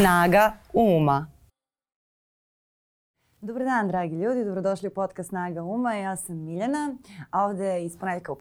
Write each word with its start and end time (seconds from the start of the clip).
Snaga 0.00 0.54
uma. 0.72 1.28
Dobar 3.42 3.64
dan, 3.64 3.88
dragi 3.88 4.16
ljudi, 4.16 4.44
dobrodošli 4.44 4.88
u 4.88 4.90
podcast 4.90 5.28
Snaga 5.28 5.62
Uma. 5.62 5.94
Ja 5.94 6.16
sam 6.16 6.36
Miljana, 6.36 6.94
a 7.30 7.44
ovde 7.44 7.84
iz 7.84 7.96
ponedljaka 7.96 8.32
u 8.32 8.36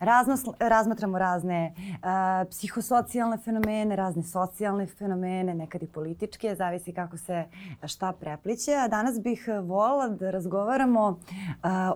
raznos, 0.00 0.40
razmatramo 0.58 1.18
razne 1.18 1.74
uh, 1.76 2.48
psihosocijalne 2.50 3.38
fenomene, 3.38 3.96
razne 3.96 4.22
socijalne 4.22 4.86
fenomene, 4.86 5.54
nekad 5.54 5.82
i 5.82 5.86
političke, 5.86 6.54
zavisi 6.54 6.92
kako 6.92 7.16
se 7.16 7.44
šta 7.84 8.12
prepliće. 8.12 8.74
A 8.74 8.88
danas 8.88 9.20
bih 9.20 9.48
volila 9.62 10.08
da 10.08 10.30
razgovaramo 10.30 11.08
uh, 11.08 11.16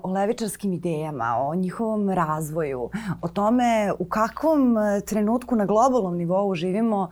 o 0.03 0.13
levičarskim 0.13 0.73
idejama, 0.73 1.37
o 1.39 1.55
njihovom 1.55 2.11
razvoju, 2.11 2.91
o 3.23 3.29
tome 3.29 3.93
u 3.99 4.05
kakvom 4.05 4.77
trenutku 5.07 5.57
na 5.57 5.67
globalnom 5.67 6.17
nivou 6.17 6.55
živimo 6.55 7.01
uh, 7.01 7.09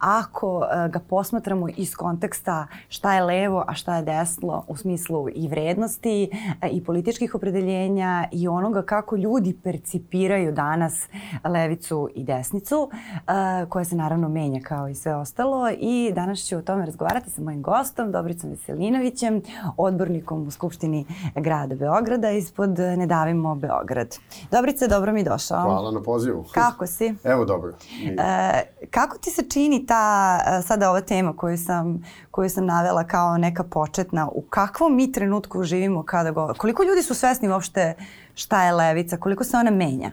ako 0.00 0.56
uh, 0.56 0.90
ga 0.90 1.00
posmatramo 1.08 1.68
iz 1.76 1.94
konteksta 1.94 2.66
šta 2.88 3.14
je 3.14 3.22
levo, 3.22 3.64
a 3.68 3.74
šta 3.74 3.96
je 3.96 4.02
desno 4.02 4.27
odraslo 4.28 4.64
u 4.68 4.76
smislu 4.76 5.28
i 5.34 5.48
vrednosti 5.48 6.30
e, 6.62 6.68
i 6.68 6.84
političkih 6.84 7.34
opredeljenja 7.34 8.28
i 8.32 8.48
onoga 8.48 8.82
kako 8.82 9.16
ljudi 9.16 9.56
percipiraju 9.62 10.52
danas 10.52 11.08
levicu 11.44 12.08
i 12.14 12.24
desnicu, 12.24 12.90
e, 12.92 13.66
koja 13.66 13.84
se 13.84 13.96
naravno 13.96 14.28
menja 14.28 14.60
kao 14.60 14.88
i 14.88 14.94
sve 14.94 15.14
ostalo 15.14 15.70
i 15.70 16.12
danas 16.14 16.38
ću 16.38 16.56
o 16.56 16.62
tome 16.62 16.86
razgovarati 16.86 17.30
sa 17.30 17.42
mojim 17.42 17.62
gostom, 17.62 18.12
Dobricom 18.12 18.50
Veselinovićem, 18.50 19.42
odbornikom 19.76 20.46
u 20.46 20.50
Skupštini 20.50 21.04
grada 21.34 21.74
Beograda 21.74 22.30
ispod 22.30 22.78
Ne 22.78 23.06
davimo 23.06 23.54
Beograd. 23.54 24.16
Dobrice, 24.50 24.88
dobro 24.88 25.12
mi 25.12 25.24
došao. 25.24 25.62
Hvala 25.62 25.90
na 25.90 26.02
pozivu. 26.02 26.44
Kako 26.54 26.86
si? 26.86 27.14
Evo 27.24 27.44
dobro. 27.44 27.72
E, 28.02 28.62
kako 28.90 29.18
ti 29.18 29.30
se 29.30 29.42
čini 29.48 29.86
ta, 29.86 30.38
sada 30.62 30.90
ova 30.90 31.00
tema 31.00 31.36
koju 31.36 31.58
sam, 31.58 32.04
koju 32.30 32.50
sam 32.50 32.66
navela 32.66 33.04
kao 33.04 33.38
neka 33.38 33.64
početna, 33.64 34.17
u 34.26 34.42
kakvom 34.42 34.96
mi 34.96 35.12
trenutku 35.12 35.62
živimo 35.62 36.02
kada 36.02 36.30
govorimo? 36.30 36.58
Koliko 36.58 36.82
ljudi 36.82 37.02
su 37.02 37.14
svesni 37.14 37.48
uopšte 37.48 37.94
šta 38.34 38.64
je 38.64 38.72
levica, 38.72 39.16
koliko 39.16 39.44
se 39.44 39.56
ona 39.56 39.70
menja? 39.70 40.10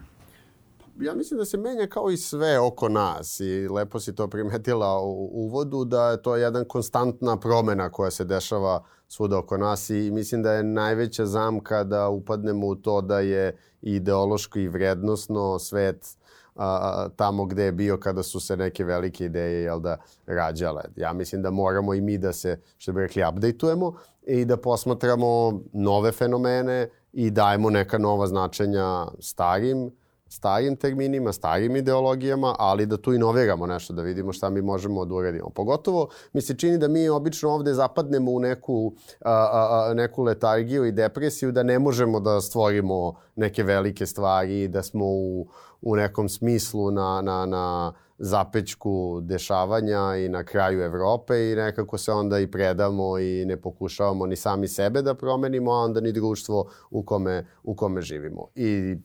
ja 0.99 1.13
mislim 1.13 1.37
da 1.37 1.45
se 1.45 1.57
menja 1.57 1.87
kao 1.87 2.11
i 2.11 2.17
sve 2.17 2.59
oko 2.59 2.89
nas 2.89 3.39
i 3.39 3.67
lepo 3.67 3.99
si 3.99 4.15
to 4.15 4.27
primetila 4.27 4.99
u 5.01 5.29
uvodu 5.33 5.85
da 5.85 6.11
je 6.11 6.21
to 6.21 6.35
jedan 6.35 6.65
konstantna 6.65 7.37
promena 7.37 7.89
koja 7.89 8.11
se 8.11 8.23
dešava 8.23 8.83
svuda 9.07 9.37
oko 9.37 9.57
nas 9.57 9.89
i 9.89 10.11
mislim 10.11 10.43
da 10.43 10.53
je 10.53 10.63
najveća 10.63 11.25
zamka 11.25 11.83
da 11.83 12.09
upadnemo 12.09 12.67
u 12.67 12.75
to 12.75 13.01
da 13.01 13.19
je 13.19 13.57
ideološko 13.81 14.59
i 14.59 14.67
vrednostno 14.67 15.59
svet 15.59 16.17
a, 16.55 17.07
tamo 17.15 17.45
gde 17.45 17.63
je 17.63 17.71
bio 17.71 17.97
kada 17.97 18.23
su 18.23 18.39
se 18.39 18.57
neke 18.57 18.83
velike 18.83 19.25
ideje 19.25 19.63
jel 19.63 19.79
da, 19.79 19.97
rađale. 20.25 20.83
Ja 20.95 21.13
mislim 21.13 21.41
da 21.41 21.51
moramo 21.51 21.93
i 21.93 22.01
mi 22.01 22.17
da 22.17 22.33
se, 22.33 22.59
što 22.77 22.93
bi 22.93 23.01
rekli, 23.01 23.23
updateujemo 23.29 23.93
i 24.27 24.45
da 24.45 24.57
posmatramo 24.57 25.61
nove 25.73 26.11
fenomene 26.11 26.89
i 27.13 27.31
dajemo 27.31 27.69
neka 27.69 27.97
nova 27.97 28.27
značenja 28.27 29.05
starim 29.19 29.91
starim 30.35 30.75
terminima, 30.75 31.33
starim 31.33 31.75
ideologijama, 31.75 32.55
ali 32.59 32.85
da 32.85 32.97
tu 32.97 33.13
inoviramo 33.13 33.67
nešto, 33.67 33.93
da 33.93 34.01
vidimo 34.01 34.33
šta 34.33 34.49
mi 34.49 34.61
možemo 34.61 35.05
da 35.05 35.15
uradimo. 35.15 35.49
Pogotovo 35.49 36.09
mi 36.33 36.41
se 36.41 36.57
čini 36.57 36.77
da 36.77 36.87
mi 36.87 37.09
obično 37.09 37.49
ovde 37.49 37.73
zapadnemo 37.73 38.31
u 38.31 38.39
neku, 38.39 38.93
a, 39.21 39.31
a, 39.31 39.89
a, 39.89 39.93
neku 39.93 40.23
letargiju 40.23 40.85
i 40.85 40.91
depresiju, 40.91 41.51
da 41.51 41.63
ne 41.63 41.79
možemo 41.79 42.19
da 42.19 42.41
stvorimo 42.41 43.15
neke 43.35 43.63
velike 43.63 44.05
stvari, 44.05 44.67
da 44.67 44.83
smo 44.83 45.05
u, 45.05 45.47
u 45.81 45.95
nekom 45.95 46.29
smislu 46.29 46.91
na, 46.91 47.21
na, 47.21 47.45
na 47.45 47.93
zapećku 48.17 49.21
dešavanja 49.21 50.15
i 50.17 50.29
na 50.29 50.43
kraju 50.43 50.81
Evrope 50.81 51.51
i 51.51 51.55
nekako 51.55 51.97
se 51.97 52.11
onda 52.11 52.39
i 52.39 52.51
predamo 52.51 53.19
i 53.19 53.45
ne 53.45 53.57
pokušavamo 53.57 54.25
ni 54.25 54.35
sami 54.35 54.67
sebe 54.67 55.01
da 55.01 55.13
promenimo, 55.13 55.71
a 55.71 55.83
onda 55.83 56.01
ni 56.01 56.11
društvo 56.11 56.69
u 56.89 57.03
kome, 57.03 57.45
u 57.63 57.75
kome 57.75 58.01
živimo. 58.01 58.47
I 58.55 58.97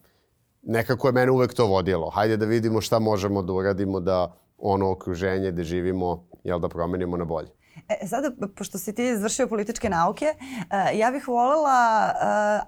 nekako 0.62 1.08
je 1.08 1.12
mene 1.12 1.30
uvek 1.30 1.54
to 1.54 1.66
vodilo. 1.66 2.10
Hajde 2.10 2.36
da 2.36 2.46
vidimo 2.46 2.80
šta 2.80 2.98
možemo 2.98 3.42
da 3.42 3.52
uradimo 3.52 4.00
da 4.00 4.36
ono 4.58 4.90
okruženje 4.90 5.52
gde 5.52 5.64
živimo, 5.64 6.28
jel 6.44 6.58
da 6.58 6.68
promenimo 6.68 7.16
na 7.16 7.24
bolje. 7.24 7.48
E, 7.88 8.06
sada, 8.06 8.30
pošto 8.56 8.78
si 8.78 8.94
ti 8.94 9.04
izvršio 9.04 9.46
političke 9.46 9.90
nauke, 9.90 10.24
e, 10.24 10.98
ja 10.98 11.10
bih 11.10 11.28
volela, 11.28 12.06
e, 12.06 12.14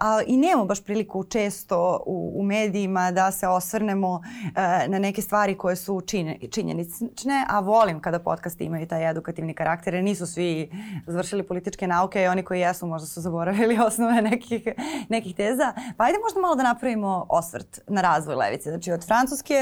a 0.00 0.20
i 0.26 0.36
nemamo 0.36 0.64
baš 0.64 0.84
priliku 0.84 1.24
često 1.24 2.02
u, 2.06 2.32
u 2.36 2.42
medijima 2.42 3.10
da 3.10 3.30
se 3.30 3.48
osvrnemo 3.48 4.22
e, 4.56 4.88
na 4.88 4.98
neke 4.98 5.22
stvari 5.22 5.54
koje 5.54 5.76
su 5.76 6.00
činje, 6.00 6.38
činjenične, 6.50 7.46
a 7.48 7.60
volim 7.60 8.00
kada 8.00 8.18
podcasti 8.18 8.64
imaju 8.64 8.86
taj 8.86 9.10
edukativni 9.10 9.54
karakter, 9.54 9.94
jer 9.94 10.04
nisu 10.04 10.26
svi 10.26 10.70
završili 11.06 11.42
političke 11.42 11.86
nauke 11.86 12.22
i 12.22 12.26
oni 12.26 12.42
koji 12.42 12.60
jesu 12.60 12.86
možda 12.86 13.06
su 13.06 13.20
zaboravili 13.20 13.78
osnove 13.86 14.22
nekih, 14.22 14.68
nekih 15.08 15.36
teza. 15.36 15.72
Pa 15.96 16.04
ajde 16.04 16.18
možda 16.18 16.40
malo 16.40 16.54
da 16.54 16.62
napravimo 16.62 17.26
osvrt 17.28 17.80
na 17.88 18.00
razvoj 18.00 18.34
levice. 18.34 18.70
Znači 18.70 18.92
od 18.92 19.06
francuske 19.06 19.54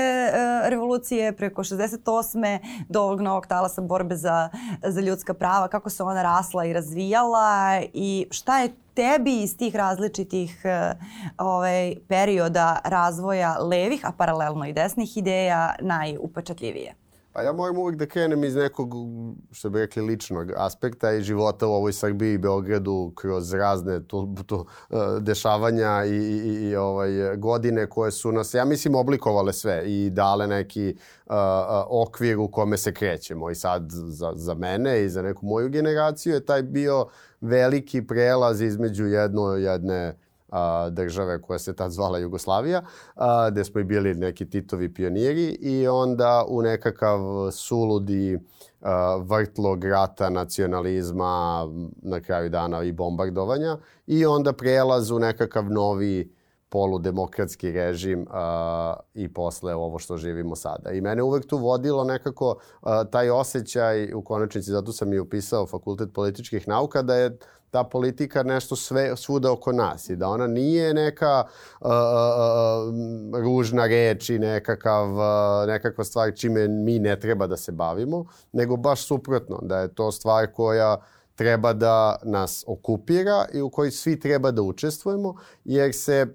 revolucije 0.65 1.33
preko 1.37 1.63
68. 1.65 2.59
do 2.89 3.03
ovog 3.03 3.21
novog 3.21 3.47
talasa 3.47 3.83
borbe 3.83 4.17
za, 4.17 4.49
za 4.83 5.01
ljudska 5.01 5.30
prava, 5.35 5.69
kako 5.69 5.91
se 5.91 6.03
ona 6.03 6.23
rasla 6.23 6.65
i 6.65 6.73
razvijala 6.73 7.81
i 7.93 8.27
šta 8.31 8.59
je 8.59 8.73
tebi 8.95 9.43
iz 9.43 9.57
tih 9.57 9.77
različitih 9.77 10.63
uh, 10.65 10.99
ovaj, 11.39 11.95
perioda 12.09 12.79
razvoja 12.85 13.59
levih, 13.59 14.07
a 14.07 14.13
paralelno 14.13 14.67
i 14.67 14.73
desnih 14.73 15.17
ideja 15.17 15.75
najupečatljivije? 15.81 17.00
Pa 17.33 17.43
ja 17.43 17.53
moram 17.53 17.79
uvek 17.79 17.97
da 17.97 18.07
krenem 18.07 18.45
iz 18.45 18.57
nekog, 18.57 18.95
što 19.53 19.71
bi 19.71 19.79
rekli, 19.79 20.03
ličnog 20.03 20.53
aspekta 20.57 21.13
i 21.13 21.23
života 21.23 21.67
u 21.67 21.73
ovoj 21.73 21.93
Srbiji 21.93 22.35
i 22.35 22.39
Beogradu 22.39 23.13
kroz 23.17 23.53
razne 23.55 24.07
to, 24.07 24.35
to, 24.47 24.57
uh, 24.91 24.99
dešavanja 25.21 26.05
i, 26.05 26.17
i, 26.17 26.69
i 26.69 26.77
ovaj, 26.77 27.37
godine 27.37 27.87
koje 27.87 28.11
su 28.11 28.33
nas, 28.33 28.55
ja 28.55 28.65
mislim, 28.65 28.95
oblikovale 28.95 29.53
sve 29.53 29.83
i 29.87 30.11
dale 30.11 30.47
neki 30.47 30.97
uh, 31.27 31.35
okvir 31.89 32.39
u 32.39 32.49
kome 32.49 32.77
se 32.77 32.95
krećemo. 32.95 33.51
I 33.51 33.55
sad 33.55 33.87
za, 33.91 34.33
za 34.35 34.55
mene 34.55 35.05
i 35.05 35.09
za 35.09 35.23
neku 35.23 35.47
moju 35.47 35.69
generaciju 35.69 36.35
je 36.35 36.45
taj 36.45 36.63
bio 36.63 37.07
veliki 37.41 38.07
prelaz 38.07 38.61
između 38.61 39.07
jedno, 39.07 39.53
jedne 39.53 40.17
a, 40.51 40.91
države 40.91 41.43
koja 41.43 41.59
se 41.59 41.77
tad 41.77 41.91
zvala 41.91 42.19
Jugoslavija, 42.19 42.83
a, 43.15 43.51
gde 43.51 43.65
smo 43.65 43.81
i 43.81 43.85
bili 43.85 44.15
neki 44.15 44.51
Titovi 44.51 44.95
pioniri 44.95 45.59
i 45.61 45.89
onda 45.89 46.45
u 46.49 46.63
nekakav 46.63 47.21
suludi 47.53 48.39
a, 48.81 49.17
vrtlog 49.17 49.85
rata, 49.85 50.31
nacionalizma, 50.31 51.67
na 52.03 52.21
kraju 52.21 52.49
dana 52.49 52.83
i 52.83 52.93
bombardovanja 52.93 53.79
i 54.07 54.27
onda 54.27 54.53
prelaz 54.53 55.11
u 55.11 55.19
nekakav 55.19 55.71
novi 55.71 56.41
poludemokratski 56.71 57.73
režim 57.73 58.27
a, 58.31 58.95
i 59.15 59.33
posle 59.33 59.75
ovo 59.75 59.99
što 59.99 60.17
živimo 60.17 60.57
sada. 60.57 60.91
I 60.91 61.01
mene 61.01 61.23
uvek 61.23 61.47
tu 61.47 61.59
vodilo 61.59 62.05
nekako 62.05 62.59
a, 62.81 63.05
taj 63.05 63.31
osjećaj, 63.31 64.15
u 64.15 64.23
konačnici 64.23 64.71
zato 64.71 64.93
sam 64.93 65.13
i 65.13 65.19
upisao 65.19 65.67
Fakultet 65.67 66.13
političkih 66.15 66.69
nauka, 66.69 67.03
da 67.03 67.15
je 67.15 67.39
ta 67.71 67.85
politika 67.85 68.43
nešto 68.43 68.77
sve, 68.77 69.17
svuda 69.17 69.53
oko 69.53 69.73
nas 69.73 70.09
i 70.11 70.17
da 70.17 70.29
ona 70.29 70.47
nije 70.47 70.95
neka 70.95 71.45
uh, 71.81 71.87
uh, 71.87 71.93
ružna 73.43 73.87
reč 73.87 74.31
i 74.31 74.39
nekakav, 74.39 75.13
uh, 75.13 75.67
nekakva 75.67 76.05
stvar 76.05 76.33
čime 76.37 76.69
mi 76.69 76.99
ne 76.99 77.21
treba 77.21 77.47
da 77.47 77.57
se 77.57 77.73
bavimo, 77.73 78.25
nego 78.53 78.77
baš 78.77 79.07
suprotno, 79.07 79.59
da 79.63 79.79
je 79.79 79.95
to 79.95 80.13
stvar 80.13 80.47
koja 80.53 80.97
treba 81.35 81.73
da 81.73 82.17
nas 82.23 82.65
okupira 82.67 83.45
i 83.53 83.61
u 83.61 83.71
kojoj 83.71 83.91
svi 83.91 84.21
treba 84.21 84.51
da 84.51 84.63
učestvujemo, 84.63 85.35
jer 85.65 85.95
se 85.95 86.27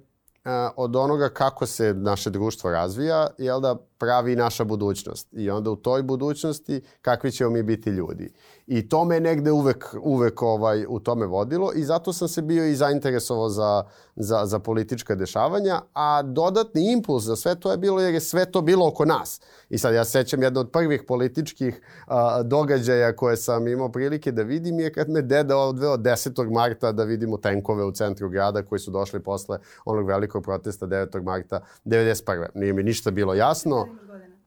od 0.76 0.96
onoga 0.96 1.30
kako 1.30 1.66
se 1.66 1.94
naše 1.94 2.30
društvo 2.30 2.72
razvija, 2.72 3.28
jel 3.38 3.60
da 3.60 3.76
pravi 3.98 4.36
naša 4.36 4.64
budućnost. 4.64 5.28
I 5.32 5.50
onda 5.50 5.72
u 5.72 5.76
toj 5.76 6.04
budućnosti 6.04 6.82
kakvi 7.02 7.32
ćemo 7.32 7.50
mi 7.50 7.64
biti 7.64 7.90
ljudi. 7.90 8.34
I 8.68 8.90
to 8.90 9.06
me 9.06 9.20
negde 9.20 9.52
uvek, 9.52 9.96
uvek 10.02 10.42
ovaj, 10.42 10.86
u 10.90 11.00
tome 11.00 11.26
vodilo 11.26 11.72
i 11.76 11.84
zato 11.84 12.14
sam 12.14 12.28
se 12.28 12.42
bio 12.42 12.66
i 12.66 12.76
zainteresovao 12.76 13.50
za, 13.50 13.84
za, 14.16 14.46
za 14.46 14.60
politička 14.60 15.16
dešavanja, 15.16 15.82
a 15.94 16.22
dodatni 16.22 16.92
impuls 16.92 17.24
za 17.24 17.36
sve 17.36 17.56
to 17.56 17.72
je 17.72 17.78
bilo 17.78 18.02
jer 18.02 18.14
je 18.14 18.20
sve 18.20 18.46
to 18.52 18.62
bilo 18.62 18.88
oko 18.88 19.06
nas. 19.06 19.42
I 19.70 19.78
sad 19.78 19.94
ja 19.94 20.06
sećam 20.06 20.44
jedno 20.44 20.60
od 20.60 20.72
prvih 20.72 21.04
političkih 21.08 21.82
a, 22.08 22.44
događaja 22.44 23.16
koje 23.16 23.38
sam 23.38 23.68
imao 23.68 23.92
prilike 23.92 24.32
da 24.32 24.42
vidim 24.42 24.80
je 24.80 24.94
kad 24.94 25.10
me 25.10 25.22
deda 25.22 25.58
odveo 25.58 25.98
10. 25.98 26.52
marta 26.52 26.92
da 26.92 27.04
vidimo 27.04 27.38
tenkove 27.38 27.84
u 27.84 27.92
centru 27.92 28.30
grada 28.30 28.64
koji 28.64 28.80
su 28.80 28.92
došli 28.92 29.24
posle 29.24 29.60
onog 29.86 30.08
velikog 30.08 30.44
protesta 30.44 30.88
9. 30.88 31.24
marta 31.24 31.62
91. 31.86 32.46
Nije 32.56 32.74
mi 32.74 32.84
ništa 32.84 33.12
bilo 33.12 33.34
jasno. 33.34 33.88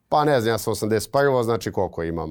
Pa 0.08 0.24
ne 0.24 0.40
znam, 0.40 0.54
ja 0.54 0.58
sam 0.58 0.74
81. 0.74 1.42
znači 1.44 1.72
koliko 1.72 2.02
imam 2.02 2.30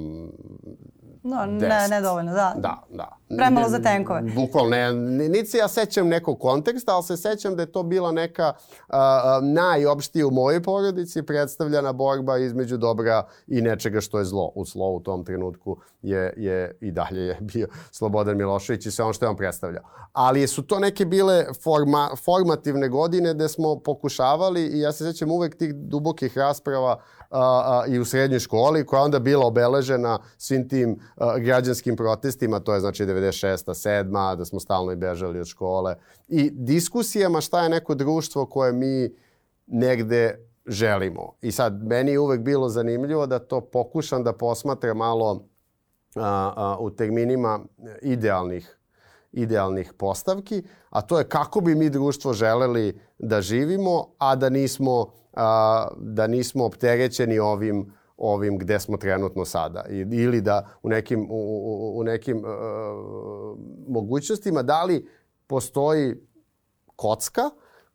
No, 1.28 1.46
ne, 1.90 2.02
dovoljno, 2.02 2.34
da. 2.34 2.54
Da, 2.58 2.84
da. 2.90 3.18
Premalo 3.38 3.70
za 3.70 3.80
tenkove. 3.80 4.22
Bukvalno, 4.36 4.70
ne, 4.70 4.94
niti 5.30 5.46
se 5.46 5.58
ja 5.58 5.68
sećam 5.68 6.08
nekog 6.08 6.40
konteksta, 6.40 6.94
ali 6.96 7.04
se 7.04 7.18
sećam 7.18 7.56
da 7.56 7.62
je 7.62 7.72
to 7.72 7.84
bila 7.84 8.12
neka 8.12 8.54
uh, 8.88 8.96
najopštije 9.42 10.26
u 10.26 10.32
mojoj 10.32 10.64
porodici 10.64 11.24
predstavljena 11.24 11.94
borba 11.94 12.38
između 12.38 12.78
dobra 12.78 13.24
i 13.48 13.62
nečega 13.62 14.02
što 14.02 14.20
je 14.20 14.26
zlo. 14.26 14.52
U 14.56 14.66
zlo 14.66 14.90
u 14.92 15.00
tom 15.00 15.26
trenutku 15.26 15.78
je, 16.02 16.34
je 16.38 16.78
i 16.82 16.92
dalje 16.92 17.22
je 17.22 17.38
bio 17.42 17.68
Slobodan 17.92 18.38
Milošević 18.38 18.86
i 18.86 18.92
sve 18.92 19.04
ono 19.04 19.14
što 19.14 19.26
je 19.26 19.30
on 19.30 19.38
predstavljao. 19.38 19.84
Ali 20.14 20.48
su 20.48 20.62
to 20.62 20.80
neke 20.80 21.06
bile 21.06 21.46
forma, 21.64 22.10
formativne 22.26 22.90
godine 22.90 23.34
gde 23.34 23.48
smo 23.48 23.80
pokušavali 23.80 24.68
i 24.68 24.80
ja 24.80 24.92
se 24.92 25.12
sećam 25.12 25.32
uvek 25.32 25.58
tih 25.58 25.76
dubokih 25.76 26.38
rasprava 26.38 26.92
a, 26.92 27.17
a, 27.30 27.84
i 27.88 28.00
u 28.00 28.06
srednjoj 28.06 28.40
školi 28.40 28.86
koja 28.86 29.02
onda 29.02 29.20
bila 29.20 29.46
obeležena 29.46 30.20
svim 30.38 30.70
tim 30.70 31.00
a, 31.16 31.40
građanskim 31.40 31.96
protestima, 31.96 32.60
to 32.60 32.74
je 32.74 32.80
znači 32.80 33.06
96. 33.06 33.66
7. 33.68 34.36
da 34.36 34.46
smo 34.46 34.60
stalno 34.60 34.92
i 34.92 34.96
bežali 34.96 35.40
od 35.40 35.48
škole 35.48 35.96
i 36.28 36.50
diskusijama 36.54 37.42
šta 37.42 37.64
je 37.64 37.70
neko 37.70 37.96
društvo 37.96 38.46
koje 38.46 38.74
mi 38.74 39.16
negde 39.68 40.48
želimo. 40.66 41.34
I 41.42 41.52
sad, 41.52 41.84
meni 41.84 42.12
je 42.12 42.20
uvek 42.20 42.42
bilo 42.42 42.70
zanimljivo 42.70 43.26
da 43.26 43.40
to 43.40 43.62
pokušam 43.62 44.24
da 44.24 44.34
posmatram 44.34 44.98
malo 44.98 45.46
a, 46.16 46.54
a, 46.56 46.78
u 46.80 46.90
terminima 46.90 47.60
idealnih 48.02 48.78
idealnih 49.32 49.94
postavki, 49.98 50.64
a 50.90 51.02
to 51.02 51.20
je 51.20 51.30
kako 51.30 51.62
bi 51.62 51.76
mi 51.76 51.90
društvo 51.90 52.34
želeli 52.34 53.00
da 53.20 53.42
živimo, 53.42 54.08
a 54.18 54.36
da 54.36 54.50
nismo 54.50 55.14
a, 55.38 55.88
da 55.98 56.28
nismo 56.28 56.66
opterećeni 56.66 57.40
ovim 57.40 57.94
ovim 58.18 58.58
gde 58.58 58.80
smo 58.80 58.98
trenutno 58.98 59.46
sada 59.46 59.86
ili 60.12 60.42
da 60.42 60.68
u 60.84 60.90
nekim, 60.90 61.28
u, 61.30 62.00
u 62.00 62.04
nekim 62.04 62.38
uh, 62.38 62.46
mogućnostima 63.88 64.62
da 64.62 64.84
li 64.84 65.08
postoji 65.48 66.16
kocka 66.96 67.42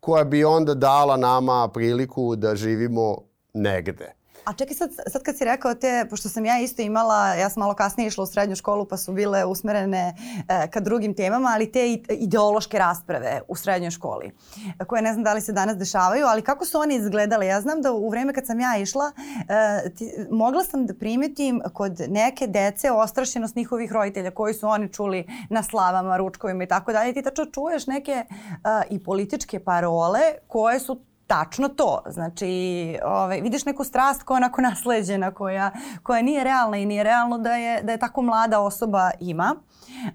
koja 0.01 0.25
bi 0.25 0.45
onda 0.45 0.75
dala 0.75 1.17
nama 1.17 1.69
priliku 1.75 2.37
da 2.37 2.57
živimo 2.57 3.17
negde. 3.55 4.15
A 4.45 4.53
čekaj 4.53 4.75
sad, 4.75 4.91
sad 5.07 5.23
kad 5.23 5.37
si 5.37 5.45
rekao 5.45 5.75
te, 5.75 6.07
pošto 6.11 6.29
sam 6.29 6.45
ja 6.45 6.61
isto 6.61 6.83
imala, 6.83 7.35
ja 7.35 7.51
sam 7.51 7.61
malo 7.61 7.75
kasnije 7.75 8.07
išla 8.07 8.25
u 8.25 8.27
srednju 8.27 8.57
školu 8.57 8.85
pa 8.85 8.97
su 8.97 9.13
bile 9.13 9.45
usmerene 9.45 10.15
e, 10.49 10.69
ka 10.71 10.81
drugim 10.81 11.15
temama, 11.15 11.51
ali 11.55 11.73
te 11.73 11.99
ideološke 12.11 12.79
rasprave 12.79 13.41
u 13.49 13.57
srednjoj 13.57 13.91
školi, 13.91 14.31
koje 14.87 15.03
ne 15.03 15.13
znam 15.13 15.25
da 15.25 15.33
li 15.35 15.41
se 15.41 15.53
danas 15.53 15.77
dešavaju, 15.77 16.27
ali 16.27 16.43
kako 16.43 16.65
su 16.65 16.79
oni 16.79 16.95
izgledale? 16.95 17.47
Ja 17.47 17.61
znam 17.61 17.83
da 17.83 17.93
u 17.93 18.09
vreme 18.09 18.33
kad 18.33 18.47
sam 18.47 18.61
ja 18.61 18.77
išla, 18.77 19.13
e, 19.49 19.91
ti, 19.95 20.13
mogla 20.31 20.65
sam 20.65 20.87
da 20.87 20.95
primetim 20.95 21.63
kod 21.75 22.01
neke 22.09 22.47
dece 22.47 22.91
ostrašenost 22.91 23.57
njihovih 23.57 23.93
roditelja 23.93 24.31
koji 24.31 24.55
su 24.55 24.69
oni 24.69 24.93
čuli 24.93 25.27
na 25.51 25.63
slavama, 25.63 26.17
ručkovima 26.17 26.65
i 26.65 26.69
tako 26.69 26.93
dalje. 26.93 27.13
Ti 27.13 27.23
tačno 27.23 27.45
čuješ 27.45 27.87
neke 27.87 28.13
e, 28.13 28.25
i 28.91 29.05
političke 29.05 29.61
parole 29.61 30.21
koje 30.49 30.81
su 30.81 31.01
tačno 31.33 31.69
to. 31.69 32.03
Znači, 32.07 32.49
ovaj, 33.05 33.41
vidiš 33.41 33.65
neku 33.65 33.85
strast 33.85 34.23
koja 34.23 34.37
je 34.37 34.39
onako 34.39 34.61
nasleđena, 34.61 35.35
koja, 35.35 35.71
koja 36.03 36.23
nije 36.23 36.45
realna 36.45 36.77
i 36.77 36.87
nije 36.87 37.03
realno 37.03 37.39
da 37.39 37.53
je, 37.53 37.83
da 37.83 37.93
je 37.93 37.99
tako 37.99 38.23
mlada 38.23 38.61
osoba 38.61 39.11
ima. 39.21 39.57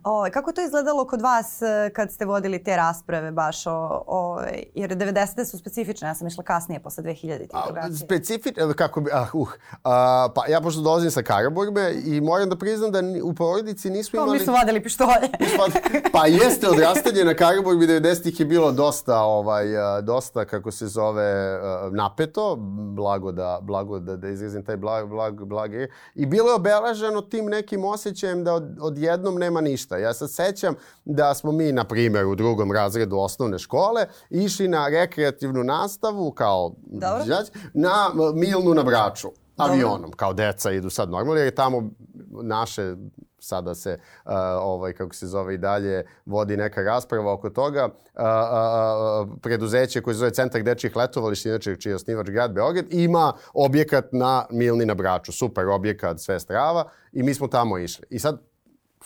O, 0.03 0.11
ovaj, 0.11 0.31
kako 0.31 0.51
to 0.51 0.61
izgledalo 0.61 1.07
kod 1.07 1.21
vas 1.21 1.61
eh, 1.61 1.89
kad 1.95 2.11
ste 2.11 2.25
vodili 2.25 2.63
te 2.63 2.75
rasprave 2.75 3.31
baš 3.31 3.67
o, 3.67 4.03
o 4.07 4.39
jer 4.75 4.91
90. 4.91 5.45
su 5.45 5.57
specifične, 5.57 6.07
ja 6.07 6.15
sam 6.15 6.27
išla 6.27 6.43
kasnije 6.43 6.79
posle 6.79 7.03
2000. 7.03 8.05
Specifične, 8.05 8.73
kako 8.73 9.01
bi, 9.01 9.11
ah, 9.13 9.27
uh, 9.33 9.49
a, 9.83 10.29
pa 10.35 10.47
ja 10.47 10.61
pošto 10.61 10.81
dolazim 10.81 11.11
sa 11.11 11.21
Karaburbe 11.21 11.93
i 12.05 12.21
moram 12.21 12.49
da 12.49 12.55
priznam 12.55 12.91
da 12.91 12.99
u 13.23 13.33
porodici 13.33 13.89
nismo 13.89 14.17
imali... 14.17 14.37
Mi 14.37 14.43
smo 14.43 14.53
vodili 14.53 14.83
pištolje. 14.83 15.29
pa 16.13 16.27
jeste, 16.27 16.69
odrastanje 16.69 17.23
na 17.25 17.33
Karaburbi 17.33 17.87
90-ih 17.87 18.39
je 18.39 18.45
bilo 18.45 18.71
dosta, 18.71 19.21
ovaj, 19.21 19.65
dosta, 20.01 20.45
kako 20.45 20.71
se 20.71 20.87
zove, 20.87 21.06
napeto, 21.91 22.55
blago 22.95 23.31
da, 23.31 23.59
blago 23.61 23.99
da, 23.99 24.15
da 24.15 24.29
izrazim 24.29 24.65
taj 24.65 24.77
blag, 24.77 25.09
blag, 25.09 25.45
blag, 25.45 25.71
i 26.15 26.25
bilo 26.25 26.49
je 26.49 26.55
obeleženo 26.55 27.21
tim 27.21 27.45
nekim 27.45 27.85
osjećajem 27.85 28.43
da 28.43 28.53
od, 28.53 28.77
odjednom 28.81 29.35
nema 29.35 29.61
ništa. 29.61 29.97
Ja 29.97 30.13
se 30.13 30.27
sećam 30.27 30.75
da 31.05 31.33
smo 31.33 31.51
mi, 31.51 31.71
na 31.71 31.83
primjer, 31.83 32.25
u 32.25 32.35
drugom 32.35 32.71
razredu 32.71 33.17
osnovne 33.17 33.59
škole 33.59 34.05
išli 34.29 34.67
na 34.67 34.87
rekreativnu 34.87 35.63
nastavu 35.63 36.31
kao 36.31 36.73
đać, 36.85 37.47
na 37.73 38.09
Milnu 38.33 38.73
na 38.73 38.83
Braču 38.83 39.31
avionom, 39.57 40.01
Dobro. 40.01 40.17
kao 40.17 40.33
deca 40.33 40.71
idu 40.71 40.89
sad 40.89 41.09
normalno, 41.09 41.39
jer 41.39 41.47
je 41.47 41.55
tamo 41.55 41.89
naše 42.41 42.95
sada 43.39 43.75
se 43.75 43.99
uh, 44.25 44.31
ovaj 44.61 44.93
kako 44.93 45.15
se 45.15 45.27
zove 45.27 45.53
i 45.53 45.57
dalje 45.57 46.05
vodi 46.25 46.57
neka 46.57 46.81
rasprava 46.81 47.33
oko 47.33 47.49
toga. 47.49 47.85
Uh, 47.85 48.21
uh, 48.21 49.37
preduzeće 49.41 50.01
koje 50.01 50.13
se 50.13 50.19
zove 50.19 50.31
Centar 50.31 50.63
dečjih 50.63 50.95
letovališta 50.95 51.49
inače 51.49 51.75
čiji 51.75 51.91
je 51.91 51.95
osnivač 51.95 52.29
grad 52.29 52.53
Beograd 52.53 52.85
ima 52.89 53.33
objekat 53.53 54.05
na 54.11 54.45
Milni 54.51 54.85
na 54.85 54.93
Braču. 54.93 55.31
Super 55.31 55.67
objekat 55.67 56.19
sve 56.19 56.39
strava 56.39 56.89
i 57.11 57.23
mi 57.23 57.33
smo 57.33 57.47
tamo 57.47 57.77
išli. 57.77 58.05
I 58.09 58.19
sad 58.19 58.41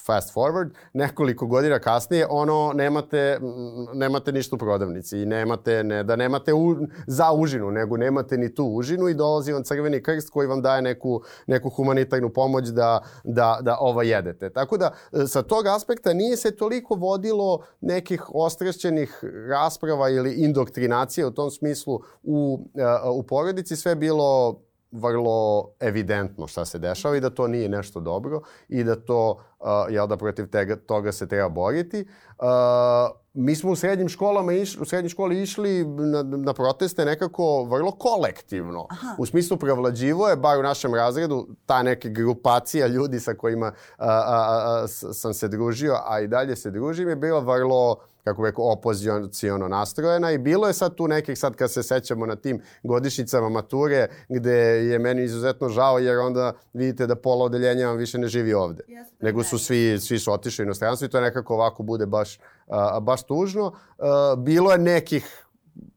fast 0.05 0.33
forward, 0.33 0.69
nekoliko 0.93 1.47
godina 1.47 1.79
kasnije, 1.79 2.27
ono, 2.29 2.71
nemate, 2.75 3.39
nemate 3.93 4.31
ništa 4.31 4.55
u 4.55 4.59
prodavnici 4.59 5.19
i 5.19 5.25
nemate, 5.25 5.83
ne, 5.83 6.03
da 6.03 6.15
nemate 6.15 6.53
u, 6.53 6.75
za 7.07 7.31
užinu, 7.31 7.71
nego 7.71 7.97
nemate 7.97 8.37
ni 8.37 8.55
tu 8.55 8.65
užinu 8.65 9.07
i 9.07 9.13
dolazi 9.13 9.53
vam 9.53 9.63
crveni 9.63 10.03
krst 10.03 10.29
koji 10.29 10.47
vam 10.47 10.61
daje 10.61 10.81
neku, 10.81 11.21
neku 11.47 11.69
humanitarnu 11.69 12.29
pomoć 12.29 12.67
da, 12.67 13.03
da, 13.23 13.59
da 13.61 13.77
ovo 13.79 14.01
jedete. 14.01 14.49
Tako 14.49 14.77
da, 14.77 14.93
sa 15.27 15.41
tog 15.41 15.67
aspekta 15.67 16.13
nije 16.13 16.37
se 16.37 16.55
toliko 16.55 16.95
vodilo 16.95 17.63
nekih 17.81 18.23
ostrašćenih 18.33 19.23
rasprava 19.49 20.09
ili 20.09 20.33
indoktrinacije 20.33 21.25
u 21.25 21.31
tom 21.31 21.51
smislu 21.51 21.99
u, 22.23 22.59
u 23.13 23.23
porodici, 23.23 23.75
sve 23.75 23.95
bilo 23.95 24.59
vrlo 24.91 25.69
evidentno 25.79 26.47
šta 26.47 26.65
se 26.65 26.79
dešava 26.79 27.17
i 27.17 27.19
da 27.19 27.29
to 27.29 27.47
nije 27.47 27.69
nešto 27.69 27.99
dobro 27.99 28.41
i 28.69 28.83
da 28.83 28.95
to, 28.95 29.37
uh, 29.59 29.67
jel 29.89 30.07
da 30.07 30.17
protiv 30.17 30.47
tega, 30.47 30.75
toga 30.75 31.11
se 31.11 31.27
treba 31.27 31.49
boriti. 31.49 32.05
Uh, 32.39 32.45
mi 33.33 33.55
smo 33.55 33.71
u 33.71 33.75
srednjim 33.75 34.09
školama 34.09 34.53
išli, 34.53 34.81
u 34.81 34.85
srednjoj 34.85 35.09
školi 35.09 35.41
išli 35.41 35.85
na, 35.85 36.23
na 36.23 36.53
proteste 36.53 37.05
nekako 37.05 37.63
vrlo 37.63 37.91
kolektivno. 37.91 38.87
Aha. 38.89 39.15
U 39.17 39.25
smislu 39.25 39.57
prevlađivo 39.57 40.27
je, 40.27 40.35
bar 40.35 40.59
u 40.59 40.63
našem 40.63 40.95
razredu, 40.95 41.47
ta 41.65 41.83
neka 41.83 42.09
grupacija 42.09 42.87
ljudi 42.87 43.19
sa 43.19 43.33
kojima 43.33 43.65
a, 43.97 44.07
a, 44.07 44.83
a, 44.83 44.87
sam 45.13 45.33
se 45.33 45.47
družio, 45.47 45.97
a 46.05 46.19
i 46.19 46.27
dalje 46.27 46.55
se 46.55 46.71
družim, 46.71 47.09
je 47.09 47.15
bila 47.15 47.39
vrlo 47.39 47.97
kako 48.23 48.45
rekao, 48.45 48.71
opozicijono 48.71 49.67
nastrojena 49.67 50.31
i 50.31 50.37
bilo 50.37 50.67
je 50.67 50.73
sad 50.73 50.95
tu 50.95 51.07
nekih, 51.07 51.39
sad 51.39 51.55
kad 51.55 51.71
se 51.71 51.83
sećamo 51.83 52.25
na 52.25 52.35
tim 52.35 52.61
godišnjicama 52.83 53.49
mature, 53.49 54.07
gde 54.29 54.53
je 54.61 54.99
meni 54.99 55.23
izuzetno 55.23 55.69
žao 55.69 55.99
jer 55.99 56.17
onda 56.17 56.53
vidite 56.73 57.07
da 57.07 57.15
pola 57.15 57.45
odeljenja 57.45 57.87
vam 57.87 57.97
više 57.97 58.17
ne 58.17 58.27
živi 58.27 58.53
ovde. 58.53 58.83
Yes, 58.87 59.05
Nego 59.19 59.43
su 59.43 59.59
svi, 59.59 59.99
svi 59.99 60.19
su 60.19 60.33
otišli 60.33 60.63
u 60.63 60.65
inostranstvo 60.65 61.05
i 61.05 61.09
to 61.09 61.21
nekako 61.21 61.53
ovako 61.53 61.83
bude 61.83 62.05
baš, 62.05 62.39
a, 62.67 62.99
baš 62.99 63.23
tužno. 63.23 63.73
A, 63.99 64.35
bilo 64.37 64.71
je 64.71 64.77
nekih 64.77 65.45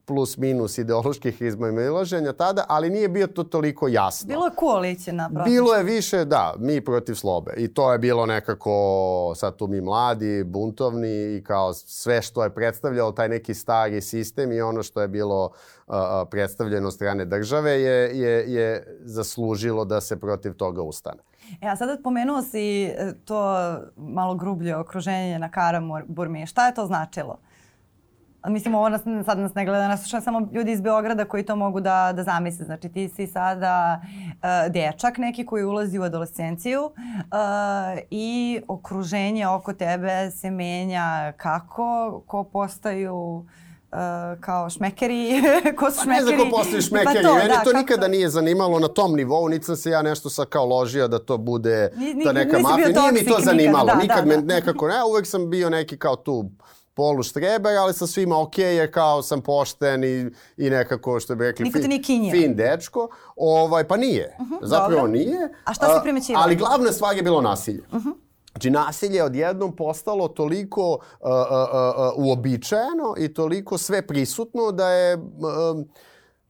plus 0.04 0.36
minus 0.36 0.78
ideoloških 0.78 1.42
izmamilaženja 1.42 2.32
tada, 2.32 2.64
ali 2.68 2.90
nije 2.90 3.08
bio 3.08 3.26
to 3.26 3.44
toliko 3.44 3.88
jasno. 3.88 4.28
Bilo 4.28 4.44
je 4.44 4.50
koalicija 4.56 5.14
naprotiv. 5.14 5.52
Bilo 5.52 5.74
je 5.74 5.82
više, 5.82 6.24
da, 6.24 6.54
mi 6.58 6.80
protiv 6.80 7.14
slobe. 7.14 7.54
I 7.56 7.74
to 7.74 7.92
je 7.92 7.98
bilo 7.98 8.26
nekako, 8.26 9.32
sad 9.36 9.56
tu 9.56 9.66
mi 9.66 9.80
mladi, 9.80 10.44
buntovni 10.44 11.36
i 11.36 11.44
kao 11.44 11.74
sve 11.74 12.22
što 12.22 12.44
je 12.44 12.54
predstavljalo 12.54 13.12
taj 13.12 13.28
neki 13.28 13.54
stari 13.54 14.00
sistem 14.00 14.52
i 14.52 14.60
ono 14.60 14.82
što 14.82 15.00
je 15.00 15.08
bilo 15.08 15.50
uh, 15.86 15.94
predstavljeno 16.30 16.90
strane 16.90 17.24
države 17.24 17.70
je, 17.70 18.18
je, 18.18 18.52
je 18.52 18.98
zaslužilo 19.04 19.84
da 19.84 20.00
se 20.00 20.20
protiv 20.20 20.54
toga 20.54 20.82
ustane. 20.82 21.22
E, 21.60 21.68
a 21.68 21.76
sada 21.76 21.96
pomenuo 22.04 22.42
si 22.42 22.84
e, 22.84 23.12
to 23.24 23.54
malo 23.96 24.34
grublje 24.34 24.76
okruženje 24.76 25.38
na 25.38 25.50
Karaburmi. 25.50 26.46
Šta 26.46 26.66
je 26.66 26.74
to 26.74 26.86
značilo? 26.86 27.38
Mislim, 28.48 28.74
ovo 28.74 28.88
nas, 28.88 29.00
sad 29.24 29.38
nas 29.38 29.54
ne 29.54 29.64
gleda, 29.64 29.88
nas 29.88 30.00
slušaju 30.00 30.22
samo 30.22 30.48
ljudi 30.52 30.72
iz 30.72 30.80
Beograda 30.80 31.24
koji 31.24 31.42
to 31.42 31.56
mogu 31.56 31.80
da, 31.80 32.12
da 32.16 32.22
zamisle. 32.22 32.64
Znači, 32.64 32.88
ti 32.88 33.08
si 33.08 33.26
sada 33.26 34.00
uh, 34.00 34.72
dečak 34.72 35.18
neki 35.18 35.46
koji 35.46 35.64
ulazi 35.64 35.98
u 35.98 36.02
adolescenciju 36.02 36.84
uh, 36.84 36.90
i 38.10 38.60
okruženje 38.68 39.48
oko 39.48 39.72
tebe 39.72 40.30
se 40.30 40.50
menja 40.50 41.32
kako, 41.36 42.22
ko 42.26 42.44
postaju 42.44 43.44
Uh, 43.94 44.40
kao 44.40 44.70
šmekeri, 44.70 45.42
ko 45.78 45.90
su 45.90 46.02
šmekeri. 46.02 46.24
Pa 46.26 46.30
ne 46.30 46.36
znam 46.36 46.50
ko 46.50 46.56
postaju 46.56 46.82
šmekeri, 46.82 47.22
pa 47.22 47.28
to, 47.28 47.34
mene 47.34 47.48
da, 47.48 47.62
to 47.64 47.72
nikada 47.72 48.08
nije 48.08 48.28
zanimalo 48.28 48.78
na 48.78 48.88
tom 48.88 49.14
nivou, 49.14 49.48
niti 49.48 49.64
sam 49.64 49.76
se 49.76 49.90
ja 49.90 50.02
nešto 50.02 50.30
sa 50.30 50.44
kao 50.44 50.66
ložio 50.66 51.08
da 51.08 51.18
to 51.18 51.38
bude 51.38 51.90
ni, 51.96 52.24
ta 52.24 52.32
neka 52.32 52.58
mafija, 52.58 52.88
nije 52.88 53.12
mi 53.12 53.24
to 53.24 53.36
zanimalo, 53.40 53.84
nikad, 53.84 53.96
da, 53.96 54.02
nikad 54.02 54.24
da, 54.24 54.28
me 54.28 54.36
da. 54.36 54.54
nekako, 54.54 54.88
ne, 54.88 55.04
uvek 55.10 55.26
sam 55.26 55.50
bio 55.50 55.70
neki 55.70 55.98
kao 55.98 56.16
tu 56.16 56.50
polu 56.94 57.22
štreber, 57.22 57.76
ali 57.76 57.94
sa 57.94 58.06
svima 58.06 58.40
ok, 58.40 58.58
jer 58.58 58.92
kao 58.92 59.22
sam 59.22 59.40
pošten 59.40 60.04
i, 60.04 60.30
i 60.56 60.70
nekako, 60.70 61.20
što 61.20 61.34
bi 61.34 61.44
rekli, 61.44 61.64
Niko 61.64 61.78
fin, 61.78 62.20
nije 62.20 62.32
fin 62.32 62.56
dečko. 62.56 63.08
Ovaj, 63.36 63.84
pa 63.84 63.96
nije. 63.96 64.36
Uh 64.40 64.46
-huh, 64.46 64.58
Zapravo 64.62 64.90
dobro. 64.90 65.12
nije. 65.12 65.48
A 65.64 65.74
šta 65.74 65.86
si 65.86 66.02
primećivao? 66.02 66.42
Ali 66.42 66.56
glavna 66.56 66.92
stvar 66.92 67.16
je 67.16 67.22
bilo 67.22 67.40
nasilje. 67.40 67.82
Uh 67.92 68.02
-huh. 68.02 68.12
Znači, 68.52 68.70
nasilje 68.70 69.16
je 69.16 69.24
odjednom 69.24 69.76
postalo 69.76 70.28
toliko 70.28 70.90
uh, 70.90 70.98
uh, 71.20 72.16
uh, 72.18 72.26
uobičajeno 72.26 73.14
i 73.18 73.34
toliko 73.34 73.78
sve 73.78 74.06
prisutno 74.06 74.72
da 74.72 74.88
je... 74.88 75.16
Uh, 75.16 75.22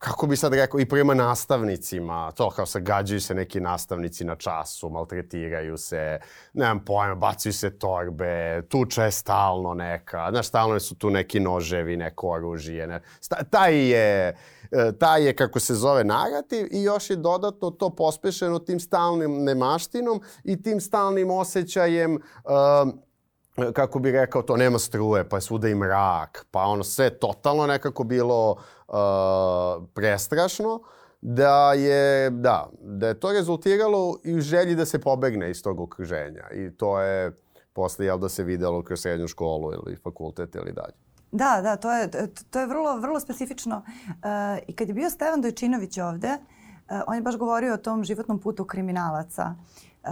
kako 0.04 0.26
bi 0.26 0.36
sad 0.36 0.54
rekao, 0.54 0.80
i 0.80 0.88
prema 0.88 1.14
nastavnicima, 1.14 2.32
to 2.32 2.50
kao 2.50 2.66
se 2.66 2.80
gađaju 2.80 3.20
se 3.20 3.34
neki 3.34 3.60
nastavnici 3.60 4.24
na 4.24 4.36
času, 4.36 4.88
maltretiraju 4.90 5.76
se, 5.76 6.18
nemam 6.52 6.84
pojma, 6.84 7.14
bacaju 7.14 7.52
se 7.52 7.78
torbe, 7.78 8.62
tuča 8.68 9.04
je 9.04 9.10
stalno 9.10 9.74
neka, 9.74 10.30
znaš, 10.30 10.46
stalno 10.46 10.80
su 10.80 10.94
tu 10.94 11.10
neki 11.10 11.40
noževi, 11.40 11.96
neko 11.96 12.28
oružje, 12.28 12.86
ne. 12.86 13.00
Sta, 13.20 13.36
taj 13.50 13.90
je, 13.90 14.36
e, 14.72 14.92
taj 14.98 15.26
je, 15.26 15.36
kako 15.36 15.60
se 15.60 15.74
zove, 15.74 16.04
narativ 16.04 16.66
i 16.70 16.82
još 16.82 17.10
je 17.10 17.16
dodatno 17.16 17.70
to 17.70 17.90
pospešeno 17.90 18.58
tim 18.58 18.80
stalnim 18.80 19.44
nemaštinom 19.44 20.20
i 20.44 20.62
tim 20.62 20.80
stalnim 20.80 21.30
osjećajem 21.30 22.14
uh, 22.14 22.20
kako 23.72 23.98
bi 23.98 24.10
rekao 24.10 24.42
to, 24.42 24.56
nema 24.56 24.78
struje, 24.78 25.28
pa 25.28 25.36
je 25.36 25.40
svuda 25.40 25.68
i 25.68 25.74
mrak, 25.74 26.46
pa 26.50 26.62
ono 26.62 26.84
sve 26.84 27.10
totalno 27.10 27.66
nekako 27.66 28.04
bilo 28.04 28.50
uh, 28.50 28.94
prestrašno, 29.94 30.80
da 31.20 31.72
je, 31.72 32.30
da, 32.30 32.70
da 32.80 33.08
je 33.08 33.20
to 33.20 33.32
rezultiralo 33.32 34.18
i 34.24 34.34
u 34.34 34.40
želji 34.40 34.74
da 34.74 34.86
se 34.86 35.00
pobegne 35.00 35.50
iz 35.50 35.62
tog 35.62 35.80
okruženja. 35.80 36.50
I 36.52 36.70
to 36.76 37.00
je 37.00 37.32
posle, 37.72 38.06
jel 38.06 38.18
da 38.18 38.28
se 38.28 38.44
videlo 38.44 38.82
kroz 38.82 39.00
srednju 39.00 39.28
školu 39.28 39.72
ili 39.72 39.96
fakultet 39.96 40.54
ili 40.54 40.72
dalje. 40.72 40.94
Da, 41.32 41.60
da, 41.62 41.76
to 41.76 41.92
je, 41.92 42.10
to 42.50 42.60
je 42.60 42.66
vrlo, 42.66 42.98
vrlo 42.98 43.20
specifično. 43.20 43.76
Uh, 43.76 44.58
I 44.66 44.76
kad 44.76 44.88
je 44.88 44.94
bio 44.94 45.10
Stevan 45.10 45.42
Dojčinović 45.42 45.98
ovde, 45.98 46.28
uh, 46.28 47.00
on 47.06 47.14
je 47.14 47.22
baš 47.22 47.36
govorio 47.36 47.74
o 47.74 47.76
tom 47.76 48.04
životnom 48.04 48.38
putu 48.38 48.64
kriminalaca. 48.64 49.54
Uh, 50.02 50.10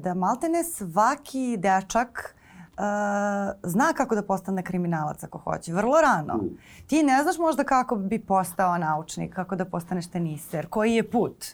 da 0.00 0.14
maltene 0.14 0.64
svaki 0.64 1.56
dečak 1.58 2.34
zna 3.62 3.92
kako 3.96 4.14
da 4.14 4.22
postane 4.22 4.62
kriminalac 4.62 5.24
ako 5.24 5.38
hoće, 5.38 5.72
vrlo 5.72 6.00
rano. 6.00 6.34
Mm. 6.36 6.58
Ti 6.86 7.02
ne 7.02 7.22
znaš 7.22 7.38
možda 7.38 7.64
kako 7.64 7.96
bi 7.96 8.18
postao 8.18 8.78
naučnik, 8.78 9.34
kako 9.34 9.56
da 9.56 9.64
postaneš 9.64 10.06
teniser, 10.06 10.66
koji 10.66 10.94
je 10.94 11.10
put. 11.10 11.44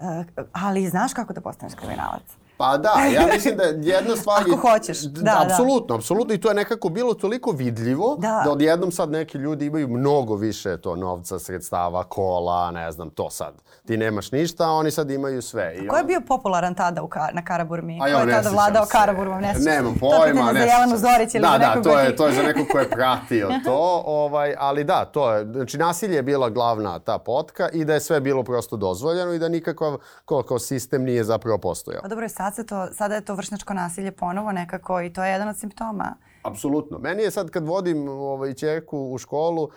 Uh, 0.00 0.06
ali 0.52 0.88
znaš 0.88 1.14
kako 1.14 1.32
da 1.32 1.40
postaneš 1.40 1.74
kriminalac. 1.74 2.39
Pa 2.60 2.76
da, 2.76 2.90
ja 3.16 3.26
mislim 3.34 3.56
da 3.56 3.64
jedna 3.64 4.16
stvar... 4.16 4.40
Ako 4.40 4.56
hoćeš, 4.56 5.00
da, 5.00 5.22
da. 5.22 5.46
Apsolutno, 5.46 5.94
apsolutno. 5.94 6.34
I 6.34 6.40
to 6.40 6.48
je 6.48 6.54
nekako 6.54 6.88
bilo 6.88 7.14
toliko 7.14 7.50
vidljivo 7.50 8.16
da. 8.18 8.42
da 8.44 8.52
odjednom 8.52 8.92
sad 8.92 9.10
neki 9.10 9.38
ljudi 9.38 9.66
imaju 9.66 9.88
mnogo 9.88 10.36
više 10.36 10.76
to 10.76 10.96
novca, 10.96 11.38
sredstava, 11.38 12.04
kola, 12.04 12.70
ne 12.70 12.92
znam, 12.92 13.10
to 13.10 13.30
sad. 13.30 13.54
Ti 13.86 13.96
nemaš 13.96 14.32
ništa, 14.32 14.64
a 14.64 14.70
oni 14.70 14.90
sad 14.90 15.10
imaju 15.10 15.42
sve. 15.42 15.76
I 15.76 15.88
Ko 15.88 15.96
je 15.96 16.04
bio 16.04 16.20
popularan 16.28 16.74
tada 16.74 17.02
u 17.02 17.08
ka 17.08 17.28
na 17.32 17.44
Karaburmi? 17.44 17.98
A 18.02 18.04
Ko 18.04 18.28
je 18.28 18.34
tada 18.34 18.50
vladao 18.50 18.86
Karaburmom? 18.92 19.40
Ne 19.40 19.54
Nemam 19.58 19.94
pojma. 20.00 20.52
To 20.52 20.58
je 20.58 20.66
za 20.66 20.72
Jelenu 20.72 20.96
Zorić 20.96 21.34
ili 21.34 21.42
da, 21.42 21.52
za 21.52 21.58
da, 21.58 21.68
nekog 21.68 21.84
to 21.84 21.98
je, 21.98 22.16
to 22.16 22.26
je 22.26 22.32
za 22.32 22.42
nekog 22.42 22.66
ko 22.72 22.78
je 22.78 22.90
pratio 22.90 23.48
to. 23.64 24.02
Ovaj, 24.06 24.54
ali 24.58 24.84
da, 24.84 25.04
to 25.04 25.32
je, 25.32 25.44
znači 25.44 25.78
nasilje 25.78 26.16
je 26.16 26.22
bila 26.22 26.50
glavna 26.50 26.98
ta 26.98 27.18
potka 27.18 27.68
i 27.72 27.84
da 27.84 27.94
je 27.94 28.00
sve 28.00 28.20
bilo 28.20 28.42
prosto 28.42 28.76
dozvoljeno 28.76 29.32
i 29.32 29.38
da 29.38 29.48
nikakav 29.48 29.96
kao, 30.24 30.42
kao 30.42 30.58
sistem 30.58 31.04
nije 31.04 31.24
zapravo 31.24 31.58
postojao. 31.58 32.02
Pa 32.02 32.08
dobro, 32.08 32.28
sad 32.28 32.49
se 32.49 32.49
to, 32.50 32.88
sada 32.92 33.14
je 33.14 33.24
to 33.24 33.34
vršnjačko 33.34 33.74
nasilje 33.74 34.12
ponovo 34.12 34.52
nekako 34.52 35.00
i 35.00 35.12
to 35.12 35.24
je 35.24 35.32
jedan 35.32 35.48
od 35.48 35.58
simptoma. 35.58 36.16
Apsolutno. 36.42 36.98
Meni 36.98 37.22
je 37.22 37.30
sad 37.30 37.50
kad 37.50 37.66
vodim 37.66 38.08
ovaj, 38.08 38.54
čerku 38.54 38.98
u 38.98 39.18
školu, 39.18 39.62
uh, 39.62 39.70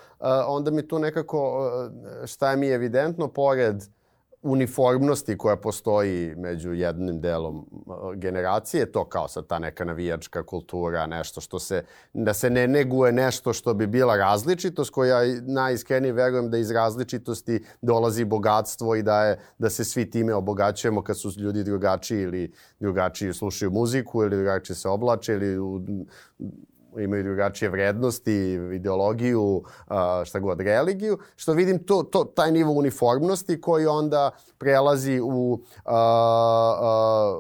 onda 0.48 0.72
mi 0.72 0.88
tu 0.88 1.00
nekako, 1.00 1.68
uh, 1.68 2.26
šta 2.26 2.52
je 2.52 2.58
mi 2.58 2.68
evidentno, 2.68 3.28
pored 3.28 3.84
uniformnosti 4.44 5.38
koja 5.38 5.56
postoji 5.56 6.36
među 6.36 6.74
jednim 6.74 7.22
delom 7.22 7.66
generacije, 8.16 8.92
to 8.92 9.06
kao 9.06 9.28
sad 9.28 9.48
ta 9.48 9.60
neka 9.60 9.86
navijačka 9.86 10.46
kultura, 10.46 11.08
nešto 11.08 11.42
što 11.42 11.60
se, 11.60 11.84
da 12.14 12.34
se 12.34 12.50
ne 12.50 12.68
neguje 12.68 13.12
nešto 13.12 13.54
što 13.54 13.74
bi 13.74 13.88
bila 13.88 14.18
različitost, 14.18 14.92
koja 14.92 15.20
najiskrenije 15.42 16.14
verujem 16.14 16.50
da 16.50 16.58
iz 16.58 16.72
različitosti 16.72 17.66
dolazi 17.82 18.26
bogatstvo 18.26 18.96
i 18.96 19.04
da, 19.04 19.24
je, 19.24 19.40
da 19.58 19.70
se 19.70 19.84
svi 19.84 20.10
time 20.10 20.34
obogaćujemo 20.34 21.04
kad 21.04 21.20
su 21.20 21.32
ljudi 21.38 21.64
drugačiji 21.64 22.22
ili 22.22 22.54
drugačiji 22.80 23.34
slušaju 23.34 23.72
muziku 23.72 24.24
ili 24.24 24.36
drugačije 24.36 24.76
se 24.76 24.90
oblače 24.90 25.34
ili 25.34 25.60
u, 25.60 25.82
imaju 27.00 27.24
drugačije 27.24 27.70
vrednosti, 27.70 28.60
ideologiju, 28.74 29.64
šta 30.26 30.40
god, 30.40 30.62
religiju, 30.62 31.18
što 31.36 31.54
vidim 31.54 31.84
to, 31.84 32.04
to, 32.04 32.24
taj 32.24 32.52
nivo 32.52 32.72
uniformnosti 32.72 33.62
koji 33.62 33.86
onda 33.86 34.32
prelazi 34.58 35.20
u 35.24 35.64
a, 35.86 35.96
a, 36.82 37.38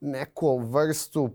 neku 0.00 0.58
vrstu 0.58 1.30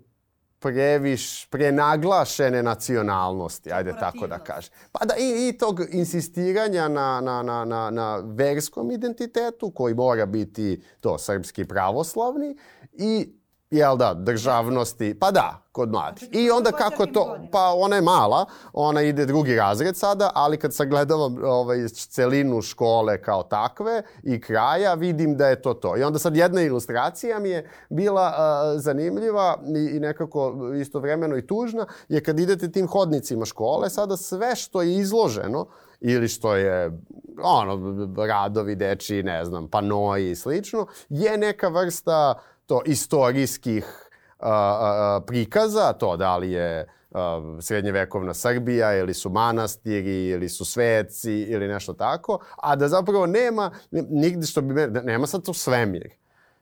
previš, 0.60 1.46
prenaglašene 1.46 2.64
nacionalnosti, 2.64 3.72
ajde 3.72 3.94
tako 4.00 4.28
da 4.28 4.40
kažem. 4.40 4.74
Pa 4.92 5.06
da, 5.06 5.14
i, 5.20 5.50
i 5.50 5.58
tog 5.58 5.82
insistiranja 5.92 6.88
na, 6.88 7.22
na, 7.22 7.44
na, 7.44 7.66
na, 7.66 7.90
na 7.90 8.18
verskom 8.26 8.92
identitetu, 8.92 9.72
koji 9.72 9.94
mora 9.94 10.26
biti 10.26 10.84
to 11.00 11.18
srpski 11.18 11.66
pravoslavni, 11.66 12.58
i 12.94 13.39
jel 13.72 13.98
da, 13.98 14.14
državnosti, 14.14 15.20
pa 15.20 15.32
da, 15.32 15.64
kod 15.72 15.92
mladih. 15.92 16.30
I 16.32 16.52
onda 16.52 16.72
kako 16.72 17.06
to, 17.06 17.38
pa 17.52 17.74
ona 17.78 17.96
je 17.96 18.02
mala, 18.02 18.46
ona 18.74 19.02
ide 19.02 19.26
drugi 19.26 19.56
razred 19.56 19.98
sada, 19.98 20.32
ali 20.36 20.58
kad 20.58 20.74
sagledavam 20.74 21.38
ovaj, 21.44 21.88
celinu 21.88 22.62
škole 22.62 23.22
kao 23.22 23.44
takve 23.44 24.04
i 24.24 24.42
kraja, 24.42 24.94
vidim 24.94 25.38
da 25.38 25.48
je 25.48 25.62
to 25.62 25.74
to. 25.74 25.98
I 25.98 26.04
onda 26.04 26.20
sad 26.20 26.36
jedna 26.36 26.62
ilustracija 26.62 27.40
mi 27.40 27.50
je 27.50 27.70
bila 27.90 28.28
uh, 28.28 28.82
zanimljiva 28.82 29.58
i, 29.76 29.96
i 29.96 30.00
nekako 30.00 30.56
istovremeno 30.82 31.38
i 31.38 31.48
tužna, 31.48 31.86
je 32.08 32.24
kad 32.24 32.40
idete 32.40 32.72
tim 32.72 32.88
hodnicima 32.88 33.46
škole, 33.46 33.90
sada 33.90 34.18
sve 34.18 34.56
što 34.56 34.82
je 34.82 34.96
izloženo, 34.96 35.68
ili 36.02 36.28
što 36.28 36.56
je 36.56 37.00
ono, 37.44 38.08
radovi 38.26 38.76
deči, 38.76 39.24
ne 39.24 39.46
znam, 39.46 39.68
panoji 39.68 40.32
i 40.32 40.36
slično, 40.36 40.88
je 41.10 41.38
neka 41.38 41.68
vrsta 41.68 42.40
to 42.70 42.82
istorijskih 42.86 43.86
uh, 43.86 44.48
uh, 44.48 45.24
prikaza, 45.28 45.94
to 45.94 46.18
da 46.18 46.38
li 46.38 46.52
je 46.52 46.88
uh, 47.10 47.20
srednjevekovna 47.62 48.34
Srbija 48.34 48.98
ili 48.98 49.14
su 49.14 49.30
manastiri 49.30 50.28
ili 50.28 50.50
su 50.50 50.66
sveci 50.66 51.34
ili 51.34 51.68
nešto 51.68 51.94
tako, 51.94 52.40
a 52.58 52.76
da 52.76 52.88
zapravo 52.88 53.26
nema 53.26 53.72
nigde 53.92 54.48
što 54.48 54.62
bi 54.62 54.74
nema 55.04 55.28
sad 55.28 55.44
to 55.44 55.54
svemir. 55.54 56.10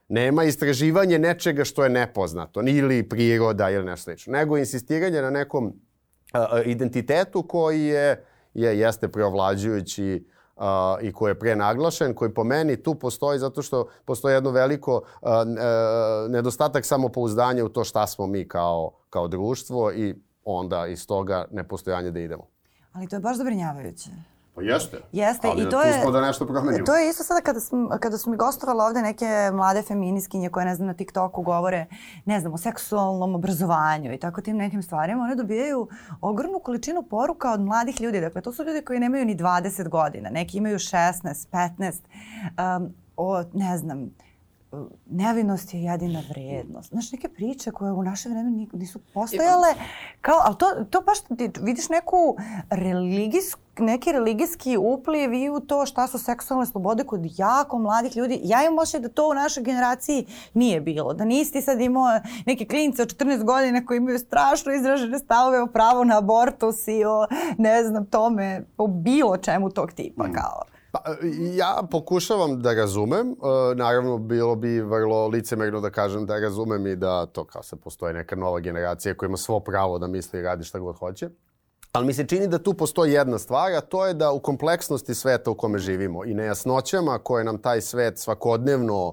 Nema 0.08 0.44
istraživanje 0.44 1.18
nečega 1.18 1.64
što 1.64 1.84
je 1.84 1.90
nepoznato, 1.90 2.62
ili 2.66 3.08
priroda 3.08 3.70
ili 3.70 3.84
nešto 3.84 4.04
slično, 4.04 4.32
nego 4.32 4.58
insistiranje 4.58 5.22
na 5.22 5.30
nekom 5.30 5.66
uh, 5.66 5.72
identitetu 6.64 7.42
koji 7.42 7.84
je, 7.84 8.24
je 8.54 8.78
jeste 8.78 9.08
preovlađujući 9.08 10.24
uh, 10.26 10.37
uh, 10.58 10.64
i 11.02 11.12
koji 11.12 11.30
je 11.30 11.38
prenaglašen, 11.38 12.14
koji 12.14 12.34
po 12.34 12.44
meni 12.44 12.82
tu 12.82 12.94
postoji 12.94 13.38
zato 13.38 13.62
što 13.62 13.88
postoji 14.04 14.34
jedno 14.34 14.50
veliko 14.50 14.96
uh, 14.96 15.02
uh, 15.22 16.30
nedostatak 16.30 16.84
samopouzdanja 16.84 17.64
u 17.64 17.68
to 17.68 17.84
šta 17.84 18.06
smo 18.06 18.26
mi 18.26 18.48
kao, 18.48 18.90
kao 19.10 19.28
društvo 19.28 19.92
i 19.92 20.14
onda 20.44 20.86
iz 20.86 21.06
toga 21.06 21.44
nepostojanje 21.50 22.10
da 22.10 22.20
idemo. 22.20 22.46
Ali 22.92 23.08
to 23.08 23.16
je 23.16 23.20
baš 23.20 23.36
zabrinjavajuće. 23.36 24.10
Pa 24.58 24.62
jeste. 24.62 24.96
Jeste 25.12 25.48
Ali 25.48 25.62
i 25.62 25.70
to 25.70 25.82
je... 25.82 26.12
da 26.12 26.20
nešto 26.20 26.46
promenimo. 26.46 26.86
To 26.86 26.96
je 26.96 27.08
isto 27.08 27.24
sada 27.24 27.40
kada, 27.40 27.60
smo, 27.60 27.88
kada 28.00 28.18
su 28.18 28.30
mi 28.30 28.36
gostovali 28.36 28.80
ovde 28.80 29.02
neke 29.02 29.26
mlade 29.52 29.82
feminiskinje 29.82 30.50
koje, 30.50 30.66
ne 30.66 30.74
znam, 30.74 30.86
na 30.86 30.94
TikToku 30.94 31.42
govore, 31.42 31.86
ne 32.24 32.40
znam, 32.40 32.54
o 32.54 32.58
seksualnom 32.58 33.34
obrazovanju 33.34 34.12
i 34.14 34.18
tako 34.18 34.40
tim 34.40 34.56
nekim 34.56 34.82
stvarima, 34.82 35.22
one 35.22 35.34
dobijaju 35.34 35.88
ogromnu 36.20 36.58
količinu 36.58 37.02
poruka 37.02 37.52
od 37.52 37.60
mladih 37.60 38.00
ljudi. 38.00 38.20
Dakle, 38.20 38.40
to 38.40 38.52
su 38.52 38.64
ljudi 38.64 38.82
koji 38.84 39.00
nemaju 39.00 39.24
ni 39.24 39.36
20 39.36 39.88
godina, 39.88 40.30
neki 40.30 40.58
imaju 40.58 40.78
16, 40.78 41.46
15, 41.52 42.76
um, 42.76 42.94
o, 43.16 43.42
ne 43.52 43.78
znam, 43.78 44.10
nevinost 45.06 45.74
je 45.74 45.82
jedina 45.82 46.22
vrednost. 46.30 46.88
Znaš, 46.90 47.12
neke 47.12 47.28
priče 47.28 47.70
koje 47.70 47.92
u 47.92 48.02
naše 48.02 48.28
vreme 48.28 48.66
nisu 48.72 49.00
postojale, 49.14 49.68
kao, 50.20 50.40
ali 50.44 50.56
to, 50.56 50.66
to 50.90 51.00
baš 51.00 51.20
ti 51.20 51.50
vidiš 51.62 51.88
neku 51.88 52.36
religijsku 52.70 53.60
neki 53.80 54.12
religijski 54.12 54.76
upliv 54.76 55.32
i 55.32 55.50
u 55.50 55.60
to 55.60 55.86
šta 55.86 56.06
su 56.06 56.18
seksualne 56.18 56.66
slobode 56.66 57.04
kod 57.04 57.20
jako 57.36 57.78
mladih 57.78 58.16
ljudi. 58.16 58.40
Ja 58.44 58.62
imam 58.62 58.78
ošće 58.78 58.98
da 58.98 59.08
to 59.08 59.30
u 59.30 59.34
našoj 59.34 59.62
generaciji 59.62 60.26
nije 60.54 60.80
bilo. 60.80 61.14
Da 61.14 61.24
nisi 61.24 61.52
ti 61.52 61.62
sad 61.62 61.80
imao 61.80 62.20
neke 62.46 62.64
klinice 62.64 63.02
od 63.02 63.16
14 63.16 63.44
godina 63.44 63.86
koji 63.86 63.96
imaju 63.96 64.18
strašno 64.18 64.72
izražene 64.72 65.18
stavove 65.18 65.60
o 65.62 65.66
pravu 65.66 66.04
na 66.04 66.18
abortus 66.18 66.88
i 66.88 67.04
o, 67.04 67.26
ne 67.58 67.84
znam, 67.84 68.06
tome, 68.06 68.64
o 68.78 68.86
bilo 68.86 69.36
čemu 69.36 69.70
tog 69.70 69.92
tipa, 69.92 70.26
mm. 70.26 70.32
kao. 70.32 70.77
Pa, 70.92 70.98
ja 71.56 71.82
pokušavam 71.90 72.62
da 72.62 72.74
razumem, 72.74 73.30
e, 73.30 73.74
naravno 73.74 74.18
bilo 74.18 74.54
bi 74.56 74.80
vrlo 74.80 75.26
licemerno 75.26 75.80
da 75.80 75.90
kažem 75.90 76.26
da 76.26 76.38
razumem 76.38 76.86
i 76.86 76.96
da 76.96 77.26
to 77.26 77.44
kao 77.44 77.62
se 77.62 77.76
postoje 77.76 78.14
neka 78.14 78.36
nova 78.36 78.60
generacija 78.60 79.14
koja 79.14 79.26
ima 79.26 79.36
svo 79.36 79.60
pravo 79.60 79.98
da 79.98 80.06
misli 80.06 80.38
i 80.38 80.42
radi 80.42 80.64
šta 80.64 80.78
god 80.78 80.96
hoće. 80.96 81.28
Ali 81.92 82.06
mi 82.06 82.14
se 82.14 82.26
čini 82.26 82.46
da 82.46 82.58
tu 82.58 82.74
postoji 82.74 83.12
jedna 83.12 83.38
stvar, 83.38 83.72
a 83.72 83.80
to 83.80 84.06
je 84.06 84.14
da 84.14 84.32
u 84.32 84.40
kompleksnosti 84.40 85.14
sveta 85.14 85.50
u 85.50 85.54
kome 85.54 85.78
živimo 85.78 86.24
i 86.24 86.34
nejasnoćama 86.34 87.18
koje 87.18 87.44
nam 87.44 87.58
taj 87.58 87.80
svet 87.80 88.18
svakodnevno 88.18 89.06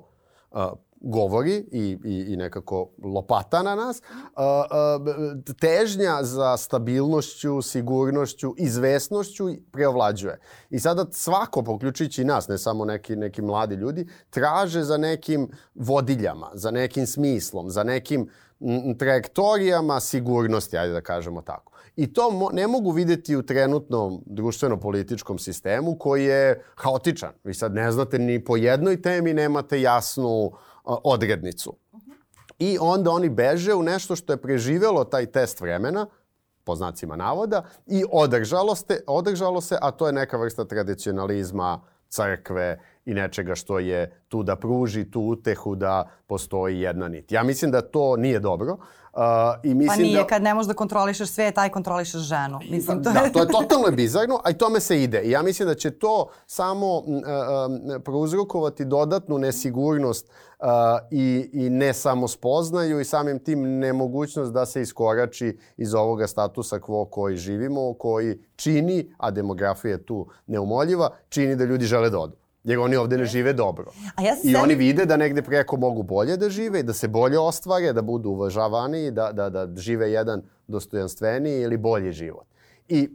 uh, 0.52 0.62
govori 1.02 1.66
i, 1.72 1.98
i, 2.04 2.34
i 2.34 2.36
nekako 2.38 2.90
lopata 3.04 3.64
na 3.64 3.76
nas, 3.76 4.02
težnja 5.60 6.20
za 6.22 6.58
stabilnošću, 6.58 7.62
sigurnošću, 7.62 8.54
izvesnošću 8.58 9.48
preovlađuje. 9.72 10.40
I 10.70 10.80
sada 10.80 11.06
svako, 11.12 11.64
poključujući 11.64 12.26
nas, 12.26 12.48
ne 12.48 12.58
samo 12.58 12.86
neki, 12.86 13.16
neki 13.16 13.42
mladi 13.42 13.76
ljudi, 13.76 14.08
traže 14.30 14.84
za 14.84 14.98
nekim 14.98 15.50
vodiljama, 15.76 16.52
za 16.54 16.72
nekim 16.72 17.08
smislom, 17.08 17.70
za 17.70 17.84
nekim 17.84 18.30
trajektorijama 18.98 20.00
sigurnosti, 20.00 20.78
ajde 20.78 20.94
da 20.94 21.02
kažemo 21.02 21.42
tako. 21.42 21.72
I 21.96 22.14
to 22.14 22.32
mo 22.32 22.50
ne 22.54 22.68
mogu 22.68 22.92
videti 22.92 23.36
u 23.36 23.44
trenutnom 23.44 24.24
društveno-političkom 24.26 25.40
sistemu 25.40 25.98
koji 26.00 26.26
je 26.26 26.64
haotičan. 26.76 27.32
Vi 27.44 27.54
sad 27.54 27.74
ne 27.74 27.92
znate 27.92 28.20
ni 28.20 28.44
po 28.44 28.58
jednoj 28.58 29.02
temi 29.02 29.34
nemate 29.34 29.82
jasnu 29.82 30.52
odrednicu. 30.86 31.76
I 32.60 32.78
onda 32.82 33.12
oni 33.12 33.30
beže 33.30 33.74
u 33.74 33.84
nešto 33.84 34.16
što 34.16 34.34
je 34.34 34.42
preživelo 34.42 35.04
taj 35.04 35.26
test 35.26 35.62
vremena, 35.62 36.08
po 36.64 36.76
znacima 36.76 37.16
navoda, 37.16 37.64
i 37.88 38.04
održalo, 38.12 38.76
ste, 38.76 39.02
održalo 39.08 39.62
se, 39.62 39.78
a 39.82 39.92
to 39.92 40.08
je 40.08 40.14
neka 40.14 40.38
vrsta 40.38 40.66
tradicionalizma, 40.66 41.82
crkve 42.10 42.80
i 43.06 43.14
nečega 43.14 43.56
što 43.56 43.80
je 43.80 44.22
tu 44.28 44.44
da 44.44 44.56
pruži 44.56 45.12
tu 45.12 45.22
utehu 45.22 45.76
da 45.76 46.10
postoji 46.28 46.82
jedna 46.82 47.08
nit. 47.08 47.32
Ja 47.32 47.44
mislim 47.44 47.72
da 47.72 47.82
to 47.82 48.16
nije 48.18 48.40
dobro. 48.40 48.78
Uh, 49.16 49.22
i 49.64 49.74
mislim 49.74 49.98
pa 49.98 50.04
nije, 50.04 50.18
da... 50.18 50.28
kad 50.28 50.42
ne 50.42 50.54
možeš 50.54 50.68
da 50.68 50.74
kontrolišeš 50.74 51.30
sve, 51.30 51.52
taj 51.52 51.70
kontrolišeš 51.70 52.22
ženu. 52.22 52.60
Mislim, 52.70 53.04
to... 53.04 53.12
da, 53.12 53.30
to 53.30 53.40
je 53.40 53.48
totalno 53.48 53.92
bizarno, 53.92 54.42
a 54.44 54.50
i 54.50 54.54
tome 54.54 54.80
se 54.80 55.04
ide. 55.04 55.22
I 55.22 55.32
ja 55.32 55.42
mislim 55.42 55.68
da 55.68 55.76
će 55.76 55.92
to 55.92 56.30
samo 56.48 56.98
uh, 56.98 57.04
uh, 57.06 58.02
prouzrokovati 58.04 58.86
dodatnu 58.86 59.38
nesigurnost 59.38 60.30
uh, 60.60 60.66
i, 61.12 61.50
i 61.54 61.70
ne 61.70 61.94
samo 61.94 62.28
spoznaju 62.28 63.00
i 63.00 63.06
samim 63.06 63.40
tim 63.40 63.80
nemogućnost 63.80 64.54
da 64.54 64.66
se 64.66 64.82
iskorači 64.82 65.58
iz 65.78 65.94
ovoga 65.94 66.28
statusa 66.28 66.80
quo 66.80 67.10
koji 67.10 67.38
živimo, 67.38 67.94
koji 67.94 68.40
čini, 68.56 69.14
a 69.18 69.32
demografija 69.32 69.92
je 69.92 70.06
tu 70.06 70.28
neumoljiva, 70.48 71.10
čini 71.30 71.56
da 71.56 71.66
ljudi 71.66 71.86
žele 71.86 72.10
da 72.10 72.20
odu 72.20 72.45
jer 72.66 72.80
oni 72.80 72.96
ovde 72.96 73.18
ne 73.18 73.26
žive 73.26 73.54
dobro. 73.54 73.92
A 74.16 74.22
ja 74.22 74.36
I 74.44 74.56
oni 74.56 74.76
vide 74.76 75.06
da 75.06 75.18
negde 75.18 75.42
preko 75.42 75.78
mogu 75.78 76.04
bolje 76.04 76.38
da 76.38 76.50
žive 76.50 76.80
i 76.80 76.84
da 76.84 76.94
se 76.94 77.08
bolje 77.08 77.40
ostvare, 77.40 77.94
da 77.94 78.02
budu 78.02 78.30
uvažavani, 78.30 79.12
da, 79.12 79.32
da, 79.32 79.50
da 79.50 79.68
žive 79.76 80.12
jedan 80.12 80.42
dostojanstveniji 80.68 81.62
ili 81.62 81.78
bolji 81.78 82.12
život. 82.12 82.46
I 82.88 83.10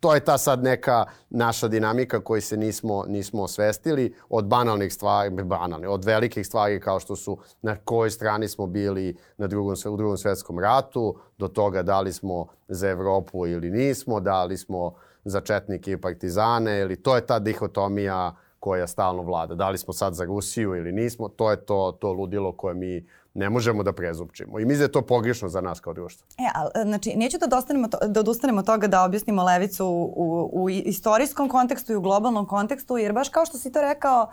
to 0.00 0.14
je 0.14 0.20
ta 0.20 0.38
sad 0.38 0.62
neka 0.62 1.04
naša 1.30 1.68
dinamika 1.68 2.20
koju 2.20 2.42
se 2.42 2.56
nismo, 2.56 3.04
nismo 3.08 3.42
osvestili 3.42 4.14
od 4.28 4.46
banalnih 4.46 4.94
stvari, 4.94 5.30
banalne, 5.30 5.88
od 5.88 6.04
velikih 6.04 6.46
stvari 6.46 6.80
kao 6.80 7.00
što 7.00 7.16
su 7.16 7.38
na 7.62 7.76
kojoj 7.76 8.10
strani 8.10 8.48
smo 8.48 8.66
bili 8.66 9.16
na 9.36 9.46
drugom, 9.46 9.74
u 9.86 9.96
drugom 9.96 10.16
svetskom 10.16 10.58
ratu, 10.58 11.16
do 11.38 11.48
toga 11.48 11.82
da 11.82 12.00
li 12.00 12.12
smo 12.12 12.46
za 12.68 12.88
Evropu 12.88 13.46
ili 13.46 13.70
nismo, 13.70 14.20
da 14.20 14.44
li 14.44 14.56
smo 14.56 14.94
za 15.24 15.40
četnike 15.40 15.92
i 15.92 16.00
partizane, 16.00 16.80
ili 16.80 16.96
to 16.96 17.16
je 17.16 17.26
ta 17.26 17.38
dihotomija 17.38 18.34
koja 18.60 18.86
stalno 18.86 19.22
vlada. 19.22 19.54
Da 19.54 19.70
li 19.70 19.78
smo 19.78 19.92
sad 19.92 20.14
za 20.14 20.24
Rusiju 20.24 20.76
ili 20.76 20.92
nismo, 20.92 21.28
to 21.28 21.50
je 21.50 21.64
to, 21.66 21.98
to 22.00 22.12
ludilo 22.12 22.52
koje 22.52 22.74
mi 22.74 23.06
ne 23.38 23.50
možemo 23.50 23.82
da 23.82 23.92
prezupčimo. 23.92 24.58
I 24.58 24.64
mislim 24.64 24.78
da 24.78 24.84
je 24.84 24.92
to 24.92 25.02
pogrešno 25.02 25.48
za 25.48 25.60
nas 25.60 25.80
kao 25.80 25.94
društvo. 25.94 26.26
E, 26.38 26.48
a, 26.54 26.82
znači, 26.84 27.12
neću 27.16 27.38
da, 27.38 27.46
dostanemo 27.46 27.88
to, 27.88 27.98
da 28.06 28.20
odustanemo 28.20 28.58
od 28.58 28.66
toga 28.66 28.86
da 28.86 29.04
objasnimo 29.04 29.44
levicu 29.44 29.86
u, 30.16 30.50
u 30.52 30.70
istorijskom 30.70 31.48
kontekstu 31.48 31.92
i 31.92 31.96
u 31.96 32.00
globalnom 32.00 32.46
kontekstu, 32.46 32.98
jer 32.98 33.12
baš 33.12 33.28
kao 33.28 33.46
što 33.46 33.58
si 33.58 33.72
to 33.72 33.80
rekao, 33.80 34.30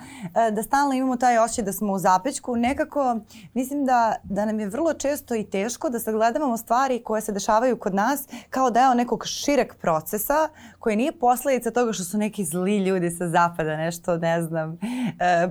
e, 0.48 0.52
da 0.52 0.64
stalno 0.64 0.94
imamo 0.94 1.18
taj 1.18 1.38
osjećaj 1.38 1.64
da 1.64 1.74
smo 1.74 1.94
u 1.94 2.00
zapećku, 2.00 2.56
nekako 2.56 3.20
mislim 3.54 3.86
da, 3.86 4.16
da 4.24 4.46
nam 4.46 4.60
je 4.60 4.70
vrlo 4.70 4.94
često 4.94 5.36
i 5.36 5.44
teško 5.44 5.90
da 5.90 6.00
sagledavamo 6.00 6.58
stvari 6.58 7.04
koje 7.04 7.22
se 7.22 7.32
dešavaju 7.32 7.78
kod 7.78 7.96
nas 7.96 8.28
kao 8.50 8.70
deo 8.70 8.94
nekog 8.94 9.26
šireg 9.26 9.74
procesa 9.82 10.50
koji 10.80 10.96
nije 10.96 11.20
posledica 11.20 11.72
toga 11.72 11.94
što 11.94 12.04
su 12.04 12.18
neki 12.18 12.46
zli 12.46 12.78
ljudi 12.78 13.12
sa 13.12 13.30
zapada 13.30 13.78
nešto, 13.78 14.18
ne 14.18 14.42
znam, 14.42 14.78
e, 15.20 15.48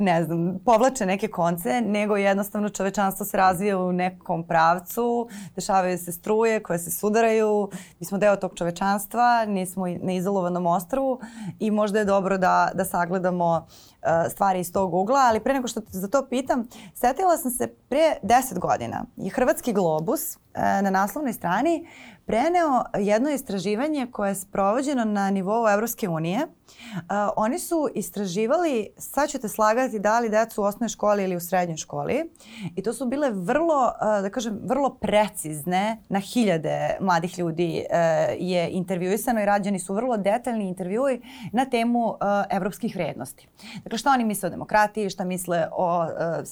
ne 0.00 0.24
znam, 0.24 0.58
povlače 0.64 1.06
neke 1.06 1.28
konce, 1.28 1.80
nego 1.80 2.16
jednostavno 2.16 2.68
čovečanstvo 2.68 3.26
se 3.26 3.36
razvija 3.36 3.78
u 3.78 3.92
nekom 3.92 4.46
pravcu, 4.46 5.28
dešavaju 5.54 5.98
se 5.98 6.12
struje 6.12 6.62
koje 6.62 6.78
se 6.78 6.90
sudaraju, 6.90 7.68
mi 8.00 8.06
smo 8.06 8.18
deo 8.18 8.36
tog 8.36 8.52
čovečanstva, 8.54 9.44
nismo 9.44 9.86
na 10.02 10.12
izolovanom 10.12 10.66
ostrvu 10.66 11.20
i 11.58 11.70
možda 11.70 11.98
je 11.98 12.04
dobro 12.04 12.38
da, 12.38 12.70
da 12.74 12.84
sagledamo 12.84 13.66
uh, 13.66 14.08
stvari 14.30 14.60
iz 14.60 14.72
tog 14.72 14.94
ugla, 14.94 15.20
ali 15.28 15.40
pre 15.40 15.54
nego 15.54 15.68
što 15.68 15.80
te 15.80 15.98
za 15.98 16.08
to 16.08 16.26
pitam, 16.26 16.68
setila 16.94 17.36
sam 17.36 17.50
se 17.50 17.66
pre 17.88 18.14
10 18.22 18.58
godina 18.58 19.04
je 19.16 19.30
Hrvatski 19.30 19.72
globus 19.72 20.36
uh, 20.36 20.62
na 20.62 20.90
naslovnoj 20.90 21.32
strani 21.32 21.86
preneo 22.26 22.84
jedno 22.98 23.30
istraživanje 23.30 24.06
koje 24.12 24.30
je 24.30 24.34
sprovođeno 24.34 25.04
na 25.04 25.30
nivou 25.30 25.68
Evropske 25.68 26.08
unije. 26.08 26.46
Uh, 26.94 27.00
oni 27.36 27.58
su 27.58 27.88
istraživali, 27.94 28.88
sad 28.98 29.28
ćete 29.28 29.48
slagati 29.48 29.98
da 29.98 30.20
li 30.20 30.28
decu 30.28 30.62
u 30.62 30.64
osnovnoj 30.64 30.88
školi 30.88 31.24
ili 31.24 31.36
u 31.36 31.40
srednjoj 31.40 31.76
školi 31.76 32.30
i 32.76 32.82
to 32.82 32.92
su 32.92 33.06
bile 33.06 33.30
vrlo, 33.30 33.84
uh, 33.84 34.22
da 34.22 34.30
kažem, 34.30 34.60
vrlo 34.64 34.94
precizne, 34.94 36.02
na 36.08 36.18
hiljade 36.18 36.96
mladih 37.00 37.38
ljudi 37.38 37.84
uh, 37.90 37.96
je 38.38 38.70
intervjuisano 38.70 39.42
i 39.42 39.44
rađeni 39.44 39.78
su 39.78 39.94
vrlo 39.94 40.16
detaljni 40.16 40.68
intervjui 40.68 41.22
na 41.52 41.64
temu 41.64 42.08
uh, 42.08 42.16
evropskih 42.50 42.96
vrednosti. 42.96 43.48
Dakle, 43.82 43.98
šta 43.98 44.10
oni 44.10 44.24
misle 44.24 44.46
o 44.46 44.50
demokratiji, 44.50 45.10
šta 45.10 45.24
misle 45.24 45.66
o 45.72 46.04
uh, 46.04 46.10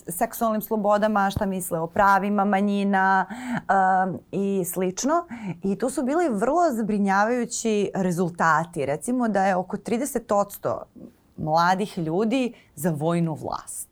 seksualnim 0.08 0.62
slobodama, 0.62 1.30
šta 1.30 1.46
misle 1.46 1.80
o 1.80 1.86
pravima 1.86 2.44
manjina 2.44 3.26
uh, 3.28 4.20
i 4.32 4.64
slično. 4.64 5.26
I 5.62 5.78
tu 5.78 5.90
su 5.90 6.02
bili 6.02 6.28
vrlo 6.28 6.72
zabrinjavajući 6.72 7.90
rezultati. 7.94 8.86
Recimo 8.86 9.28
da 9.28 9.46
je 9.46 9.56
oko 9.56 9.76
30% 9.76 10.07
mladih 11.36 11.98
ljudi 11.98 12.52
za 12.74 12.90
vojnu 12.90 13.34
vlast. 13.34 13.88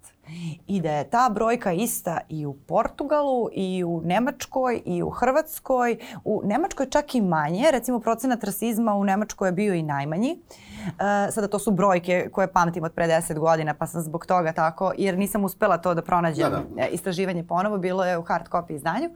I 0.67 0.81
da 0.81 0.93
je 0.93 1.11
ta 1.11 1.31
brojka 1.35 1.73
ista 1.73 2.19
i 2.29 2.47
u 2.47 2.55
Portugalu, 2.55 3.49
i 3.53 3.85
u 3.85 4.01
Nemačkoj, 4.05 4.83
i 4.85 5.03
u 5.03 5.11
Hrvatskoj. 5.11 5.99
U 6.25 6.43
Nemačkoj 6.45 6.87
čak 6.87 7.15
i 7.15 7.21
manje. 7.21 7.71
Recimo 7.73 8.01
procenat 8.01 8.45
rasizma 8.45 8.95
u 8.95 9.05
Nemačkoj 9.05 9.49
je 9.49 9.53
bio 9.53 9.75
i 9.75 9.83
najmanji. 9.83 10.41
Uh, 10.87 10.93
sada 11.31 11.49
to 11.49 11.59
su 11.59 11.71
brojke 11.71 12.29
koje 12.33 12.53
pamtim 12.53 12.85
od 12.85 12.93
pre 12.93 13.07
10 13.07 13.39
godina, 13.39 13.75
pa 13.75 13.87
sam 13.87 14.03
zbog 14.03 14.27
toga 14.27 14.53
tako, 14.53 14.93
jer 14.99 15.19
nisam 15.19 15.45
uspela 15.45 15.79
to 15.79 15.95
da 15.95 16.03
pronađem 16.03 16.51
da, 16.51 16.63
da. 16.77 16.87
istraživanje 16.87 17.45
ponovo, 17.45 17.79
bilo 17.79 18.05
je 18.05 18.19
u 18.19 18.23
hard 18.23 18.49
copy 18.49 18.75
izdanju. 18.75 19.11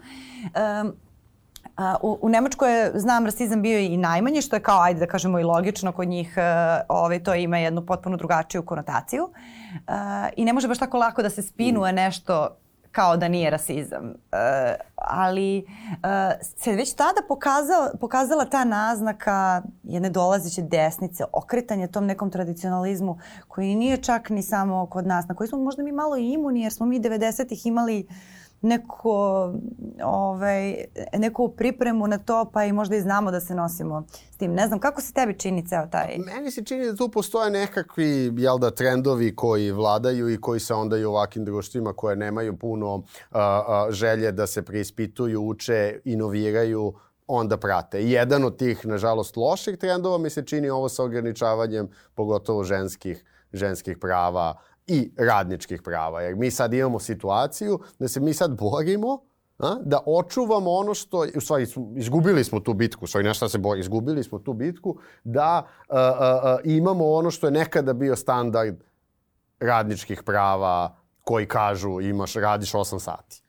Um, 0.82 0.92
u, 2.02 2.18
u 2.22 2.28
Nemačkoj 2.28 2.80
je, 2.80 2.92
znam, 2.94 3.24
rasizam 3.24 3.62
bio 3.62 3.78
i 3.78 3.96
najmanji, 3.96 4.42
što 4.42 4.56
je 4.56 4.62
kao, 4.62 4.80
ajde 4.80 5.00
da 5.00 5.06
kažemo 5.06 5.38
i 5.38 5.44
logično, 5.44 5.92
kod 5.92 6.08
njih 6.08 6.34
uh, 6.36 6.42
ovaj, 6.88 7.22
to 7.22 7.34
ima 7.34 7.58
jednu 7.58 7.86
potpuno 7.86 8.16
drugačiju 8.16 8.62
konotaciju. 8.62 9.24
Uh, 9.24 9.94
I 10.36 10.44
ne 10.44 10.52
može 10.52 10.68
baš 10.68 10.78
tako 10.78 10.98
lako 10.98 11.22
da 11.22 11.30
se 11.30 11.42
spinuje 11.42 11.92
nešto 11.92 12.56
kao 12.92 13.16
da 13.16 13.28
nije 13.28 13.50
rasizam. 13.50 14.04
Uh, 14.04 14.10
ali 14.94 15.64
uh, 15.88 15.96
se 16.56 16.72
već 16.72 16.94
tada 16.94 17.20
pokazala, 17.28 17.90
pokazala 18.00 18.44
ta 18.44 18.64
naznaka 18.64 19.62
jedne 19.82 20.10
dolazeće 20.10 20.62
desnice, 20.62 21.24
okretanje 21.32 21.86
tom 21.86 22.06
nekom 22.06 22.30
tradicionalizmu 22.30 23.18
koji 23.48 23.74
nije 23.74 23.96
čak 23.96 24.30
ni 24.30 24.42
samo 24.42 24.86
kod 24.86 25.06
nas, 25.06 25.28
na 25.28 25.34
koji 25.34 25.48
smo 25.48 25.58
možda 25.58 25.82
mi 25.82 25.92
malo 25.92 26.16
imuni 26.16 26.62
jer 26.62 26.72
smo 26.72 26.86
mi 26.86 27.00
90-ih 27.00 27.66
imali 27.66 28.06
uh, 28.08 28.14
neko, 28.62 29.53
ovaj, 30.05 30.85
neku 31.18 31.49
pripremu 31.49 32.07
na 32.07 32.18
to, 32.18 32.51
pa 32.53 32.64
i 32.64 32.73
možda 32.73 32.96
i 32.96 33.01
znamo 33.01 33.31
da 33.31 33.40
se 33.40 33.55
nosimo 33.55 34.07
s 34.31 34.37
tim. 34.37 34.53
Ne 34.55 34.66
znam, 34.66 34.79
kako 34.79 35.01
se 35.01 35.12
tebi 35.12 35.38
čini 35.38 35.66
ceo 35.66 35.87
taj... 35.87 36.18
Meni 36.18 36.51
se 36.51 36.64
čini 36.64 36.87
da 36.87 36.96
tu 36.96 37.09
postoje 37.09 37.51
nekakvi, 37.51 38.33
jel 38.37 38.59
da, 38.59 38.70
trendovi 38.70 39.37
koji 39.37 39.73
vladaju 39.73 40.31
i 40.31 40.40
koji 40.40 40.61
se 40.61 40.75
onda 40.75 40.99
i 40.99 41.05
u 41.05 41.11
ovakvim 41.11 41.44
društvima 41.44 41.92
koje 41.92 42.16
nemaju 42.16 42.57
puno 42.57 42.94
uh, 42.94 43.03
uh, 43.31 43.90
želje 43.90 44.33
da 44.33 44.46
se 44.46 44.62
preispituju, 44.62 45.42
uče, 45.42 46.01
inoviraju, 46.05 46.94
onda 47.27 47.57
prate. 47.57 48.05
Jedan 48.05 48.44
od 48.44 48.57
tih, 48.57 48.87
nažalost, 48.87 49.37
loših 49.37 49.79
trendova 49.79 50.18
mi 50.18 50.31
se 50.31 50.42
čini 50.42 50.70
ovo 50.70 50.88
sa 50.88 51.05
ograničavanjem, 51.05 51.88
pogotovo 52.14 52.64
ženskih, 52.64 53.25
ženskih 53.53 53.99
prava 53.99 54.55
i 54.90 55.11
radničkih 55.16 55.83
prava. 55.83 56.22
Jer 56.22 56.37
mi 56.37 56.50
sad 56.50 56.74
imamo 56.74 56.98
situaciju 56.98 57.79
da 57.98 58.09
se 58.09 58.20
mi 58.20 58.35
sad 58.35 58.59
borimo 58.59 59.18
a? 59.59 59.76
da 59.85 60.00
očuvamo 60.07 60.70
ono 60.70 60.94
što, 60.94 61.26
u 61.37 61.40
stvari 61.40 61.66
izgubili 61.96 62.44
smo 62.44 62.61
tu 62.61 62.74
bitku, 62.74 63.05
u 63.05 63.09
stvari 63.09 63.29
nešto 63.29 63.48
se 63.48 63.59
bori, 63.59 63.81
izgubili 63.81 64.24
smo 64.24 64.38
tu 64.38 64.53
bitku, 64.53 64.96
da 65.24 65.42
a, 65.42 65.64
a, 65.88 66.40
a, 66.42 66.59
imamo 66.64 67.12
ono 67.12 67.31
što 67.31 67.46
je 67.46 67.50
nekada 67.50 67.92
bio 67.92 68.16
standard 68.16 68.76
radničkih 69.61 70.22
prava 70.22 70.96
koji 71.20 71.46
kažu 71.46 72.00
imaš, 72.00 72.35
radiš 72.35 72.72
8 72.72 72.98
sati. 72.98 73.42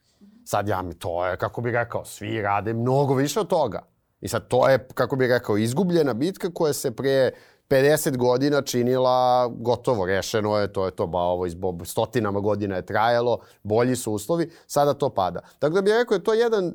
Sad 0.44 0.68
ja 0.68 0.82
mi 0.82 0.94
to 0.94 1.26
je, 1.26 1.36
kako 1.36 1.60
bih 1.60 1.72
rekao, 1.72 2.04
svi 2.04 2.42
rade 2.42 2.74
mnogo 2.74 3.14
više 3.14 3.40
od 3.40 3.48
toga. 3.48 3.82
I 4.20 4.28
sad 4.28 4.48
to 4.48 4.68
je, 4.68 4.86
kako 4.94 5.16
bih 5.16 5.28
rekao, 5.28 5.56
izgubljena 5.56 6.14
bitka 6.14 6.50
koja 6.54 6.72
se 6.72 6.96
pre 6.96 7.30
50 7.72 8.16
godina 8.16 8.62
činila 8.62 9.48
gotovo, 9.56 10.06
rešeno 10.06 10.58
je, 10.58 10.72
to 10.72 10.84
je 10.84 10.90
to, 10.90 11.06
ba 11.06 11.18
ovo 11.18 11.46
iz 11.46 11.56
stotinama 11.84 12.40
godina 12.40 12.76
je 12.76 12.86
trajalo, 12.86 13.38
bolji 13.62 13.96
su 13.96 14.12
uslovi, 14.12 14.50
sada 14.66 14.94
to 14.94 15.08
pada. 15.08 15.40
Tako 15.58 15.74
da 15.74 15.82
bih 15.82 15.94
rekao, 15.94 16.14
je 16.14 16.24
to 16.24 16.34
jedan 16.34 16.72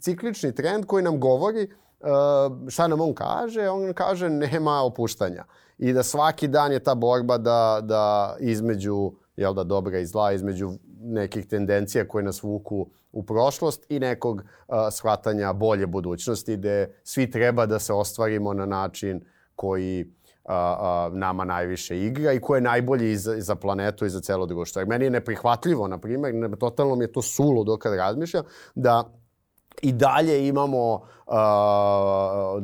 ciklični 0.00 0.54
trend 0.54 0.86
koji 0.86 1.04
nam 1.04 1.20
govori 1.20 1.68
uh, 2.00 2.68
šta 2.68 2.88
nam 2.88 3.00
on 3.00 3.14
kaže, 3.14 3.68
on 3.68 3.92
kaže 3.94 4.28
nema 4.30 4.82
opuštanja. 4.82 5.44
I 5.78 5.92
da 5.92 6.02
svaki 6.02 6.48
dan 6.48 6.72
je 6.72 6.78
ta 6.78 6.94
borba 6.94 7.38
da, 7.38 7.80
da 7.82 8.36
između 8.40 9.12
jel 9.36 9.54
da, 9.54 9.64
dobra 9.64 9.98
i 9.98 10.06
zla, 10.06 10.32
između 10.32 10.70
nekih 11.00 11.46
tendencija 11.46 12.08
koje 12.08 12.24
nas 12.24 12.42
vuku 12.42 12.86
u 13.12 13.22
prošlost 13.22 13.86
i 13.88 13.98
nekog 13.98 14.36
uh, 14.36 14.76
shvatanja 14.90 15.52
bolje 15.52 15.86
budućnosti 15.86 16.56
gde 16.56 16.94
svi 17.04 17.30
treba 17.30 17.66
da 17.66 17.78
se 17.78 17.92
ostvarimo 17.92 18.52
na 18.52 18.66
način 18.66 19.24
koji 19.60 20.06
a, 20.44 20.54
a, 20.54 21.10
nama 21.12 21.44
najviše 21.44 22.00
igra 22.00 22.32
i 22.32 22.40
ko 22.40 22.54
je 22.54 22.60
najbolji 22.60 23.16
za, 23.16 23.40
za 23.40 23.54
planetu 23.54 24.06
i 24.06 24.10
za 24.10 24.20
celo 24.20 24.46
društvo. 24.46 24.80
Jer 24.80 24.88
meni 24.88 25.04
je 25.04 25.10
neprihvatljivo, 25.10 25.88
na 25.88 25.98
primjer, 25.98 26.34
ne, 26.34 26.56
totalno 26.56 26.94
mi 26.94 27.04
je 27.04 27.12
to 27.12 27.22
sulo 27.22 27.64
dok 27.64 27.82
kad 27.82 27.94
razmišljam, 27.94 28.44
da 28.74 29.04
i 29.82 29.92
dalje 29.92 30.48
imamo 30.48 30.94
uh, 30.94 31.02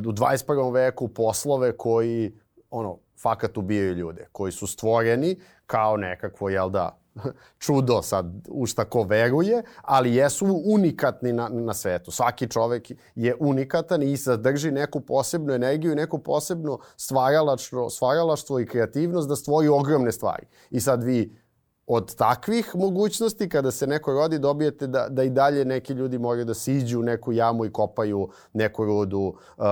u 0.07 0.13
21. 0.13 0.73
veku 0.73 1.09
poslove 1.09 1.77
koji 1.77 2.33
ono, 2.71 2.99
fakat 3.23 3.57
ubijaju 3.57 3.93
ljude, 3.93 4.29
koji 4.33 4.53
su 4.53 4.67
stvoreni 4.67 5.41
kao 5.67 5.97
nekakvo, 5.97 6.49
jel 6.49 6.71
da, 6.71 6.99
čudo 7.65 8.03
sad 8.03 8.27
u 8.49 8.67
šta 8.67 8.85
ko 8.85 9.03
veruje, 9.03 9.63
ali 9.83 10.15
jesu 10.15 10.63
unikatni 10.65 11.33
na, 11.33 11.49
na 11.49 11.75
svetu. 11.75 12.11
Svaki 12.11 12.49
čovek 12.49 12.91
je 13.15 13.37
unikatan 13.41 14.03
i 14.03 14.17
sadrži 14.17 14.71
neku 14.71 15.01
posebnu 15.01 15.53
energiju 15.53 15.93
i 15.93 15.97
neku 15.97 16.19
posebno 16.19 16.79
stvaralaštvo, 16.97 17.91
stvaralaštvo 17.91 18.61
i 18.61 18.67
kreativnost 18.67 19.29
da 19.29 19.37
stvori 19.37 19.69
ogromne 19.69 20.13
stvari. 20.13 20.47
I 20.71 20.81
sad 20.81 21.05
vi 21.05 21.33
od 21.87 22.15
takvih 22.15 22.71
mogućnosti, 22.75 23.49
kada 23.49 23.71
se 23.71 23.87
neko 23.87 24.13
rodi, 24.13 24.39
dobijete 24.39 24.87
da, 24.87 25.07
da 25.09 25.23
i 25.23 25.31
dalje 25.31 25.65
neki 25.65 25.93
ljudi 25.93 26.19
moraju 26.19 26.45
da 26.45 26.55
siđu 26.55 27.01
u 27.01 27.03
neku 27.03 27.33
jamu 27.33 27.65
i 27.65 27.73
kopaju 27.73 28.29
neku 28.53 28.85
rudu, 28.85 29.19
uh, 29.19 29.35
uh, 29.57 29.67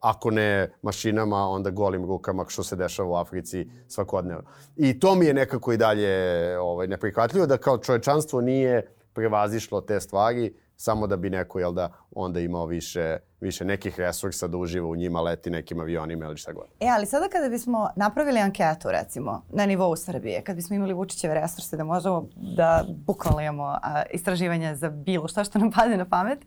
ako 0.00 0.30
ne 0.30 0.72
mašinama, 0.82 1.48
onda 1.48 1.70
golim 1.70 2.04
rukama, 2.04 2.44
što 2.48 2.62
se 2.62 2.76
dešava 2.76 3.08
u 3.08 3.14
Africi 3.14 3.70
svakodnevno. 3.88 4.44
I 4.76 5.00
to 5.00 5.14
mi 5.14 5.26
je 5.26 5.34
nekako 5.34 5.72
i 5.72 5.76
dalje 5.76 6.58
ovaj, 6.58 6.86
neprihvatljivo, 6.86 7.46
da 7.46 7.56
kao 7.56 7.78
čovečanstvo 7.78 8.40
nije 8.40 8.94
prevazišlo 9.12 9.80
te 9.80 10.00
stvari, 10.00 10.54
samo 10.84 11.06
da 11.06 11.16
bi 11.16 11.30
neko, 11.30 11.58
jel 11.58 11.72
da, 11.72 11.88
onda 12.10 12.40
imao 12.40 12.66
više, 12.66 13.16
više 13.40 13.64
nekih 13.64 14.00
resursa 14.00 14.46
da 14.48 14.56
uživa 14.56 14.88
u 14.88 14.96
njima, 14.96 15.20
leti 15.20 15.50
nekim 15.50 15.80
avionima 15.80 16.24
ili 16.24 16.36
šta 16.36 16.52
god. 16.52 16.66
E, 16.80 16.88
ali 16.88 17.06
sada 17.06 17.28
kada 17.28 17.48
bismo 17.48 17.88
napravili 17.96 18.40
anketu, 18.40 18.90
recimo, 18.90 19.42
na 19.50 19.66
nivou 19.66 19.96
Srbije, 19.96 20.42
kad 20.42 20.56
bismo 20.56 20.76
imali 20.76 20.94
Vučićeve 20.94 21.34
resurse 21.34 21.76
da 21.76 21.84
možemo 21.84 22.28
da 22.34 22.84
bukvalno 23.06 23.40
imamo 23.40 23.78
a, 23.82 24.02
istraživanja 24.12 24.74
za 24.74 24.90
bilo 24.90 25.28
šta 25.28 25.44
što 25.44 25.58
nam 25.58 25.70
pade 25.70 25.96
na 25.96 26.04
pamet, 26.04 26.38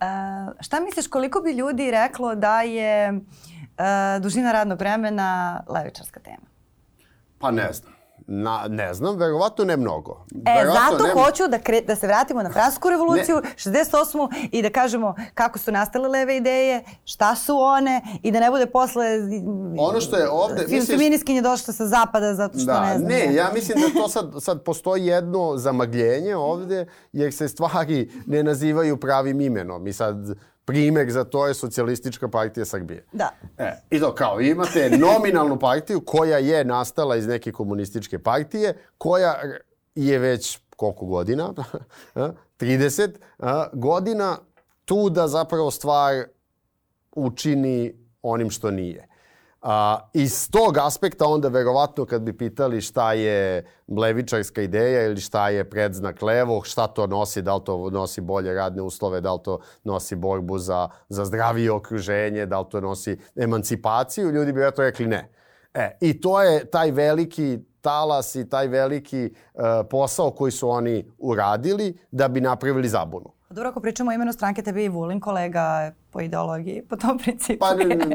a, 0.00 0.52
šta 0.60 0.80
misliš 0.80 1.06
koliko 1.06 1.40
bi 1.40 1.52
ljudi 1.52 1.90
reklo 1.90 2.34
da 2.34 2.62
je 2.62 3.20
a, 3.78 4.18
dužina 4.22 4.52
radnog 4.52 4.78
vremena 4.78 5.60
levičarska 5.68 6.20
tema? 6.20 6.46
Pa 7.38 7.50
ne 7.50 7.72
znam. 7.72 7.93
Na, 8.26 8.66
ne 8.68 8.94
znam, 8.94 9.16
verovatno 9.16 9.64
ne 9.64 9.76
mnogo. 9.76 10.24
E, 10.46 10.58
verovatno 10.58 10.98
zato 10.98 11.04
ne... 11.04 11.12
hoću 11.12 11.48
da, 11.48 11.58
kre, 11.58 11.80
da 11.80 11.96
se 11.96 12.06
vratimo 12.06 12.42
na 12.42 12.50
Fransku 12.52 12.90
revoluciju, 12.90 13.36
ne. 13.36 13.72
68. 13.72 14.48
i 14.52 14.62
da 14.62 14.70
kažemo 14.70 15.14
kako 15.34 15.58
su 15.58 15.72
nastale 15.72 16.08
leve 16.08 16.36
ideje, 16.36 16.84
šta 17.04 17.36
su 17.36 17.58
one 17.58 18.02
i 18.22 18.32
da 18.32 18.40
ne 18.40 18.50
bude 18.50 18.66
posle 18.66 19.06
ono 19.78 20.00
što 20.00 20.16
je 20.16 20.28
ovde... 20.30 20.66
Misliš... 20.68 20.98
Feminiskinje 20.98 21.42
došle 21.42 21.74
sa 21.74 21.86
zapada 21.86 22.34
zato 22.34 22.58
što 22.58 22.66
da, 22.66 22.80
ne 22.80 22.98
znam. 22.98 23.08
Ne, 23.08 23.34
ja 23.34 23.50
mislim 23.54 23.78
da 23.80 24.00
to 24.00 24.08
sad, 24.08 24.32
sad 24.40 24.62
postoji 24.62 25.06
jedno 25.06 25.56
zamagljenje 25.56 26.36
ovde 26.36 26.86
jer 27.12 27.34
se 27.34 27.48
stvari 27.48 28.10
ne 28.26 28.42
nazivaju 28.42 28.96
pravim 28.96 29.40
imenom. 29.40 29.86
I 29.86 29.92
sad 29.92 30.16
primer 30.64 31.10
za 31.10 31.24
to 31.24 31.46
je 31.46 31.54
socijalistička 31.54 32.28
partija 32.28 32.64
Srbije. 32.64 33.06
Da. 33.12 33.30
E, 33.58 33.72
I 33.90 34.00
to 34.00 34.14
kao 34.14 34.40
imate 34.40 34.90
nominalnu 34.98 35.58
partiju 35.58 36.00
koja 36.00 36.38
je 36.38 36.64
nastala 36.64 37.16
iz 37.16 37.26
neke 37.26 37.52
komunističke 37.52 38.18
partije, 38.18 38.76
koja 38.98 39.34
je 39.94 40.18
već 40.18 40.58
koliko 40.76 41.06
godina? 41.06 41.52
30 42.58 43.10
godina 43.72 44.38
tu 44.84 45.10
da 45.10 45.28
zapravo 45.28 45.70
stvar 45.70 46.24
učini 47.12 47.94
onim 48.22 48.50
što 48.50 48.70
nije. 48.70 49.08
A, 49.64 49.98
iz 50.12 50.50
tog 50.50 50.78
aspekta 50.78 51.26
onda 51.26 51.48
verovatno 51.48 52.04
kad 52.04 52.22
bi 52.22 52.36
pitali 52.36 52.80
šta 52.80 53.12
je 53.12 53.64
levičarska 53.88 54.62
ideja 54.62 55.06
ili 55.06 55.20
šta 55.20 55.48
je 55.48 55.70
predznak 55.70 56.22
levo, 56.22 56.62
šta 56.62 56.86
to 56.86 57.06
nosi, 57.06 57.42
da 57.42 57.54
li 57.54 57.64
to 57.64 57.90
nosi 57.90 58.20
bolje 58.20 58.54
radne 58.54 58.82
uslove, 58.82 59.20
da 59.20 59.32
li 59.32 59.40
to 59.44 59.58
nosi 59.84 60.16
borbu 60.16 60.58
za, 60.58 60.88
za 61.08 61.24
zdravije 61.24 61.72
okruženje, 61.72 62.46
da 62.46 62.60
li 62.60 62.66
to 62.70 62.80
nosi 62.80 63.18
emancipaciju, 63.36 64.30
ljudi 64.30 64.52
bi 64.52 64.58
vjerojatno 64.58 64.84
rekli 64.84 65.06
ne. 65.06 65.30
E, 65.74 65.96
I 66.00 66.20
to 66.20 66.42
je 66.42 66.64
taj 66.64 66.90
veliki 66.90 67.58
talas 67.80 68.34
i 68.34 68.48
taj 68.48 68.68
veliki 68.68 69.30
uh, 69.54 69.62
posao 69.90 70.30
koji 70.30 70.52
su 70.52 70.70
oni 70.70 71.10
uradili 71.18 71.98
da 72.10 72.28
bi 72.28 72.40
napravili 72.40 72.88
zabunu. 72.88 73.32
Dobro, 73.50 73.68
ako 73.68 73.80
pričamo 73.80 74.10
o 74.10 74.14
imenu 74.14 74.32
stranke, 74.32 74.62
tebi 74.62 74.84
i 74.84 74.88
Vulin 74.88 75.20
kolega 75.20 75.92
po 76.14 76.20
ideologiji, 76.20 76.82
po 76.82 76.96
tom 76.96 77.18
principu. 77.18 77.58
Pa 77.58 77.68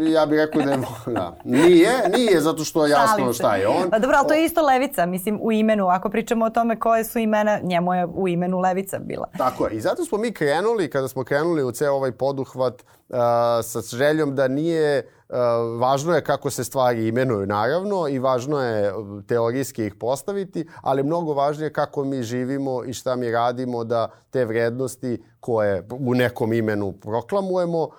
ja 0.10 0.26
bih 0.26 0.38
rekao 0.38 0.62
da 0.62 0.72
je, 0.72 0.78
da. 1.06 1.38
Nije, 1.44 1.92
nije 2.16 2.42
zato 2.42 2.64
što 2.64 2.86
je 2.86 2.92
jasno 2.92 3.34
šta 3.34 3.56
je 3.56 3.68
on. 3.68 3.90
Pa 3.90 4.00
dobro, 4.00 4.18
ali 4.18 4.28
to 4.28 4.34
je 4.34 4.46
isto 4.46 4.62
levica, 4.62 5.06
mislim, 5.06 5.40
u 5.42 5.52
imenu. 5.52 5.88
Ako 5.88 6.10
pričamo 6.10 6.46
o 6.46 6.50
tome 6.50 6.80
koje 6.80 7.04
su 7.04 7.20
imena, 7.20 7.60
njemu 7.64 7.94
je 7.94 8.06
u 8.06 8.28
imenu 8.28 8.60
levica 8.60 9.00
bila. 9.00 9.28
Tako 9.38 9.68
je. 9.68 9.74
I 9.74 9.82
zato 9.82 10.06
smo 10.06 10.18
mi 10.18 10.32
krenuli, 10.32 10.90
kada 10.90 11.08
smo 11.08 11.24
krenuli 11.24 11.64
u 11.64 11.72
ceo 11.72 11.94
ovaj 11.94 12.12
poduhvat, 12.12 12.74
uh, 13.10 13.18
sa 13.64 13.82
željom 13.82 14.36
da 14.36 14.48
nije 14.48 15.10
Uh, 15.30 15.36
važno 15.80 16.16
je 16.16 16.24
kako 16.24 16.50
se 16.50 16.64
stvari 16.64 17.08
imenuju 17.08 17.46
naravno 17.46 18.08
i 18.08 18.20
važno 18.20 18.64
je 18.64 18.94
teorijski 19.28 19.86
ih 19.86 19.96
postaviti, 19.96 20.68
ali 20.82 21.04
mnogo 21.04 21.34
važnije 21.34 21.74
kako 21.74 22.04
mi 22.04 22.24
živimo 22.24 22.84
i 22.84 22.94
šta 22.94 23.16
mi 23.16 23.32
radimo 23.32 23.84
da 23.84 24.10
te 24.30 24.46
vrednosti 24.46 25.24
koje 25.40 25.88
u 26.00 26.14
nekom 26.14 26.54
imenu 26.54 26.92
proklamujemo 26.92 27.90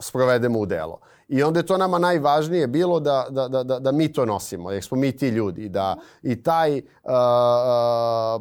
sprovedemo 0.00 0.58
u 0.58 0.66
delo. 0.66 1.00
I 1.28 1.42
onda 1.42 1.60
je 1.60 1.66
to 1.66 1.76
nama 1.76 1.98
najvažnije 1.98 2.66
bilo 2.66 3.00
da, 3.00 3.26
da, 3.30 3.48
da, 3.48 3.62
da, 3.62 3.78
da 3.78 3.92
mi 3.92 4.12
to 4.12 4.24
nosimo, 4.24 4.70
jer 4.70 4.84
smo 4.84 4.96
mi 4.96 5.16
ti 5.16 5.28
ljudi. 5.28 5.68
Da, 5.68 5.96
I 6.22 6.42
taj, 6.42 6.82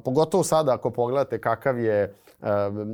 pogotovo 0.03 0.43
sada 0.43 0.73
ako 0.73 0.91
pogledate 0.91 1.41
kakav 1.41 1.79
je 1.79 2.15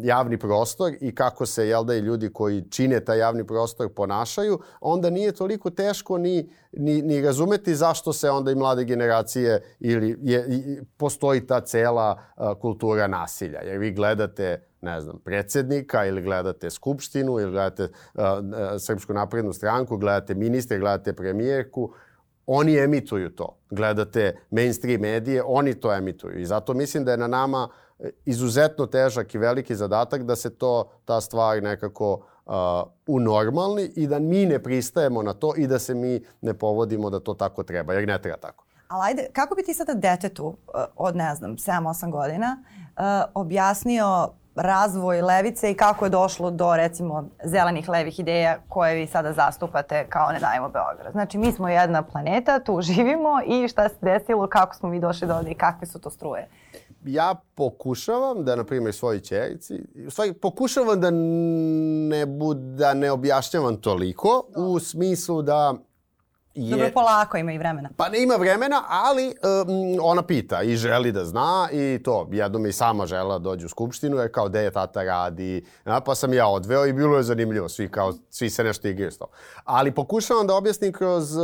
javni 0.04 0.38
prostor 0.38 0.94
i 1.02 1.16
kako 1.16 1.46
se 1.46 1.68
jel 1.68 1.84
da 1.84 1.96
i 1.96 2.00
ljudi 2.00 2.34
koji 2.34 2.64
čine 2.70 3.00
taj 3.00 3.20
javni 3.20 3.48
prostor 3.48 3.90
ponašaju, 3.90 4.60
onda 4.82 5.10
nije 5.10 5.32
toliko 5.32 5.70
teško 5.70 6.18
ni, 6.18 6.50
ni, 6.72 7.02
ni 7.02 7.22
razumeti 7.22 7.76
zašto 7.76 8.14
se 8.14 8.30
onda 8.30 8.52
i 8.52 8.56
mlade 8.56 8.84
generacije 8.84 9.64
ili 9.80 10.18
je, 10.22 10.46
postoji 10.98 11.48
ta 11.48 11.62
cela 11.62 12.20
kultura 12.62 13.08
nasilja. 13.08 13.62
Jer 13.62 13.78
vi 13.78 13.92
gledate 13.92 14.73
ne 14.84 15.02
znam, 15.02 15.20
predsednika 15.26 16.06
ili 16.06 16.22
gledate 16.22 16.70
Skupštinu 16.70 17.40
ili 17.40 17.52
gledate 17.52 17.84
uh, 17.84 18.22
Srpsku 18.80 19.14
naprednu 19.14 19.54
stranku, 19.54 19.98
gledate 19.98 20.36
ministre, 20.36 20.80
gledate 20.80 21.14
premijerku, 21.14 21.94
oni 22.46 22.78
emituju 22.78 23.36
to. 23.36 23.58
Gledate 23.70 24.38
mainstream 24.52 25.02
medije, 25.02 25.44
oni 25.46 25.74
to 25.74 25.94
emituju. 25.94 26.40
I 26.40 26.46
zato 26.46 26.74
mislim 26.74 27.06
da 27.06 27.12
je 27.12 27.18
na 27.18 27.28
nama 27.28 27.70
e, 28.00 28.10
izuzetno 28.26 28.86
težak 28.86 29.36
i 29.36 29.38
veliki 29.38 29.76
zadatak 29.76 30.24
da 30.24 30.36
se 30.36 30.56
to, 30.56 30.92
ta 31.06 31.22
stvar 31.22 31.64
nekako 31.64 32.26
uh, 32.46 32.54
unormalni 33.08 33.92
i 33.96 34.08
da 34.08 34.20
mi 34.20 34.46
ne 34.46 34.64
pristajemo 34.64 35.24
na 35.24 35.34
to 35.34 35.54
i 35.58 35.68
da 35.68 35.80
se 35.80 35.96
mi 35.96 36.26
ne 36.42 36.54
povodimo 36.54 37.10
da 37.10 37.20
to 37.20 37.34
tako 37.34 37.64
treba, 37.64 37.94
jer 37.94 38.08
ne 38.08 38.22
treba 38.22 38.38
tako. 38.38 38.66
Ali 38.88 39.02
ajde, 39.04 39.28
kako 39.34 39.56
bi 39.56 39.64
ti 39.64 39.74
sada 39.74 39.94
detetu 39.94 40.58
od, 40.96 41.16
ne 41.16 41.36
znam, 41.36 41.58
7-8 41.58 42.12
godina 42.12 42.64
uh, 42.64 43.04
objasnio 43.34 44.30
razvoj 44.56 45.22
levice 45.22 45.72
i 45.72 45.76
kako 45.76 46.06
je 46.06 46.10
došlo 46.10 46.52
do 46.52 46.76
recimo 46.76 47.30
zelenih 47.44 47.90
levih 47.90 48.20
ideja 48.20 48.58
koje 48.70 48.96
vi 48.96 49.08
sada 49.08 49.34
zastupate 49.34 50.06
kao 50.10 50.32
Ne 50.32 50.40
dajemo 50.40 50.70
Beograd. 50.70 51.12
Znači 51.12 51.38
mi 51.38 51.52
smo 51.52 51.70
jedna 51.70 52.02
planeta, 52.02 52.60
tu 52.60 52.82
živimo 52.82 53.42
i 53.46 53.68
šta 53.68 53.90
se 53.90 53.96
desilo, 54.02 54.48
kako 54.48 54.76
smo 54.76 54.90
mi 54.90 55.00
došli 55.00 55.28
do 55.28 55.36
ovde 55.36 55.52
i 55.52 55.56
kakve 55.56 55.88
su 55.88 56.00
to 56.00 56.10
struje. 56.10 56.50
ja 57.06 57.36
pokušavam 57.56 58.46
da, 58.46 58.56
na 58.56 58.64
primjer, 58.64 58.94
svojoj 58.94 59.20
čerici, 59.20 59.74
stvari 60.10 60.34
pokušavam 60.34 61.02
da 61.02 61.10
ne, 61.12 62.26
bud, 62.26 62.58
da 62.58 62.94
ne 62.94 63.12
objašnjavam 63.12 63.76
toliko 63.76 64.46
u 64.56 64.80
smislu 64.80 65.42
da 65.42 65.74
je... 66.56 66.72
Dobro, 66.72 66.90
polako, 66.94 67.38
ima 67.38 67.54
i 67.54 67.58
vremena. 67.58 67.90
Pa 67.98 68.10
ne 68.10 68.24
ima 68.24 68.36
vremena, 68.36 68.84
ali 68.88 69.28
um, 69.28 69.98
ona 70.02 70.22
pita 70.22 70.62
i 70.62 70.76
želi 70.76 71.12
da 71.12 71.26
zna 71.26 71.70
i 71.72 72.00
to. 72.04 72.28
Jednom 72.32 72.66
i 72.66 72.72
sama 72.72 73.06
žela 73.06 73.40
da 73.40 73.44
dođe 73.44 73.66
u 73.66 73.70
skupštinu, 73.70 74.18
jer 74.18 74.32
kao, 74.32 74.50
gde 74.50 74.60
je 74.60 74.72
tata 74.72 75.04
radi, 75.04 75.66
ja, 75.86 76.00
pa 76.00 76.16
sam 76.16 76.34
ja 76.34 76.48
odveo 76.48 76.86
i 76.86 76.94
bilo 76.94 77.18
je 77.18 77.24
zanimljivo. 77.24 77.70
Svi, 77.70 77.92
kao, 77.92 78.14
svi 78.30 78.50
se 78.50 78.64
nešto 78.64 78.88
igraju 78.88 79.12
s 79.12 79.18
to. 79.18 79.26
Ali 79.64 79.92
pokušavam 79.92 80.48
da 80.48 80.56
objasnim 80.56 80.94
kroz 80.94 81.36
um, 81.36 81.42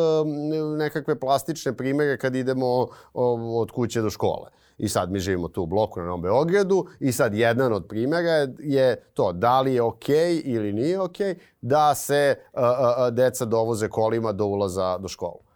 nekakve 0.78 1.20
plastične 1.20 1.74
primere 1.74 2.18
kad 2.18 2.36
idemo 2.36 2.82
um, 2.82 3.56
od 3.56 3.72
kuće 3.72 4.02
do 4.02 4.10
škole. 4.10 4.50
I 4.80 4.88
sad 4.88 5.12
mi 5.12 5.20
živimo 5.20 5.48
tu 5.48 5.64
u 5.64 5.66
bloku 5.66 6.00
na 6.00 6.06
Novom 6.06 6.22
Beogradu 6.22 6.86
i 7.00 7.12
sad 7.12 7.34
jedan 7.34 7.74
od 7.74 7.88
primjera 7.88 8.48
je 8.60 8.96
to 9.14 9.34
da 9.34 9.62
li 9.62 9.74
je 9.74 9.82
okej 9.82 10.36
okay 10.36 10.42
ili 10.46 10.74
nije 10.74 11.00
okej 11.00 11.34
okay 11.34 11.40
da 11.62 11.96
se 11.96 12.36
uh, 12.54 12.62
uh, 12.62 13.14
deca 13.14 13.46
dovoze 13.46 13.90
kolima 13.90 14.32
do 14.32 14.46
ulaza 14.46 14.98
do 14.98 15.08
školu. 15.08 15.49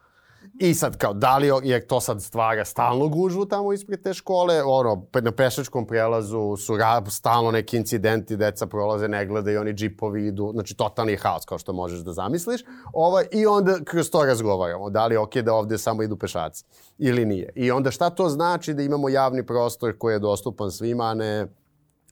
I 0.60 0.74
sad 0.74 0.98
kao, 0.98 1.14
da 1.14 1.38
li 1.38 1.52
je 1.64 1.88
to 1.88 2.00
sad 2.00 2.22
stvara 2.22 2.66
stalno 2.66 3.08
gužvu 3.08 3.46
tamo 3.46 3.74
ispred 3.74 4.02
te 4.02 4.14
škole, 4.14 4.64
ono, 4.64 5.06
na 5.22 5.32
pešačkom 5.32 5.88
prelazu 5.88 6.58
su 6.58 6.74
stalno 7.10 7.52
neki 7.52 7.78
incidenti, 7.78 8.38
deca 8.38 8.68
prolaze, 8.68 9.08
ne 9.08 9.26
gledaju, 9.26 9.62
oni 9.62 9.74
džipovi 9.74 10.28
idu, 10.28 10.52
znači 10.54 10.76
totalni 10.76 11.16
haos 11.16 11.46
kao 11.46 11.58
što 11.58 11.74
možeš 11.74 12.00
da 12.00 12.14
zamisliš. 12.14 12.62
Ovaj, 12.94 13.26
I 13.32 13.46
onda 13.46 13.80
kroz 13.86 14.10
to 14.10 14.26
razgovaramo, 14.26 14.90
da 14.90 15.08
li 15.08 15.16
je 15.16 15.20
okej 15.20 15.42
okay 15.42 15.46
da 15.46 15.54
ovde 15.54 15.78
samo 15.78 16.04
idu 16.04 16.18
pešaci 16.18 16.66
ili 16.98 17.26
nije. 17.26 17.50
I 17.56 17.72
onda 17.72 17.92
šta 17.92 18.10
to 18.10 18.30
znači 18.30 18.74
da 18.74 18.84
imamo 18.84 19.10
javni 19.10 19.46
prostor 19.46 19.98
koji 19.98 20.14
je 20.14 20.20
dostupan 20.20 20.72
svima, 20.72 21.04
a 21.04 21.14
ne 21.14 21.48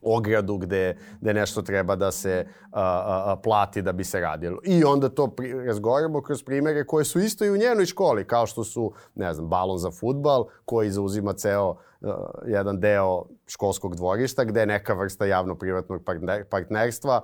ogradu 0.02 0.58
gde, 0.58 0.98
gde 1.22 1.34
nešto 1.34 1.62
treba 1.62 1.96
da 1.96 2.12
se 2.12 2.46
a, 2.72 2.82
a, 2.82 3.24
a, 3.32 3.36
plati 3.36 3.82
da 3.82 3.92
bi 3.92 4.04
se 4.04 4.20
radilo. 4.20 4.60
I 4.64 4.84
onda 4.84 5.10
to 5.10 5.28
pri, 5.28 5.66
razgovaramo 5.66 6.22
kroz 6.22 6.44
primere 6.44 6.86
koje 6.86 7.06
su 7.06 7.20
isto 7.20 7.46
i 7.46 7.50
u 7.50 7.58
njenoj 7.58 7.86
školi, 7.86 8.28
kao 8.28 8.46
što 8.46 8.64
su, 8.64 8.94
ne 9.16 9.34
znam, 9.34 9.50
balon 9.50 9.78
za 9.78 9.92
futbal, 9.92 10.46
koji 10.66 10.90
zauzima 10.90 11.34
ceo 11.34 11.70
uh, 11.70 12.10
jedan 12.46 12.80
deo 12.80 13.26
školskog 13.48 13.96
dvorišta, 13.96 14.44
gde 14.44 14.60
je 14.60 14.66
neka 14.66 14.94
vrsta 14.94 15.26
javno-privatnog 15.26 16.04
partner, 16.04 16.46
partnerstva, 16.50 17.22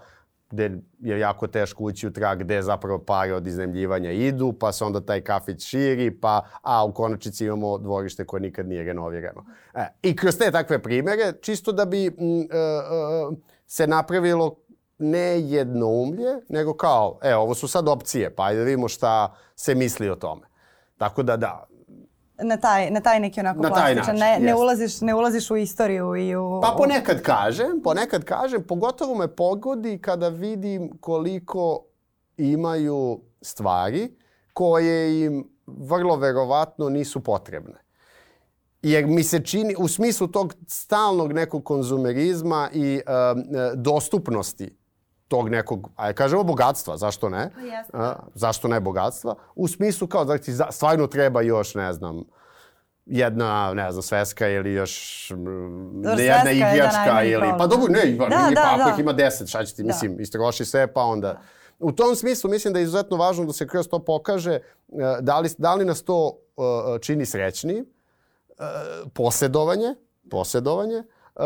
gde 0.50 0.72
je 1.00 1.20
jako 1.20 1.48
teško 1.48 1.84
ući 1.84 2.08
u 2.08 2.14
trag 2.14 2.40
gde 2.40 2.62
zapravo 2.62 3.00
pare 3.00 3.34
od 3.34 3.48
iznemljivanja 3.48 4.12
idu, 4.12 4.54
pa 4.54 4.72
se 4.72 4.86
onda 4.86 5.02
taj 5.02 5.22
kafić 5.22 5.66
širi, 5.66 6.20
pa 6.20 6.42
a 6.62 6.86
u 6.86 6.94
konačnici 6.94 7.46
imamo 7.46 7.78
dvorište 7.78 8.26
koje 8.26 8.42
nikad 8.42 8.68
nije 8.68 8.84
renovirano. 8.84 9.46
E, 9.74 9.88
I 10.02 10.16
kroz 10.16 10.38
te 10.38 10.52
takve 10.52 10.80
primere, 10.80 11.34
čisto 11.42 11.72
da 11.72 11.86
bi 11.86 12.06
m, 12.06 12.14
uh, 12.18 12.46
uh, 13.32 13.38
se 13.66 13.88
napravilo 13.88 14.56
ne 14.98 15.42
jednoumlje, 15.42 16.36
nego 16.50 16.74
kao, 16.74 17.20
e, 17.24 17.36
ovo 17.36 17.56
su 17.56 17.68
sad 17.68 17.88
opcije, 17.88 18.36
pa 18.36 18.44
ajde 18.44 18.60
da 18.60 18.66
vidimo 18.66 18.88
šta 18.88 19.36
se 19.56 19.76
misli 19.76 20.10
o 20.10 20.16
tome. 20.16 20.48
Tako 20.98 21.24
da 21.24 21.38
da, 21.38 21.68
na 22.44 22.58
taj, 22.58 22.92
na 22.92 23.02
taj 23.02 23.20
neki 23.20 23.40
onako 23.40 23.62
na 23.62 23.70
plastičan. 23.70 24.16
ne, 24.18 24.40
ne, 24.40 24.56
ulaziš, 24.56 25.02
ne 25.02 25.16
ulaziš 25.16 25.52
u 25.52 25.58
istoriju 25.58 26.16
i 26.16 26.36
u... 26.36 26.62
Pa 26.62 26.76
ponekad 26.78 27.22
kažem, 27.22 27.82
ponekad 27.84 28.24
kažem, 28.24 28.64
pogotovo 28.64 29.16
me 29.16 29.28
pogodi 29.28 29.98
kada 29.98 30.30
vidim 30.30 30.98
koliko 31.00 31.86
imaju 32.38 33.22
stvari 33.42 34.18
koje 34.54 35.26
im 35.26 35.50
vrlo 35.68 36.16
verovatno 36.16 36.90
nisu 36.90 37.24
potrebne. 37.24 37.76
Jer 38.82 39.06
mi 39.06 39.24
se 39.24 39.40
čini, 39.40 39.76
u 39.78 39.88
smislu 39.88 40.28
tog 40.28 40.54
stalnog 40.68 41.34
nekog 41.34 41.64
konzumerizma 41.64 42.70
i 42.74 43.02
um, 43.08 43.44
dostupnosti 43.76 44.78
tog 45.28 45.50
nekog, 45.50 45.90
ajde 45.96 46.14
kažemo 46.14 46.44
bogatstva, 46.44 46.98
zašto 46.98 47.30
ne? 47.30 47.50
Pa 47.56 47.62
jeste. 47.62 47.98
A, 47.98 48.16
zašto 48.34 48.68
ne 48.68 48.80
bogatstva? 48.80 49.36
U 49.56 49.68
smislu 49.68 50.08
kao 50.08 50.26
da 50.26 50.38
ti 50.38 50.54
stvarno 50.72 51.08
treba 51.08 51.42
još, 51.42 51.76
ne 51.76 51.94
znam, 51.94 52.24
jedna, 53.06 53.74
ne 53.74 53.92
znam, 53.92 54.02
sveska 54.02 54.48
ili 54.48 54.74
još 54.74 55.28
Dobar, 55.94 56.20
jedna 56.20 56.52
igračka 56.52 57.24
ili... 57.24 57.48
Pa 57.58 57.68
dobro, 57.68 57.88
ne, 57.94 58.12
da, 58.12 58.26
da, 58.26 58.52
pa 58.56 58.76
ako 58.76 58.90
da. 58.90 58.94
ih 58.94 59.00
ima 59.00 59.14
deset, 59.14 59.50
šta 59.50 59.66
će 59.66 59.76
ti, 59.76 59.84
da. 59.84 59.88
mislim, 59.88 60.20
istroši 60.20 60.66
sve, 60.66 60.94
pa 60.94 61.02
onda... 61.02 61.28
Da. 61.28 61.42
U 61.80 61.92
tom 61.92 62.16
smislu 62.16 62.50
mislim 62.50 62.74
da 62.74 62.80
je 62.80 62.84
izuzetno 62.84 63.18
važno 63.18 63.46
da 63.46 63.54
se 63.54 63.68
kroz 63.68 63.88
to 63.88 64.00
pokaže 64.00 64.54
e, 64.54 64.62
da 65.22 65.40
li, 65.40 65.50
da 65.58 65.76
li 65.76 65.86
nas 65.86 66.02
to 66.02 66.40
uh, 66.56 66.66
čini 67.02 67.26
srećni, 67.26 67.82
uh, 67.82 68.66
posjedovanje, 69.14 69.96
posjedovanje 70.32 71.04
uh, 71.36 71.44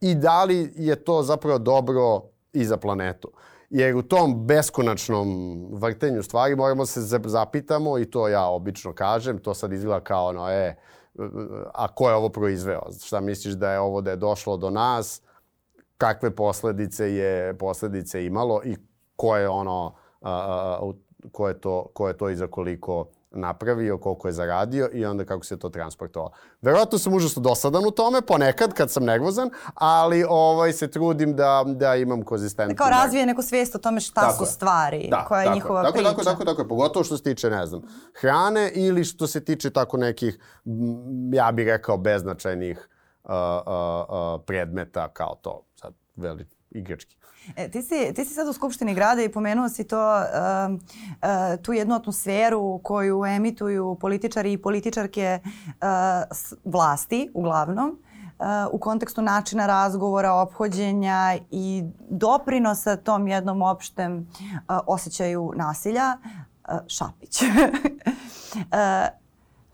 i 0.00 0.14
da 0.14 0.44
li 0.44 0.72
je 0.76 1.04
to 1.04 1.22
zapravo 1.22 1.58
dobro 1.58 2.22
i 2.52 2.64
za 2.64 2.76
planetu. 2.76 3.32
Jer 3.70 3.96
u 3.96 4.02
tom 4.02 4.46
beskonačnom 4.46 5.28
vrtenju 5.72 6.22
stvari 6.22 6.56
moramo 6.56 6.86
se 6.86 7.00
zapitamo 7.24 7.98
i 7.98 8.04
to 8.04 8.28
ja 8.28 8.46
obično 8.46 8.94
kažem, 8.94 9.38
to 9.38 9.54
sad 9.54 9.72
izgleda 9.72 10.00
kao 10.00 10.26
ono, 10.26 10.50
e, 10.50 10.76
a 11.74 11.94
ko 11.94 12.08
je 12.08 12.14
ovo 12.14 12.28
proizveo? 12.28 12.82
Šta 13.04 13.20
misliš 13.20 13.54
da 13.54 13.72
je 13.72 13.80
ovo 13.80 14.00
da 14.00 14.10
je 14.10 14.16
došlo 14.16 14.56
do 14.56 14.70
nas? 14.70 15.22
Kakve 15.98 16.36
posledice 16.36 17.14
je 17.14 17.58
posledice 17.58 18.26
imalo 18.26 18.60
i 18.64 18.76
ko 19.16 19.36
je 19.36 19.48
ono, 19.48 19.94
a, 20.20 20.32
a, 20.32 20.92
ko 21.32 21.48
je 21.48 21.60
to, 21.60 21.90
ko 21.94 22.08
je 22.08 22.16
to 22.16 22.28
i 22.28 22.36
za 22.36 22.46
koliko 22.46 23.06
napravio, 23.30 23.98
koliko 23.98 24.28
je 24.28 24.32
zaradio 24.32 24.90
i 24.92 25.04
onda 25.04 25.24
kako 25.24 25.44
se 25.44 25.58
to 25.58 25.68
transportovalo. 25.68 26.32
Verovatno 26.62 26.98
sam 26.98 27.14
užasno 27.14 27.42
dosadan 27.42 27.86
u 27.86 27.90
tome, 27.90 28.22
ponekad 28.22 28.72
kad 28.72 28.90
sam 28.90 29.04
nervozan, 29.04 29.50
ali 29.74 30.24
ovaj 30.28 30.72
se 30.72 30.90
trudim 30.90 31.36
da, 31.36 31.64
da 31.66 31.96
imam 31.96 32.22
konzistentno. 32.22 32.76
Kao 32.76 32.90
razvije 32.90 33.26
neku 33.26 33.42
svijest 33.42 33.74
o 33.74 33.78
tome 33.78 34.00
šta 34.00 34.20
tako 34.20 34.46
su 34.46 34.52
stvari, 34.52 35.08
da, 35.10 35.24
koja 35.24 35.40
je 35.40 35.46
tako, 35.46 35.54
njihova 35.54 35.82
tako, 35.82 35.92
priča. 35.92 36.10
Tako, 36.10 36.24
tako, 36.24 36.44
tako, 36.44 36.68
pogotovo 36.68 37.04
što 37.04 37.16
se 37.16 37.22
tiče, 37.22 37.50
ne 37.50 37.66
znam, 37.66 37.82
hrane 38.20 38.70
ili 38.74 39.04
što 39.04 39.26
se 39.26 39.44
tiče 39.44 39.70
tako 39.70 39.96
nekih, 39.96 40.38
ja 41.32 41.52
bih 41.52 41.66
rekao, 41.66 41.96
beznačajnih 41.96 42.88
uh, 43.24 43.30
uh, 43.30 43.34
uh, 43.36 44.40
predmeta 44.46 45.08
kao 45.08 45.38
to, 45.42 45.66
sad, 45.74 45.94
veli, 46.16 46.46
igrački. 46.70 47.18
E, 47.56 47.68
ti, 47.70 47.82
si, 47.82 48.12
ti 48.14 48.24
si 48.24 48.34
sad 48.34 48.48
u 48.48 48.52
Skupštini 48.52 48.94
grada 48.94 49.22
i 49.22 49.28
pomenuo 49.28 49.68
si 49.68 49.84
to, 49.84 50.16
uh, 50.16 50.74
uh, 50.74 51.62
tu 51.62 51.72
jednu 51.72 51.94
atmosferu 51.94 52.80
koju 52.82 53.24
emituju 53.24 53.96
političari 54.00 54.52
i 54.52 54.58
političarke 54.58 55.38
uh, 55.42 55.48
vlasti, 56.64 57.30
uglavnom, 57.34 57.88
uh, 57.88 58.46
u 58.72 58.78
kontekstu 58.78 59.22
načina 59.22 59.66
razgovora, 59.66 60.32
ophođenja 60.32 61.38
i 61.50 61.84
doprinosa 62.10 62.96
tom 62.96 63.28
jednom 63.28 63.62
opštem 63.62 64.28
uh, 64.40 64.78
osjećaju 64.86 65.52
nasilja. 65.56 66.16
Uh, 66.68 66.78
Šapić. 66.86 67.42
uh, 67.42 67.48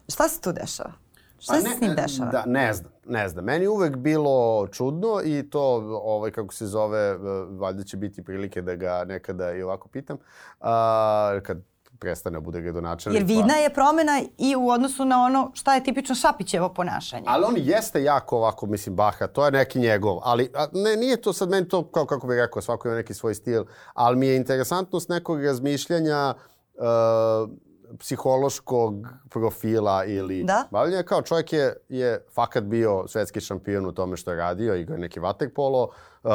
šta 0.15 0.29
se 0.29 0.41
tu 0.41 0.53
dešava? 0.53 0.93
Šta 1.39 1.53
pa 1.53 1.61
se 1.61 1.69
s 1.77 1.81
njim 1.81 1.95
dešava? 1.95 2.31
Da, 2.31 2.45
ne 2.47 2.73
znam, 2.73 2.94
ne 3.07 3.29
znam. 3.29 3.45
Meni 3.45 3.67
uvek 3.67 3.97
bilo 3.97 4.67
čudno 4.73 5.21
i 5.25 5.51
to, 5.51 5.63
ovaj, 6.05 6.31
kako 6.31 6.55
se 6.55 6.67
zove, 6.67 7.01
e, 7.01 7.17
valjda 7.51 7.83
će 7.83 7.97
biti 7.97 8.25
prilike 8.25 8.63
da 8.63 8.75
ga 8.75 9.05
nekada 9.05 9.53
i 9.53 9.63
ovako 9.63 9.89
pitam, 9.89 10.17
a, 10.61 11.41
kad 11.43 11.59
prestane 11.99 12.37
da 12.37 12.41
bude 12.41 12.61
gradonačelnik. 12.61 13.21
Jer 13.21 13.27
vidna 13.27 13.55
je 13.55 13.71
promena 13.75 14.23
i 14.39 14.57
u 14.57 14.69
odnosu 14.69 15.05
na 15.05 15.23
ono 15.23 15.51
šta 15.55 15.75
je 15.75 15.85
tipično 15.85 16.15
Šapićevo 16.15 16.69
ponašanje. 16.69 17.25
Ali 17.27 17.45
on 17.45 17.55
jeste 17.57 18.03
jako 18.03 18.37
ovako, 18.37 18.67
mislim, 18.67 18.97
baha, 18.97 19.27
to 19.27 19.45
je 19.45 19.51
neki 19.51 19.79
njegov. 19.79 20.19
Ali 20.23 20.51
a, 20.55 20.67
ne, 20.73 20.97
nije 20.97 21.21
to 21.21 21.33
sad 21.33 21.49
meni 21.49 21.69
to, 21.69 21.85
kao, 21.85 22.07
kako 22.07 22.27
bih 22.27 22.37
rekao, 22.37 22.63
svako 22.63 22.89
ima 22.89 22.97
neki 22.97 23.15
svoj 23.15 23.35
stil, 23.35 23.65
ali 23.95 24.17
mi 24.17 24.27
je 24.27 24.37
interesantnost 24.37 25.09
nekog 25.09 25.45
razmišljanja 25.45 26.35
uh, 26.75 27.51
psihološkog 27.99 29.07
profila 29.31 30.05
ili 30.05 30.45
da? 30.45 30.69
bavljenja. 30.71 31.03
Kao 31.03 31.23
čovjek 31.23 31.53
je, 31.53 31.77
je 31.89 32.25
fakat 32.35 32.65
bio 32.65 33.05
svetski 33.09 33.41
šampion 33.41 33.87
u 33.87 33.93
tome 33.93 34.17
što 34.17 34.31
je 34.31 34.37
radio, 34.37 34.75
igrao 34.75 34.99
neki 34.99 35.21
vaterpolo. 35.21 35.89
Uh, 36.23 36.31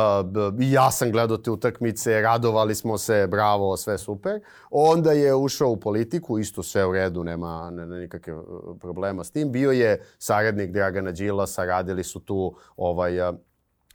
I 0.59 0.71
ja 0.71 0.91
sam 0.91 1.11
gledao 1.11 1.37
te 1.37 1.51
utakmice, 1.51 2.21
radovali 2.21 2.75
smo 2.75 2.97
se, 2.97 3.27
bravo, 3.27 3.77
sve 3.77 3.97
super. 3.97 4.41
Onda 4.71 5.11
je 5.11 5.35
ušao 5.35 5.69
u 5.69 5.77
politiku, 5.77 6.39
isto 6.39 6.63
sve 6.63 6.85
u 6.85 6.93
redu, 6.93 7.23
nema, 7.23 7.69
nema 7.69 7.95
nikakve 7.95 8.33
uh, 8.33 8.45
problema 8.79 9.23
s 9.23 9.31
tim. 9.31 9.51
Bio 9.51 9.71
je 9.71 10.05
saradnik 10.17 10.71
Dragana 10.71 11.11
Đilasa, 11.11 11.65
radili 11.65 12.03
su 12.03 12.19
tu 12.19 12.55
ovaj, 12.77 13.29
uh, 13.29 13.35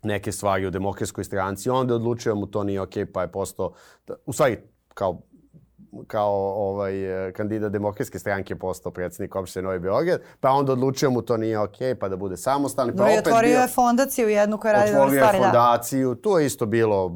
neke 0.02 0.32
stvari 0.32 0.66
u 0.66 0.70
demokratskoj 0.70 1.24
stranci. 1.24 1.70
Onda 1.70 1.92
je 1.92 1.96
odlučio 1.96 2.34
da 2.34 2.40
mu 2.40 2.46
to 2.46 2.64
nije 2.64 2.80
okej, 2.80 3.04
okay, 3.04 3.12
pa 3.12 3.22
je 3.22 3.32
postao, 3.32 3.72
u 4.26 4.32
stvari, 4.32 4.58
kao 4.94 5.20
kao 6.06 6.54
ovaj, 6.56 6.94
kandidat 7.36 7.72
demokratske 7.72 8.18
stranke 8.18 8.56
postao 8.56 8.92
predsednik 8.92 9.36
opštine 9.36 9.62
Novi 9.62 9.78
Beograd, 9.78 10.20
pa 10.40 10.50
onda 10.50 10.72
odlučio 10.72 11.10
mu 11.10 11.22
to 11.22 11.36
nije 11.36 11.58
okej, 11.58 11.94
okay, 11.94 11.94
pa 11.94 12.08
da 12.08 12.16
bude 12.16 12.36
samostalni. 12.36 12.92
Pa 12.96 13.02
no, 13.02 13.04
opet 13.04 13.26
otvorio 13.26 13.50
bio, 13.50 13.60
je 13.60 13.68
fondaciju 13.68 14.28
jednu 14.28 14.58
koja 14.58 14.72
radi 14.72 14.88
stvari. 14.88 15.02
Otvorio 15.02 15.24
je 15.24 15.32
da. 15.32 15.44
fondaciju, 15.44 16.14
da. 16.14 16.20
to 16.20 16.38
je 16.38 16.46
isto 16.46 16.66
bilo 16.66 17.12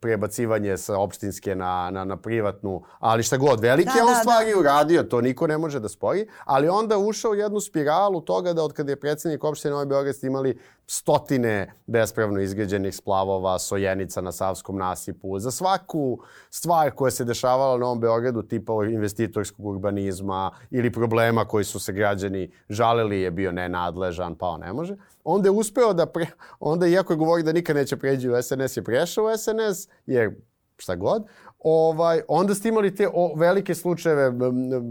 prebacivanje 0.00 0.76
sa 0.76 0.98
opštinske 0.98 1.54
na, 1.54 1.90
na, 1.90 2.04
na 2.04 2.16
privatnu, 2.16 2.82
ali 2.98 3.22
šta 3.22 3.36
god, 3.36 3.60
velike 3.60 3.90
Da, 3.96 4.04
on 4.04 4.12
da, 4.12 4.20
stvari 4.20 4.54
uradio, 4.54 5.02
to 5.02 5.20
niko 5.20 5.46
ne 5.46 5.58
može 5.58 5.80
da 5.80 5.88
spori, 5.88 6.26
ali 6.44 6.68
onda 6.68 6.98
ušao 6.98 7.30
u 7.30 7.34
jednu 7.34 7.60
spiralu 7.60 8.20
toga 8.20 8.52
da 8.52 8.62
od 8.62 8.72
kada 8.72 8.92
je 8.92 9.00
predsednik 9.00 9.44
opštine 9.44 9.74
Novi 9.74 9.86
Beograd 9.86 10.14
imali 10.22 10.58
stotine 10.90 11.72
bespravno 11.86 12.40
izgrađenih 12.40 12.96
splavova, 12.96 13.58
sojenica 13.58 14.20
na 14.20 14.32
Savskom 14.32 14.76
nasipu, 14.76 15.38
za 15.38 15.50
svaku 15.50 16.18
stvar 16.50 16.90
koja 16.90 17.10
se 17.10 17.24
dešavala 17.24 17.72
na 17.72 17.80
Novom 17.80 18.00
Beogradu, 18.00 18.42
tipa 18.42 18.72
investitorskog 18.90 19.66
urbanizma 19.66 20.50
ili 20.70 20.92
problema 20.92 21.44
koji 21.44 21.64
su 21.64 21.80
se 21.80 21.92
građani 21.92 22.50
žalili 22.68 23.20
je 23.20 23.30
bio 23.30 23.52
nenadležan, 23.52 24.34
pa 24.34 24.46
on 24.46 24.60
ne 24.60 24.72
može. 24.72 24.96
Onda 25.24 25.48
je 25.48 25.52
uspeo 25.52 25.92
da, 25.92 26.06
pre, 26.06 26.26
onda 26.60 26.86
iako 26.86 27.12
je 27.12 27.16
govori 27.16 27.42
da 27.42 27.52
nikad 27.52 27.76
neće 27.76 27.96
pređi 27.96 28.28
u 28.28 28.42
SNS, 28.42 28.76
je 28.76 28.84
prešao 28.84 29.24
u 29.24 29.36
SNS, 29.36 29.88
jer 30.06 30.30
šta 30.76 30.96
god, 30.96 31.26
ovaj, 31.58 32.20
onda 32.28 32.54
ste 32.54 32.68
imali 32.68 32.94
te 32.94 33.08
o, 33.14 33.34
velike 33.36 33.74
slučajeve 33.74 34.32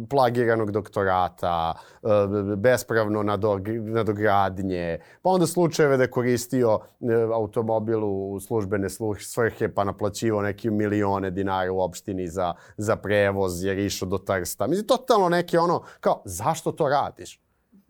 plagiranog 0.10 0.72
doktorata, 0.72 1.74
e, 2.04 2.08
bespravno 2.56 3.24
nadog, 3.24 3.68
nadogradnje, 3.68 5.00
pa 5.22 5.30
onda 5.30 5.48
slučajeve 5.48 5.98
da 5.98 6.04
je 6.04 6.12
koristio 6.12 6.80
e, 6.80 7.06
automobil 7.34 8.00
u 8.04 8.40
službene 8.40 8.88
svrhe 9.20 9.74
pa 9.74 9.84
naplaćivao 9.84 10.42
neke 10.42 10.72
milione 10.72 11.32
dinara 11.32 11.72
u 11.72 11.80
opštini 11.80 12.28
za, 12.28 12.54
za 12.78 12.96
prevoz 12.96 13.64
jer 13.64 13.78
je 13.78 13.86
išao 13.86 14.10
do 14.10 14.18
Trsta. 14.18 14.68
Mislim, 14.68 14.88
totalno 14.88 15.30
neke 15.30 15.60
ono, 15.60 15.82
kao, 16.00 16.22
zašto 16.26 16.72
to 16.72 16.90
radiš? 16.90 17.42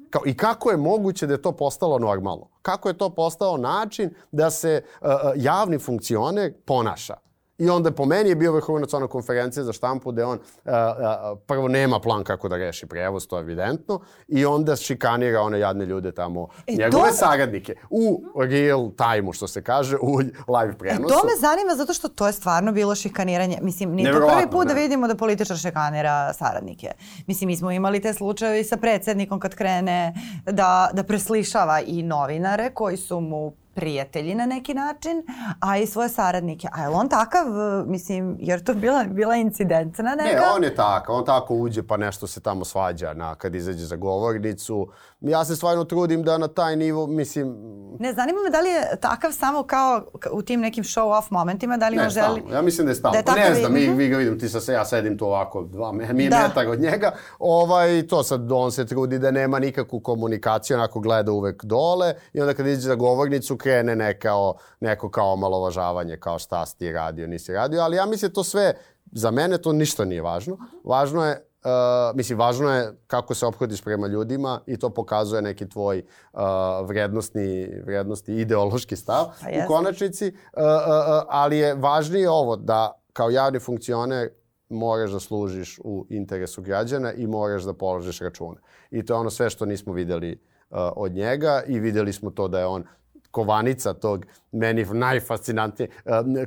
Kao, 0.10 0.22
I 0.26 0.38
kako 0.38 0.72
je 0.72 0.78
moguće 0.78 1.28
da 1.28 1.34
je 1.34 1.42
to 1.42 1.52
postalo 1.52 2.00
normalno? 2.00 2.50
Kako 2.62 2.90
je 2.90 2.98
to 2.98 3.10
postao 3.10 3.58
način 3.58 4.10
da 4.32 4.50
se 4.50 4.84
uh, 5.02 5.08
javni 5.36 5.80
funkcioner 5.80 6.54
ponaša? 6.66 7.27
I 7.58 7.70
onda 7.70 7.92
po 7.92 8.06
meni 8.06 8.30
je 8.30 8.36
bio 8.36 8.52
vrhunac 8.52 8.94
ona 8.94 9.08
konferencija 9.08 9.64
za 9.64 9.74
štampu 9.74 10.12
gde 10.12 10.26
on 10.26 10.38
uh, 10.38 10.72
uh, 10.72 11.40
prvo 11.46 11.68
nema 11.68 12.00
plan 12.00 12.24
kako 12.24 12.50
da 12.50 12.58
reši 12.58 12.86
prevoz, 12.86 13.28
to 13.28 13.38
je 13.38 13.42
evidentno, 13.42 14.00
i 14.28 14.46
onda 14.46 14.76
šikanira 14.76 15.42
one 15.42 15.60
jadne 15.60 15.86
ljude 15.86 16.12
tamo, 16.12 16.48
e, 16.68 16.76
njegove 16.76 17.10
to... 17.10 17.16
saradnike, 17.16 17.76
u 17.90 18.24
real 18.36 18.92
time-u, 18.92 19.34
što 19.34 19.48
se 19.48 19.64
kaže, 19.64 19.98
u 20.02 20.18
live 20.58 20.78
prenosu. 20.78 21.14
E, 21.14 21.18
to 21.18 21.26
me 21.26 21.32
zanima 21.40 21.76
zato 21.76 21.94
što 21.94 22.08
to 22.08 22.28
je 22.28 22.34
stvarno 22.34 22.72
bilo 22.72 22.96
šikaniranje. 22.96 23.60
Mislim, 23.62 23.92
nije 23.92 24.12
to 24.12 24.28
prvi 24.28 24.52
put 24.52 24.68
da 24.68 24.74
ne. 24.74 24.74
da 24.74 24.82
vidimo 24.82 25.08
da 25.08 25.16
političar 25.16 25.58
šikanira 25.58 26.34
saradnike. 26.34 26.92
Mislim, 27.28 27.48
mi 27.48 27.58
smo 27.58 27.72
imali 27.72 28.02
te 28.02 28.14
slučaje 28.14 28.64
sa 28.64 28.78
predsednikom 28.78 29.40
kad 29.40 29.56
krene 29.56 30.14
da, 30.46 30.90
da 30.94 31.04
preslišava 31.04 31.82
i 31.82 32.04
novinare 32.04 32.70
koji 32.74 32.98
su 32.98 33.20
mu 33.20 33.54
prijatelji 33.78 34.36
na 34.36 34.46
neki 34.46 34.74
način, 34.74 35.24
a 35.60 35.78
i 35.78 35.86
svoje 35.86 36.10
saradnike. 36.10 36.68
A 36.72 36.82
je 36.82 36.90
on 36.90 37.10
takav, 37.10 37.46
mislim, 37.86 38.38
jer 38.40 38.64
to 38.64 38.74
bila, 38.74 39.04
bila 39.04 39.36
incidentna 39.36 40.16
neka? 40.16 40.40
Ne, 40.40 40.52
on 40.56 40.64
je 40.64 40.76
takav. 40.76 41.16
On 41.16 41.26
tako 41.26 41.56
uđe 41.56 41.84
pa 41.88 41.98
nešto 41.98 42.28
se 42.28 42.40
tamo 42.40 42.66
svađa 42.66 43.14
na, 43.14 43.36
kad 43.36 43.56
izađe 43.56 43.86
za 43.86 43.96
govornicu. 43.96 44.88
Ja 45.22 45.46
se 45.46 45.56
stvarno 45.56 45.84
trudim 45.84 46.24
da 46.24 46.38
na 46.38 46.48
taj 46.48 46.76
nivo, 46.76 47.08
mislim... 47.08 47.56
Ne, 48.00 48.14
zanima 48.14 48.40
me 48.44 48.50
da 48.50 48.60
li 48.60 48.70
je 48.70 49.00
takav 49.02 49.32
samo 49.32 49.64
kao 49.64 50.06
u 50.32 50.42
tim 50.42 50.60
nekim 50.60 50.84
show-off 50.84 51.24
momentima, 51.30 51.78
da 51.78 51.90
li 51.90 51.96
ne, 51.96 52.04
on 52.04 52.10
želi... 52.10 52.44
Ja 52.52 52.62
mislim 52.62 52.86
da 52.86 52.92
je 52.92 52.96
stalno. 52.96 53.22
Da 53.26 53.32
je 53.32 53.50
ne 53.50 53.56
znam, 53.56 53.74
mi, 53.74 53.88
vi 53.88 54.10
ga 54.10 54.18
vidim, 54.18 54.40
ti 54.40 54.50
sa 54.50 54.72
ja 54.72 54.86
sedim 54.86 55.18
tu 55.18 55.26
ovako, 55.26 55.64
dva 55.64 55.92
mi 55.92 56.30
da. 56.30 56.48
metar 56.48 56.68
od 56.68 56.80
njega. 56.80 57.12
Ovaj, 57.40 58.08
to 58.08 58.24
sad 58.24 58.52
on 58.52 58.72
se 58.72 58.86
trudi 58.86 59.20
da 59.20 59.32
nema 59.32 59.60
nikakvu 59.60 60.00
komunikaciju, 60.00 60.78
onako 60.78 61.00
gleda 61.00 61.32
uvek 61.32 61.66
dole 61.66 62.14
i 62.34 62.42
onda 62.42 62.54
kad 62.54 62.68
iđe 62.68 62.80
za 62.80 62.96
govornicu 62.96 63.58
krene 63.58 63.96
nekao, 63.96 64.56
neko 64.80 65.10
kao 65.10 65.34
omalovažavanje, 65.34 66.18
kao 66.18 66.40
šta 66.40 66.66
si 66.66 66.78
ti 66.78 66.92
radio, 66.92 67.28
nisi 67.28 67.54
radio, 67.54 67.82
ali 67.82 67.98
ja 67.98 68.06
mislim 68.06 68.32
to 68.32 68.44
sve, 68.44 68.74
za 69.12 69.32
mene 69.32 69.58
to 69.58 69.74
ništa 69.74 70.06
nije 70.06 70.22
važno. 70.22 70.58
Važno 70.84 71.26
je 71.26 71.47
Uh, 71.68 72.16
mislim, 72.16 72.40
važno 72.40 72.70
je 72.74 72.94
kako 73.08 73.34
se 73.34 73.46
obhodiš 73.46 73.82
prema 73.82 74.08
ljudima 74.08 74.62
i 74.66 74.78
to 74.78 74.90
pokazuje 74.90 75.42
neki 75.42 75.70
tvoj 75.70 76.04
uh, 76.34 76.40
vrednostni, 76.88 77.70
vrednostni 77.86 78.36
ideološki 78.36 78.96
stav 78.96 79.26
pa 79.42 79.48
u 79.50 79.68
konačnici, 79.68 80.28
uh, 80.28 80.34
uh, 80.34 80.64
uh, 80.64 81.24
ali 81.30 81.58
je 81.58 81.76
važnije 81.76 82.30
ovo 82.30 82.56
da 82.56 83.02
kao 83.14 83.30
javni 83.30 83.60
funkcioner 83.60 84.30
moraš 84.70 85.12
da 85.12 85.20
služiš 85.20 85.80
u 85.84 86.06
interesu 86.10 86.62
građana 86.62 87.14
i 87.14 87.28
moraš 87.28 87.64
da 87.64 87.74
položiš 87.74 88.20
račune. 88.20 88.58
I 88.92 89.06
to 89.06 89.14
je 89.14 89.20
ono 89.20 89.30
sve 89.30 89.50
što 89.50 89.66
nismo 89.66 89.94
videli 89.94 90.32
uh, 90.70 90.78
od 90.96 91.12
njega 91.12 91.64
i 91.68 91.80
videli 91.80 92.14
smo 92.14 92.30
to 92.30 92.48
da 92.48 92.60
je 92.60 92.66
on 92.66 92.84
kovanica 93.32 93.94
tog 93.94 94.26
meni 94.52 94.86
najfascinantnije 94.86 95.90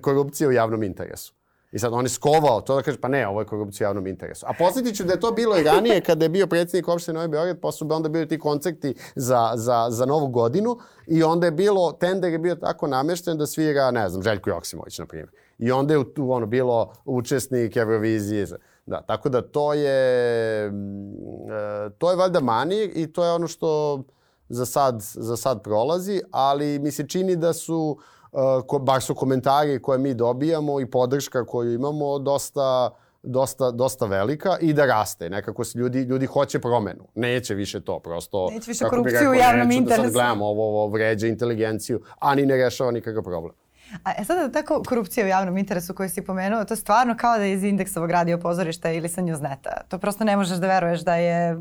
korupcije 0.01 0.49
u 0.49 0.53
javnom 0.53 0.83
interesu. 0.83 1.40
I 1.73 1.79
sad 1.79 1.93
on 1.93 2.05
je 2.05 2.09
skovao 2.09 2.61
to 2.61 2.77
da 2.77 2.83
kaže, 2.83 3.01
pa 3.01 3.09
ne, 3.09 3.29
ovo 3.29 3.41
je 3.41 3.47
korupcija 3.47 3.87
u 3.87 3.89
javnom 3.89 4.07
interesu. 4.07 4.47
A 4.49 4.53
posjetit 4.59 4.97
ću 4.97 5.05
da 5.05 5.13
je 5.13 5.21
to 5.21 5.33
bilo 5.33 5.59
i 5.59 5.63
ranije 5.63 6.01
kada 6.01 6.25
je 6.25 6.29
bio 6.29 6.47
predsjednik 6.47 6.89
opštine 6.89 7.15
Novi 7.15 7.29
Beograd, 7.29 7.61
pa 7.61 7.73
su 7.73 7.89
onda 7.91 8.09
bili 8.09 8.29
ti 8.29 8.39
koncerti 8.39 8.95
za, 9.15 9.53
za, 9.55 9.87
za 9.91 10.07
novu 10.07 10.29
godinu 10.29 10.79
i 11.07 11.23
onda 11.23 11.47
je 11.47 11.53
bilo, 11.53 11.93
tender 11.93 12.33
je 12.33 12.39
bio 12.39 12.55
tako 12.55 12.87
namešten 12.87 13.39
da 13.39 13.47
svira, 13.47 13.91
ne 13.91 14.09
znam, 14.09 14.23
Željko 14.23 14.51
Joksimović, 14.51 14.99
na 14.99 15.07
primjer. 15.07 15.31
I 15.59 15.73
onda 15.73 15.95
je 15.95 16.15
tu 16.15 16.33
ono, 16.33 16.47
bilo 16.47 16.93
učesnik 17.05 17.77
Eurovizije. 17.77 18.47
Da, 18.87 19.03
tako 19.03 19.29
da 19.29 19.43
to 19.43 19.75
je, 19.75 20.71
mm, 20.71 21.13
e, 21.51 21.91
to 21.99 22.11
je 22.11 22.17
valjda 22.17 22.41
manir 22.41 22.91
i 22.95 23.13
to 23.13 23.25
je 23.25 23.33
ono 23.33 23.49
što 23.49 24.03
za 24.49 24.67
sad, 24.67 25.01
za 25.01 25.37
sad 25.37 25.63
prolazi, 25.63 26.21
ali 26.31 26.79
mi 26.79 26.91
se 26.91 27.07
čini 27.07 27.37
da 27.37 27.53
su, 27.53 27.99
ko, 28.67 28.79
bar 28.79 29.03
su 29.03 29.15
komentari 29.15 29.83
koje 29.83 29.99
mi 29.99 30.15
dobijamo 30.15 30.81
i 30.81 30.87
podrška 30.87 31.47
koju 31.47 31.75
imamo 31.75 32.19
dosta, 32.19 32.91
dosta, 33.23 33.71
dosta 33.71 34.07
velika 34.07 34.59
i 34.61 34.73
da 34.73 34.87
raste. 34.87 35.31
Nekako 35.31 35.65
se 35.65 35.79
ljudi, 35.79 36.03
ljudi 36.03 36.27
hoće 36.27 36.59
promenu. 36.59 37.09
Neće 37.15 37.55
više 37.55 37.81
to, 37.81 37.99
prosto... 37.99 38.51
Neće 38.51 38.71
više 38.71 38.85
korupciju 38.85 39.31
u 39.31 39.35
javnom 39.35 39.71
interesu. 39.71 40.03
Da 40.03 40.09
sad 40.09 40.13
gledamo, 40.13 40.47
ovo, 40.47 40.69
ovo 40.69 40.87
vređa 40.87 41.27
inteligenciju, 41.27 42.01
a 42.19 42.35
ni 42.35 42.47
ne 42.47 42.57
rešava 42.57 42.91
nikakav 42.91 43.23
problem. 43.23 43.55
A 44.05 44.11
e 44.19 44.25
sada 44.25 44.53
tako 44.53 44.83
korupcija 44.89 45.27
u 45.27 45.29
javnom 45.29 45.59
interesu 45.59 45.95
koju 45.95 46.09
si 46.09 46.25
pomenuo, 46.25 46.65
to 46.65 46.75
je 46.75 46.79
stvarno 46.79 47.17
kao 47.19 47.39
da 47.39 47.45
je 47.45 47.53
iz 47.53 47.65
indeksovog 47.65 48.11
radio 48.11 48.39
pozorišta 48.39 48.91
ili 48.91 49.09
sa 49.09 49.23
Newsneta. 49.23 49.81
To 49.89 49.99
prosto 49.99 50.25
ne 50.25 50.37
možeš 50.37 50.59
da 50.59 50.67
veruješ 50.67 51.01
da 51.01 51.15
je... 51.15 51.59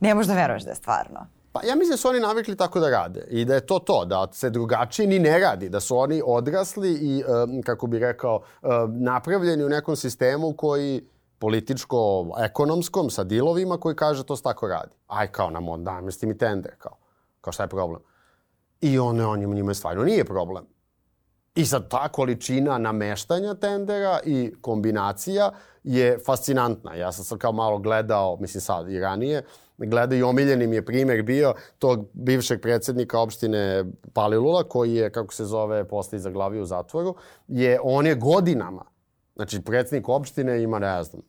Ne 0.00 0.14
možeš 0.14 0.28
da 0.28 0.34
veruješ 0.34 0.62
da 0.62 0.70
je 0.70 0.76
stvarno. 0.76 1.26
Pa 1.56 1.66
ja 1.66 1.74
mislim 1.74 1.90
da 1.90 1.96
su 1.96 2.08
oni 2.08 2.20
navikli 2.20 2.56
tako 2.56 2.80
da 2.80 2.90
rade 2.90 3.26
i 3.30 3.44
da 3.44 3.54
je 3.54 3.66
to 3.66 3.78
to, 3.78 4.04
da 4.04 4.28
se 4.32 4.50
drugačije 4.50 5.06
ni 5.08 5.18
ne 5.18 5.38
radi, 5.38 5.68
da 5.68 5.80
su 5.80 5.96
oni 5.96 6.22
odrasli 6.26 6.92
i, 6.92 7.24
um, 7.24 7.62
kako 7.62 7.86
bi 7.86 7.98
rekao, 7.98 8.36
um, 8.62 9.02
napravljeni 9.02 9.64
u 9.64 9.68
nekom 9.68 9.96
sistemu 9.96 10.52
koji 10.52 11.08
političko-ekonomskom 11.38 13.10
sa 13.10 13.24
dilovima 13.24 13.78
koji 13.78 13.96
kaže 13.96 14.24
to 14.24 14.36
se 14.36 14.42
tako 14.42 14.68
radi. 14.68 14.92
Aj 15.06 15.32
kao 15.32 15.50
nam 15.50 15.68
on 15.68 15.82
namesti 15.82 16.26
mi 16.26 16.38
tender, 16.38 16.72
kao, 16.78 16.96
kao 17.40 17.52
šta 17.52 17.62
je 17.62 17.68
problem. 17.68 18.00
I 18.80 18.98
on, 18.98 19.20
on 19.20 19.40
njima 19.40 19.74
stvarno 19.74 20.04
nije 20.04 20.24
problem. 20.24 20.64
I 21.56 21.64
sad 21.64 21.88
ta 21.88 22.08
količina 22.08 22.78
nameštanja 22.78 23.54
tendera 23.54 24.20
i 24.24 24.52
kombinacija 24.60 25.50
je 25.84 26.18
fascinantna. 26.26 26.94
Ja 26.94 27.12
sam 27.12 27.24
sad 27.24 27.38
kao 27.38 27.52
malo 27.52 27.78
gledao, 27.78 28.36
mislim 28.40 28.60
sad 28.60 28.90
i 28.90 29.00
ranije, 29.00 29.42
gledaju 29.78 30.20
i 30.20 30.22
omiljeni 30.22 30.66
mi 30.66 30.76
je 30.76 30.84
primer 30.84 31.22
bio 31.22 31.54
tog 31.78 32.06
bivšeg 32.12 32.60
predsednika 32.60 33.20
opštine 33.20 33.84
Palilula, 34.12 34.64
koji 34.64 34.94
je, 34.94 35.10
kako 35.10 35.34
se 35.34 35.44
zove, 35.44 35.88
posle 35.88 36.18
zaglavio 36.18 36.62
u 36.62 36.66
zatvoru, 36.66 37.14
je, 37.48 37.80
on 37.82 38.06
je 38.06 38.14
godinama, 38.14 38.84
znači 39.36 39.62
predsednik 39.62 40.08
opštine 40.08 40.62
ima, 40.62 40.78
ne 40.78 41.02
znam, 41.02 41.22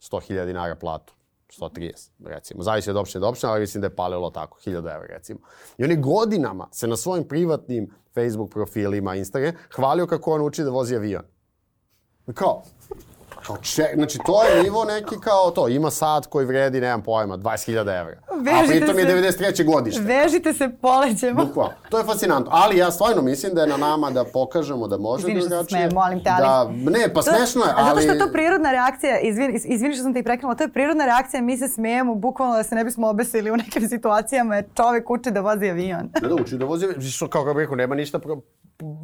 100.000 0.00 0.46
dinara 0.46 0.74
platu. 0.74 1.15
130, 1.50 2.10
recimo. 2.24 2.62
Zavisi 2.62 2.90
od 2.90 2.96
opštine 2.96 3.20
do 3.20 3.28
opštine, 3.28 3.52
ali 3.52 3.60
mislim 3.60 3.80
da 3.80 3.86
je 3.86 3.96
palilo 3.96 4.30
tako, 4.30 4.58
1000 4.64 4.76
evra, 4.76 5.06
recimo. 5.08 5.40
I 5.78 5.84
on 5.84 5.90
je 5.90 5.96
godinama 5.96 6.68
se 6.72 6.86
na 6.86 6.96
svojim 6.96 7.28
privatnim 7.28 7.90
Facebook 8.14 8.50
profilima, 8.50 9.14
Instagram, 9.14 9.54
hvalio 9.76 10.06
kako 10.06 10.32
on 10.32 10.42
uči 10.42 10.62
da 10.62 10.70
vozi 10.70 10.96
avion. 10.96 11.22
Kao, 12.34 12.62
Kao 13.46 13.56
če, 13.56 13.84
znači 13.94 14.18
to 14.26 14.42
je 14.42 14.62
nivo 14.62 14.84
neki 14.84 15.14
kao 15.20 15.50
to, 15.50 15.68
ima 15.68 15.90
sat 15.90 16.26
koji 16.26 16.46
vredi, 16.46 16.80
nemam 16.80 17.02
pojma, 17.02 17.38
20.000 17.38 18.00
evra. 18.00 18.16
Vežite 18.40 18.74
a 18.74 18.78
pritom 18.78 18.98
je 18.98 19.06
93. 19.06 19.64
godište. 19.64 20.02
Vežite 20.02 20.52
se, 20.52 20.68
polećemo. 20.80 21.44
Bukvalno. 21.44 21.72
To 21.88 21.98
je 21.98 22.04
fascinantno. 22.04 22.50
Ali 22.54 22.78
ja 22.78 22.90
stvarno 22.90 23.22
mislim 23.22 23.54
da 23.54 23.60
je 23.60 23.66
na 23.66 23.76
nama 23.76 24.10
da 24.10 24.24
pokažemo 24.24 24.88
da 24.88 24.96
može 24.98 25.20
Izvini 25.20 25.40
drugačije. 25.40 25.64
Izvini 25.64 25.90
što 25.90 25.90
se 25.90 25.94
molim 25.94 26.24
te, 26.24 26.30
ali... 26.30 26.42
Da, 26.84 26.90
ne, 26.90 27.14
pa 27.14 27.22
to, 27.22 27.30
smešno 27.32 27.62
je, 27.64 27.72
ali... 27.76 27.88
Zato 27.88 28.00
što 28.00 28.12
je 28.12 28.18
to 28.18 28.32
prirodna 28.32 28.70
reakcija, 28.70 29.20
izvini, 29.20 29.60
izvini 29.64 29.94
što 29.94 30.02
sam 30.02 30.14
te 30.14 30.20
i 30.20 30.22
prekinula, 30.22 30.54
to 30.54 30.64
je 30.64 30.68
prirodna 30.68 31.04
reakcija, 31.04 31.42
mi 31.42 31.58
se 31.58 31.68
smijemo 31.68 32.14
bukvalno 32.14 32.56
da 32.56 32.62
se 32.62 32.74
ne 32.74 32.84
bismo 32.84 33.08
obesili 33.08 33.50
u 33.50 33.56
nekim 33.56 33.88
situacijama 33.88 34.56
jer 34.56 34.64
čovek 34.74 35.10
uči 35.10 35.30
da 35.30 35.40
vozi 35.40 35.70
avion. 35.70 36.10
Ne 36.22 36.28
da 36.28 36.34
uči 36.34 36.56
da 36.56 36.64
vozi 36.64 36.86
što 37.10 37.28
kao 37.28 37.44
kako 37.44 37.58
rekao, 37.58 37.76
nema 37.76 37.94
ništa 37.94 38.18
pro, 38.18 38.40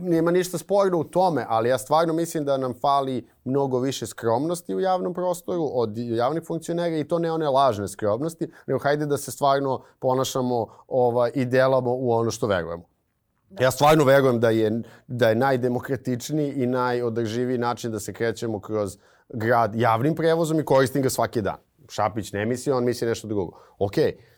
nema 0.01 0.31
ništa 0.31 0.59
sporno 0.59 0.99
u 0.99 1.05
tome, 1.05 1.47
ali 1.49 1.69
ja 1.69 1.79
stvarno 1.79 2.13
mislim 2.13 2.45
da 2.45 2.57
nam 2.57 2.75
fali 2.81 3.29
mnogo 3.45 3.79
više 3.79 4.07
skromnosti 4.07 4.75
u 4.75 4.81
javnom 4.81 5.15
prostoru 5.15 5.71
od 5.73 5.99
javnih 5.99 6.43
funkcionera 6.47 6.97
i 6.97 7.05
to 7.05 7.19
ne 7.19 7.33
one 7.33 7.49
lažne 7.49 7.89
skromnosti, 7.89 8.51
nego 8.67 8.79
hajde 8.79 9.07
da 9.07 9.17
se 9.17 9.31
stvarno 9.31 9.83
ponašamo 9.99 10.67
ovaj, 10.89 11.31
i 11.35 11.45
delamo 11.45 11.95
u 11.95 12.13
ono 12.13 12.31
što 12.31 12.47
verujemo. 12.47 12.85
Ja 13.61 13.71
stvarno 13.71 14.05
verujem 14.05 14.41
da 14.41 14.51
je, 14.51 14.83
da 15.07 15.29
je 15.29 15.35
najdemokratičniji 15.35 16.53
i 16.53 16.67
najodrživiji 16.67 17.59
način 17.59 17.93
da 17.93 18.01
se 18.01 18.13
krećemo 18.13 18.61
kroz 18.61 18.99
grad 19.29 19.75
javnim 19.75 20.15
prevozom 20.15 20.61
i 20.61 20.65
koristim 20.65 21.03
ga 21.03 21.11
svaki 21.11 21.43
dan. 21.43 21.57
Šapić 21.89 22.33
ne 22.33 22.47
misli, 22.47 22.73
on 22.73 22.85
misli 22.85 23.09
nešto 23.09 23.29
drugo. 23.29 23.59
Okej, 23.79 24.05
okay, 24.05 24.33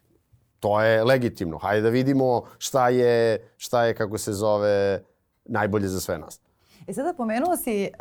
to 0.60 0.80
je 0.82 1.04
legitimno. 1.04 1.58
Hajde 1.58 1.82
da 1.82 1.88
vidimo 1.88 2.42
šta 2.58 2.88
je, 2.88 3.48
šta 3.56 3.84
je 3.84 3.94
kako 3.94 4.18
se 4.18 4.32
zove, 4.32 5.02
najbolje 5.44 5.88
za 5.88 6.00
sve 6.00 6.18
nas. 6.18 6.40
E, 6.86 6.92
sada 6.92 7.12
pomenuo 7.12 7.56
si 7.56 7.90
uh, 7.92 7.98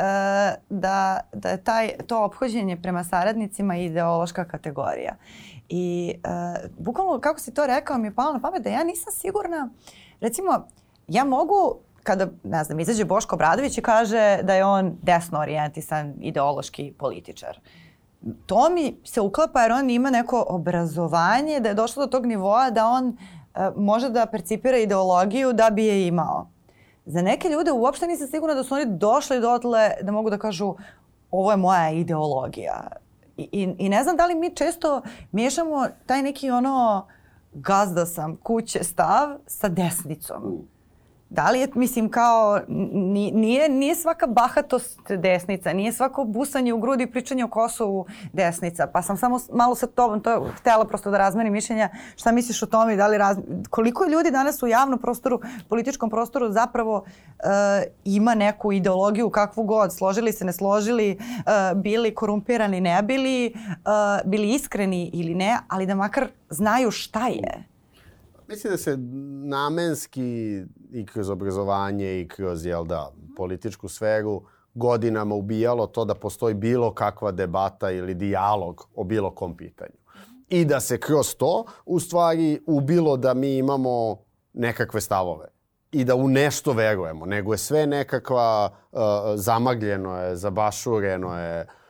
da, 0.69 1.19
da 1.33 1.49
je 1.49 1.63
taj, 1.63 1.91
to 2.07 2.23
obhođenje 2.23 2.77
prema 2.77 3.03
saradnicima 3.03 3.77
ideološka 3.77 4.45
kategorija. 4.45 5.15
I 5.69 6.15
uh, 6.17 6.69
bukvalno 6.77 7.19
kako 7.19 7.39
si 7.39 7.53
to 7.53 7.67
rekao 7.67 7.97
mi 7.97 8.07
je 8.07 8.15
palo 8.15 8.33
na 8.33 8.39
pamet 8.39 8.63
da 8.63 8.69
ja 8.69 8.83
nisam 8.83 9.13
sigurna, 9.13 9.69
recimo, 10.21 10.67
ja 11.07 11.23
mogu 11.23 11.75
kada, 12.03 12.27
ne 12.43 12.63
znam, 12.63 12.79
izađe 12.79 13.05
Boško 13.05 13.37
Bradović 13.37 13.77
i 13.77 13.81
kaže 13.81 14.39
da 14.43 14.53
je 14.53 14.65
on 14.65 14.97
desno 15.01 15.39
orijentisan 15.39 16.13
ideološki 16.19 16.93
političar. 16.97 17.59
To 18.45 18.69
mi 18.69 18.97
se 19.03 19.21
uklapa 19.21 19.61
jer 19.61 19.71
on 19.71 19.89
ima 19.89 20.09
neko 20.09 20.45
obrazovanje, 20.49 21.59
da 21.59 21.69
je 21.69 21.75
došlo 21.75 22.05
do 22.05 22.11
tog 22.11 22.25
nivoa 22.25 22.69
da 22.69 22.87
on 22.87 23.07
uh, 23.07 23.15
može 23.75 24.09
da 24.09 24.25
percipira 24.25 24.77
ideologiju 24.77 25.53
da 25.53 25.69
bi 25.69 25.85
je 25.85 26.07
imao. 26.07 26.52
Za 27.05 27.21
neke 27.21 27.49
ljude 27.49 27.71
uopšte 27.71 28.07
nisam 28.07 28.27
sigurna 28.27 28.55
da 28.55 28.63
su 28.63 28.75
oni 28.75 28.85
došli 28.85 29.39
dotle 29.39 29.91
da 30.01 30.11
mogu 30.11 30.29
da 30.29 30.37
kažu 30.37 30.75
ovo 31.31 31.51
je 31.51 31.57
moja 31.57 31.91
ideologija. 31.91 32.87
I, 33.37 33.49
i, 33.51 33.75
I 33.77 33.89
ne 33.89 34.03
znam 34.03 34.17
da 34.17 34.25
li 34.25 34.35
mi 34.35 34.55
često 34.55 35.01
miješamo 35.31 35.87
taj 36.05 36.21
neki 36.21 36.51
ono 36.51 37.07
gazda 37.53 38.05
sam 38.05 38.35
kuće 38.35 38.83
stav 38.83 39.37
sa 39.47 39.67
desnicom 39.69 40.67
da 41.33 41.51
li 41.51 41.59
je, 41.59 41.67
mislim, 41.75 42.09
kao, 42.09 42.59
nije, 43.33 43.69
nije 43.69 43.95
svaka 43.95 44.27
bahatost 44.27 44.99
desnica, 45.09 45.73
nije 45.73 45.93
svako 45.93 46.23
busanje 46.23 46.73
u 46.73 46.79
grudi 46.79 47.03
i 47.03 47.11
pričanje 47.11 47.43
o 47.43 47.47
Kosovu 47.47 48.05
desnica, 48.33 48.87
pa 48.87 49.01
sam 49.01 49.17
samo 49.17 49.39
malo 49.53 49.75
sa 49.75 49.87
tobom 49.87 50.21
to 50.21 50.47
htela 50.57 50.85
prosto 50.85 51.11
da 51.11 51.17
razmenim 51.17 51.53
mišljenja 51.53 51.89
šta 52.15 52.31
misliš 52.31 52.63
o 52.63 52.65
tome 52.65 52.93
i 52.93 52.97
da 52.97 53.07
li 53.07 53.17
raz... 53.17 53.37
koliko 53.69 54.05
ljudi 54.05 54.31
danas 54.31 54.63
u 54.63 54.67
javnom 54.67 54.99
prostoru, 54.99 55.41
političkom 55.69 56.09
prostoru 56.09 56.51
zapravo 56.51 56.95
uh, 56.95 57.03
ima 58.05 58.35
neku 58.35 58.71
ideologiju 58.71 59.29
kakvu 59.29 59.63
god, 59.63 59.93
složili 59.93 60.31
se, 60.31 60.45
ne 60.45 60.53
složili, 60.53 61.17
uh, 61.19 61.81
bili 61.81 62.15
korumpirani, 62.15 62.81
ne 62.81 63.01
bili, 63.03 63.53
uh, 63.55 64.29
bili 64.29 64.53
iskreni 64.53 65.09
ili 65.13 65.35
ne, 65.35 65.57
ali 65.67 65.85
da 65.85 65.95
makar 65.95 66.27
znaju 66.49 66.91
šta 66.91 67.27
je. 67.27 67.72
Mislim 68.53 68.71
da 68.73 68.77
se 68.77 68.97
namenski 69.47 70.61
i 70.91 71.05
kroz 71.05 71.29
obrazovanje 71.29 72.21
i 72.21 72.27
kroz, 72.27 72.65
jel 72.65 72.85
da, 72.85 73.11
političku 73.37 73.89
sferu 73.89 74.41
godinama 74.73 75.35
ubijalo 75.35 75.87
to 75.87 76.05
da 76.05 76.15
postoji 76.15 76.53
bilo 76.53 76.93
kakva 76.93 77.31
debata 77.31 77.91
ili 77.91 78.13
dijalog 78.13 78.89
o 78.95 79.03
bilo 79.03 79.31
kom 79.31 79.57
pitanju. 79.57 79.97
I 80.49 80.65
da 80.65 80.79
se 80.79 80.99
kroz 80.99 81.35
to, 81.35 81.65
u 81.85 81.99
stvari, 81.99 82.59
ubilo 82.65 83.17
da 83.17 83.33
mi 83.33 83.57
imamo 83.57 84.17
nekakve 84.53 85.01
stavove 85.01 85.47
i 85.91 86.03
da 86.03 86.15
u 86.15 86.27
nešto 86.27 86.73
verujemo, 86.73 87.25
nego 87.25 87.53
je 87.53 87.57
sve 87.57 87.87
nekakva 87.87 88.69
uh, 88.91 88.99
zamagljeno 89.35 90.17
je, 90.17 90.35
zabašureno 90.35 91.39
je, 91.39 91.61
uh, 91.61 91.82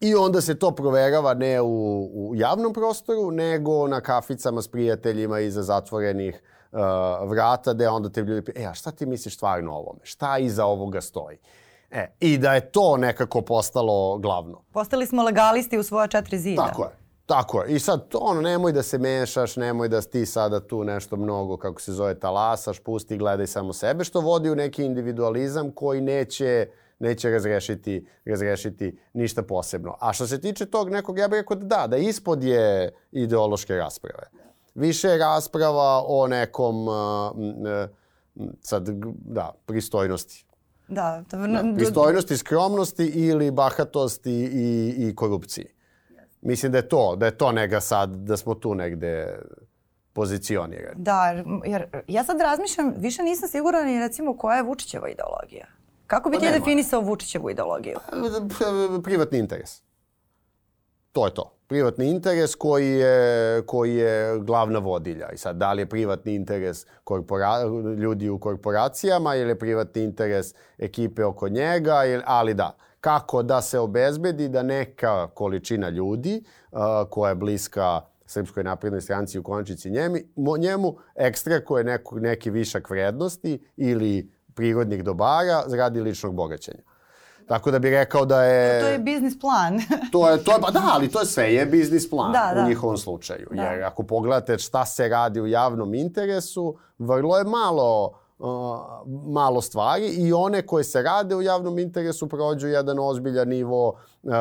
I 0.00 0.14
onda 0.14 0.40
se 0.40 0.58
to 0.58 0.70
proverava 0.70 1.34
ne 1.34 1.60
u, 1.60 2.10
u 2.14 2.32
javnom 2.34 2.72
prostoru, 2.72 3.30
nego 3.30 3.88
na 3.88 4.00
kaficama 4.00 4.62
s 4.62 4.68
prijateljima 4.68 5.40
iza 5.40 5.62
zatvorenih 5.62 6.42
uh, 6.72 6.78
vrata, 7.30 7.72
gde 7.72 7.88
onda 7.88 8.08
te 8.08 8.20
ljudi 8.20 8.52
e, 8.56 8.64
a 8.64 8.74
šta 8.74 8.90
ti 8.90 9.06
misliš 9.06 9.34
stvarno 9.34 9.72
o 9.72 9.76
ovome? 9.76 10.00
Šta 10.02 10.38
iza 10.38 10.64
ovoga 10.64 11.00
stoji? 11.00 11.38
E, 11.90 12.10
I 12.20 12.38
da 12.38 12.54
je 12.54 12.70
to 12.70 12.96
nekako 12.96 13.42
postalo 13.42 14.18
glavno. 14.18 14.62
Postali 14.72 15.06
smo 15.06 15.22
legalisti 15.22 15.78
u 15.78 15.82
svoja 15.82 16.06
četiri 16.06 16.38
zida. 16.38 16.66
Tako 16.66 16.82
je. 16.82 16.90
Tako 17.26 17.62
je. 17.62 17.74
I 17.74 17.78
sad, 17.78 18.08
to, 18.08 18.18
ono, 18.18 18.40
nemoj 18.40 18.72
da 18.72 18.82
se 18.82 18.98
mešaš, 18.98 19.56
nemoj 19.56 19.88
da 19.88 20.00
ti 20.00 20.26
sada 20.26 20.60
tu 20.60 20.84
nešto 20.84 21.16
mnogo, 21.16 21.56
kako 21.56 21.80
se 21.80 21.92
zove, 21.92 22.20
talasaš, 22.20 22.80
pusti, 22.80 23.16
gledaj 23.16 23.46
samo 23.46 23.72
sebe, 23.72 24.04
što 24.04 24.20
vodi 24.20 24.50
u 24.50 24.54
neki 24.54 24.84
individualizam 24.84 25.70
koji 25.70 26.00
neće 26.00 26.68
uh, 26.68 26.87
neće 26.98 27.30
razrešiti, 27.30 28.06
razrešiti 28.24 28.98
ništa 29.12 29.42
posebno. 29.42 29.96
A 30.00 30.12
što 30.12 30.26
se 30.26 30.40
tiče 30.40 30.66
tog 30.66 30.90
nekog, 30.90 31.18
ja 31.18 31.28
bih 31.28 31.36
rekao 31.36 31.56
da 31.56 31.66
da, 31.66 31.86
da 31.86 31.96
ispod 31.96 32.44
je 32.44 32.92
ideološke 33.12 33.74
rasprave. 33.74 34.28
Više 34.74 35.08
je 35.08 35.18
rasprava 35.18 36.02
o 36.06 36.26
nekom, 36.26 36.88
uh, 36.88 36.94
sad, 38.60 38.88
da, 39.24 39.52
pristojnosti. 39.66 40.46
Da, 40.88 41.24
to, 41.30 41.36
da, 41.36 41.64
pristojnosti, 41.76 42.36
skromnosti 42.36 43.04
ili 43.04 43.50
bahatosti 43.50 44.32
i, 44.32 44.94
i 44.98 45.14
korupciji. 45.14 45.66
Mislim 46.40 46.72
da 46.72 46.78
je 46.78 46.88
to, 46.88 47.16
da 47.16 47.26
je 47.26 47.38
to 47.38 47.52
nega 47.52 47.80
sad, 47.80 48.10
da 48.10 48.36
smo 48.36 48.54
tu 48.54 48.74
negde 48.74 49.38
pozicionirani. 50.12 50.94
Da, 50.96 51.42
jer 51.64 52.02
ja 52.08 52.24
sad 52.24 52.40
razmišljam, 52.40 52.94
više 52.96 53.22
nisam 53.22 53.48
sigurna 53.48 53.82
ni 53.82 53.98
recimo 53.98 54.36
koja 54.36 54.56
je 54.56 54.62
Vučićeva 54.62 55.08
ideologija. 55.08 55.66
Kako 56.08 56.30
bi 56.30 56.36
pa 56.36 56.40
ti 56.40 56.52
definisao 56.52 57.00
Vučićevu 57.00 57.50
ideologiju? 57.50 57.98
Privatni 59.02 59.38
interes. 59.38 59.82
To 61.12 61.26
je 61.26 61.34
to. 61.34 61.54
Privatni 61.66 62.10
interes 62.10 62.54
koji 62.54 62.90
je, 62.90 63.62
koji 63.66 63.96
je 63.96 64.38
glavna 64.38 64.78
vodilja. 64.78 65.32
I 65.32 65.36
sad, 65.36 65.56
da 65.56 65.72
li 65.72 65.82
je 65.82 65.86
privatni 65.86 66.34
interes 66.34 66.86
korpora, 67.04 67.62
ljudi 67.98 68.28
u 68.28 68.38
korporacijama 68.38 69.34
ili 69.34 69.50
je 69.50 69.58
privatni 69.58 70.02
interes 70.02 70.54
ekipe 70.78 71.24
oko 71.24 71.48
njega, 71.48 72.04
ili, 72.04 72.22
ali 72.26 72.54
da. 72.54 72.76
Kako 73.00 73.42
da 73.42 73.62
se 73.62 73.78
obezbedi 73.78 74.48
da 74.48 74.62
neka 74.62 75.26
količina 75.26 75.88
ljudi 75.88 76.44
uh, 76.70 76.78
koja 77.10 77.28
je 77.28 77.34
bliska 77.34 78.00
Srpskoj 78.26 78.64
naprednoj 78.64 79.00
stranci 79.00 79.38
u 79.38 79.42
konačnici 79.42 79.90
njemi, 79.90 80.28
njemu 80.58 80.96
ekstra 81.14 81.64
koje 81.64 81.84
neku, 81.84 82.20
neki 82.20 82.50
višak 82.50 82.90
vrednosti 82.90 83.58
ili 83.76 84.37
prirodnih 84.58 85.04
dobara 85.04 85.62
zradi 85.66 86.00
ličnog 86.00 86.34
bogaćenja. 86.34 86.82
Tako 87.46 87.70
da 87.70 87.78
bih 87.78 87.90
rekao 87.90 88.24
da 88.24 88.42
je... 88.44 88.80
To 88.80 88.86
je 88.86 88.98
biznis 88.98 89.38
plan. 89.38 89.78
to 90.12 90.30
je, 90.30 90.44
to 90.44 90.52
je, 90.52 90.60
pa 90.60 90.70
da, 90.70 90.82
ali 90.92 91.08
to 91.08 91.20
je 91.20 91.26
sve 91.26 91.54
je 91.54 91.66
biznis 91.66 92.10
plan 92.10 92.32
da, 92.32 92.52
da. 92.54 92.64
u 92.64 92.68
njihovom 92.68 92.96
slučaju. 92.96 93.48
Da. 93.50 93.62
Jer 93.62 93.84
ako 93.84 94.02
pogledate 94.02 94.58
šta 94.58 94.84
se 94.86 95.08
radi 95.08 95.40
u 95.40 95.46
javnom 95.46 95.94
interesu, 95.94 96.76
vrlo 96.98 97.38
je 97.38 97.44
malo 97.44 98.18
uh, 98.38 98.48
malo 99.34 99.60
stvari 99.60 100.06
i 100.06 100.32
one 100.32 100.66
koje 100.66 100.84
se 100.84 101.02
rade 101.02 101.36
u 101.36 101.42
javnom 101.42 101.78
interesu 101.78 102.28
prođu 102.28 102.68
jedan 102.68 102.98
ozbiljan 102.98 103.48
nivo 103.48 103.88
uh, 103.88 104.32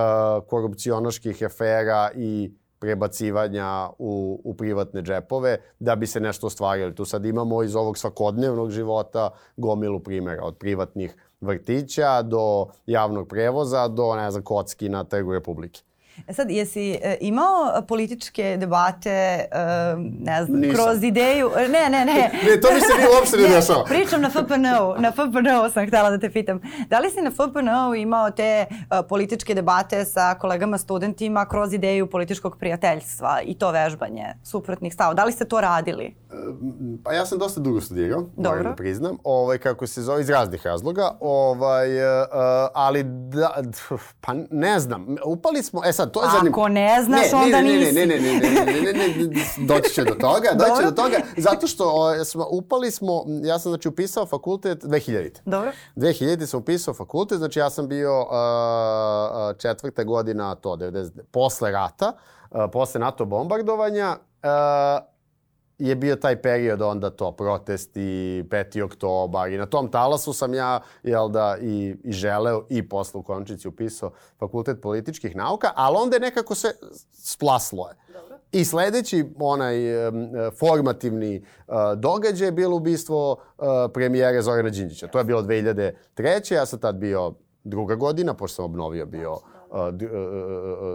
korupcionaških 0.47 1.43
afera 1.45 2.11
i 2.15 2.51
prebacivanja 2.79 3.89
u, 3.99 4.41
u 4.43 4.53
privatne 4.53 5.01
džepove 5.01 5.57
da 5.79 5.95
bi 5.95 6.07
se 6.07 6.19
nešto 6.19 6.47
ostvarili. 6.47 6.95
Tu 6.95 7.05
sad 7.05 7.25
imamo 7.25 7.63
iz 7.63 7.75
ovog 7.75 7.97
svakodnevnog 7.97 8.71
života 8.71 9.29
gomilu 9.57 9.99
primjera 9.99 10.43
od 10.43 10.57
privatnih 10.57 11.15
vrtića 11.41 12.21
do 12.21 12.65
javnog 12.85 13.27
prevoza 13.27 13.87
do, 13.87 14.15
ne 14.15 14.31
znam, 14.31 14.43
kocki 14.43 14.89
na 14.89 15.03
trgu 15.03 15.33
Republike. 15.33 15.81
E 16.27 16.33
sad, 16.33 16.51
jesi 16.51 16.99
e, 17.03 17.17
imao 17.21 17.81
političke 17.87 18.57
debate, 18.59 19.09
e, 19.09 19.47
ne 20.19 20.45
znam, 20.45 20.59
Nisam. 20.59 20.75
kroz 20.75 21.03
ideju... 21.03 21.51
Ne, 21.69 21.89
ne, 21.89 22.05
ne. 22.05 22.31
ne, 22.49 22.61
to 22.61 22.67
mi 22.73 22.81
se 22.81 22.93
nije 22.97 23.09
uopšte 23.17 23.37
ne 23.37 23.47
dešava. 23.47 23.83
Pričam 23.83 24.21
na 24.21 24.29
FPN-u. 24.29 25.01
Na 25.01 25.11
FPN-u 25.11 25.69
sam 25.73 25.87
htjela 25.87 26.09
da 26.09 26.19
te 26.19 26.31
pitam. 26.31 26.61
Da 26.89 26.99
li 26.99 27.09
si 27.09 27.21
na 27.21 27.31
FPN-u 27.31 27.95
imao 27.95 28.31
te 28.31 28.65
političke 29.09 29.53
debate 29.55 30.05
sa 30.05 30.35
kolegama 30.39 30.77
studentima 30.77 31.45
kroz 31.45 31.73
ideju 31.73 32.09
političkog 32.09 32.57
prijateljstva 32.59 33.41
i 33.43 33.53
to 33.57 33.71
vežbanje 33.71 34.25
suprotnih 34.43 34.93
stavova? 34.93 35.13
Da 35.13 35.23
li 35.23 35.31
ste 35.31 35.45
to 35.45 35.61
radili? 35.61 36.15
Pa 37.03 37.13
ja 37.13 37.25
sam 37.25 37.39
dosta 37.39 37.59
dugo 37.61 37.81
studirao, 37.81 38.21
Dobro. 38.21 38.51
moram 38.51 38.63
da 38.63 38.75
priznam, 38.75 39.17
ovaj, 39.23 39.57
kako 39.57 39.87
se 39.87 40.01
zove, 40.01 40.21
iz 40.21 40.29
raznih 40.29 40.65
razloga, 40.65 41.17
ovaj, 41.19 41.89
ali 42.73 43.03
da, 43.03 43.63
pa 44.21 44.33
ne 44.51 44.79
znam, 44.79 45.15
upali 45.25 45.63
smo, 45.63 45.81
e 45.85 45.93
sad, 45.93 46.06
to 46.07 46.23
je 46.23 46.29
zanim... 46.37 46.53
Ako 46.53 46.67
ne 46.67 47.03
znaš, 47.03 47.31
ne, 47.31 47.37
onda 47.37 47.61
ne, 47.61 47.79
ne. 47.79 47.91
Ne, 47.91 48.05
ne, 48.05 48.19
ne, 48.19 48.39
ne, 48.39 48.39
ne, 48.39 48.81
ne, 48.81 48.93
ne, 48.93 49.27
ne, 49.27 49.45
doći 49.67 49.93
će 49.93 50.03
do 50.03 50.13
toga, 50.13 50.49
doći 50.53 50.71
će 50.79 50.85
do 50.85 50.91
toga, 50.91 51.17
zato 51.37 51.67
što 51.67 51.91
o, 51.93 52.25
smo, 52.25 52.47
upali 52.51 52.91
smo, 52.91 53.23
ja 53.43 53.59
sam 53.59 53.71
znači 53.71 53.87
upisao 53.87 54.25
fakultet 54.25 54.83
2000. 54.83 55.39
Dobro. 55.45 55.71
2000 55.95 56.45
sam 56.45 56.59
upisao 56.59 56.93
fakultet, 56.93 57.37
znači 57.37 57.59
ja 57.59 57.69
sam 57.69 57.87
bio 57.87 58.21
uh, 58.21 58.27
četvrta 59.57 60.03
godina, 60.03 60.55
to, 60.55 60.69
90, 60.69 61.09
posle 61.31 61.71
rata, 61.71 62.13
uh, 62.51 62.65
posle 62.71 62.99
NATO 62.99 63.25
bombardovanja, 63.25 64.17
uh, 64.43 65.16
je 65.79 65.95
bio 65.95 66.15
taj 66.15 66.41
period 66.41 66.81
onda 66.81 67.09
to, 67.09 67.31
protesti, 67.31 67.99
5. 68.49 68.83
oktobar 68.83 69.51
i 69.51 69.57
na 69.57 69.65
tom 69.65 69.91
talasu 69.91 70.33
sam 70.33 70.53
ja, 70.53 70.79
jel 71.03 71.29
da, 71.29 71.57
i, 71.61 71.95
i 72.03 72.11
želeo 72.11 72.65
i 72.69 72.89
posle 72.89 73.19
u 73.19 73.23
Končici 73.23 73.67
upisao 73.67 74.11
fakultet 74.39 74.81
političkih 74.81 75.35
nauka, 75.35 75.71
ali 75.75 75.97
onda 75.97 76.15
je 76.15 76.19
nekako 76.19 76.55
sve 76.55 76.71
splaslo 77.11 77.87
je. 77.87 78.13
Dobro. 78.13 78.37
I 78.51 78.65
sledeći 78.65 79.25
onaj 79.39 80.07
um, 80.07 80.29
formativni 80.59 81.45
uh, 81.67 81.75
događaj 81.97 82.47
je 82.47 82.51
bilo 82.51 82.75
ubistvo 82.75 83.31
uh, 83.31 83.65
premijere 83.93 84.41
Zorana 84.41 84.69
Đinđića. 84.69 85.07
To 85.07 85.17
je 85.17 85.23
bilo 85.23 85.41
2003. 85.41 86.53
Ja 86.53 86.65
sam 86.65 86.79
tad 86.79 86.95
bio 86.95 87.33
druga 87.63 87.95
godina, 87.95 88.33
pošto 88.33 88.55
sam 88.55 88.65
obnovio 88.65 89.05
bio 89.05 89.31
uh, 89.31 89.39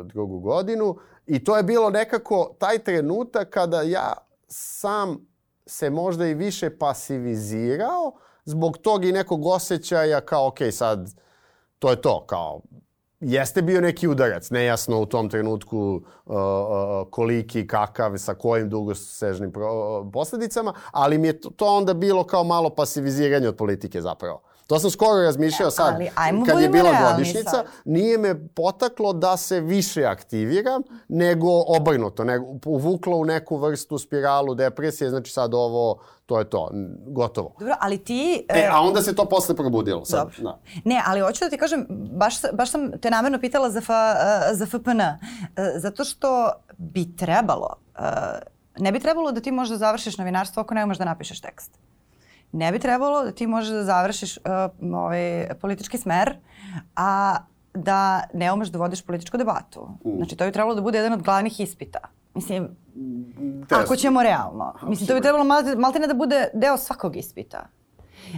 drugu 0.05 0.41
godinu. 0.41 0.97
I 1.26 1.45
to 1.45 1.57
je 1.57 1.62
bilo 1.62 1.91
nekako 1.91 2.55
taj 2.59 2.78
trenutak 2.78 3.51
kada 3.51 3.83
ja 3.83 4.12
sam 4.53 5.26
se 5.66 5.90
možda 5.90 6.26
i 6.26 6.34
više 6.34 6.78
pasivizirao 6.78 8.12
zbog 8.44 8.78
tog 8.78 9.05
i 9.05 9.12
nekog 9.12 9.46
osjećaja 9.46 10.20
kao, 10.20 10.46
ok, 10.46 10.59
sad 10.72 11.14
to 11.78 11.90
je 11.90 12.00
to, 12.00 12.26
kao 12.26 12.61
jeste 13.22 13.62
bio 13.62 13.80
neki 13.80 14.09
udarac, 14.09 14.50
nejasno 14.50 15.00
u 15.00 15.07
tom 15.07 15.28
trenutku 15.28 15.78
uh, 16.26 16.34
uh, 16.34 17.11
koliki, 17.11 17.66
kakav, 17.66 18.18
sa 18.18 18.34
kojim 18.34 18.70
dugosežnim 18.70 19.53
pro, 19.53 20.11
posledicama, 20.12 20.74
ali 20.90 21.18
mi 21.18 21.28
je 21.28 21.40
to, 21.40 21.50
to 21.50 21.66
onda 21.66 21.94
bilo 21.94 22.24
kao 22.24 22.44
malo 22.44 22.70
pasiviziranje 22.70 23.48
od 23.48 23.57
politike 23.57 24.00
zapravo. 24.00 24.42
To 24.66 24.78
sam 24.78 24.90
skoro 24.90 25.22
razmišljao 25.22 25.70
sad, 25.70 25.94
ali, 26.14 26.44
kad 26.46 26.60
je 26.60 26.68
bila 26.68 26.90
godišnjica, 27.10 27.50
sad. 27.50 27.66
nije 27.84 28.18
me 28.18 28.48
potaklo 28.48 29.12
da 29.12 29.36
se 29.36 29.60
više 29.60 30.04
aktiviram, 30.04 30.82
nego 31.08 31.48
obrnuto, 31.66 32.24
nego 32.24 32.46
uvuklo 32.66 33.16
u 33.16 33.24
neku 33.24 33.56
vrstu 33.56 33.98
spiralu 33.98 34.54
depresije, 34.54 35.10
znači 35.10 35.32
sad 35.32 35.54
ovo, 35.54 35.98
to 36.26 36.38
je 36.38 36.50
to, 36.50 36.70
gotovo. 37.06 37.54
Dobro, 37.58 37.74
ali 37.80 37.98
ti... 37.98 38.46
E, 38.48 38.68
a 38.72 38.80
onda 38.80 39.02
se 39.02 39.14
to 39.14 39.24
posle 39.24 39.56
probudilo 39.56 40.04
sad. 40.04 40.18
Dobro. 40.18 40.36
Da. 40.42 40.60
Ne, 40.84 41.02
ali 41.06 41.20
hoću 41.20 41.44
da 41.44 41.50
ti 41.50 41.58
kažem, 41.58 41.86
baš, 42.12 42.34
baš 42.52 42.70
sam 42.70 42.90
te 43.00 43.10
namerno 43.10 43.38
pitala 43.40 43.70
za, 43.70 43.80
fa, 43.80 44.14
za 44.52 44.66
FPN, 44.66 45.00
e, 45.00 45.18
zato 45.76 46.04
što 46.04 46.52
bi 46.78 47.16
trebalo, 47.16 47.76
e, 47.98 48.02
ne 48.78 48.92
bi 48.92 49.00
trebalo 49.00 49.32
da 49.32 49.40
ti 49.40 49.50
možda 49.50 49.76
završiš 49.76 50.18
novinarstvo 50.18 50.60
ako 50.60 50.74
ne 50.74 50.86
možeš 50.86 50.98
da 50.98 51.04
napišeš 51.04 51.40
tekst 51.40 51.78
ne 52.53 52.72
bi 52.72 52.78
trebalo 52.78 53.24
da 53.24 53.32
ti 53.32 53.46
možeš 53.46 53.70
da 53.70 53.84
završiš 53.84 54.36
uh, 54.36 54.42
ovaj, 54.94 55.48
politički 55.61 55.98
smer, 55.98 56.36
a 56.96 57.36
da 57.74 58.22
ne 58.34 58.53
umeš 58.53 58.68
da 58.68 58.78
vodiš 58.78 59.03
političku 59.03 59.36
debatu. 59.36 59.88
Mm. 60.05 60.16
Znači, 60.16 60.36
to 60.36 60.44
bi 60.44 60.53
trebalo 60.53 60.74
da 60.74 60.80
bude 60.80 60.98
jedan 60.98 61.12
od 61.12 61.22
glavnih 61.22 61.61
ispita. 61.61 61.98
Mislim, 62.34 62.68
Test. 63.68 63.82
ako 63.82 63.96
ćemo 63.96 64.22
realno. 64.22 64.74
Mislim, 64.82 65.07
to 65.07 65.14
bi 65.14 65.20
trebalo 65.20 65.44
malte, 65.44 65.76
malte 65.76 65.98
ne 65.98 66.07
da 66.07 66.14
bude 66.14 66.48
deo 66.55 66.76
svakog 66.76 67.16
ispita. 67.16 67.66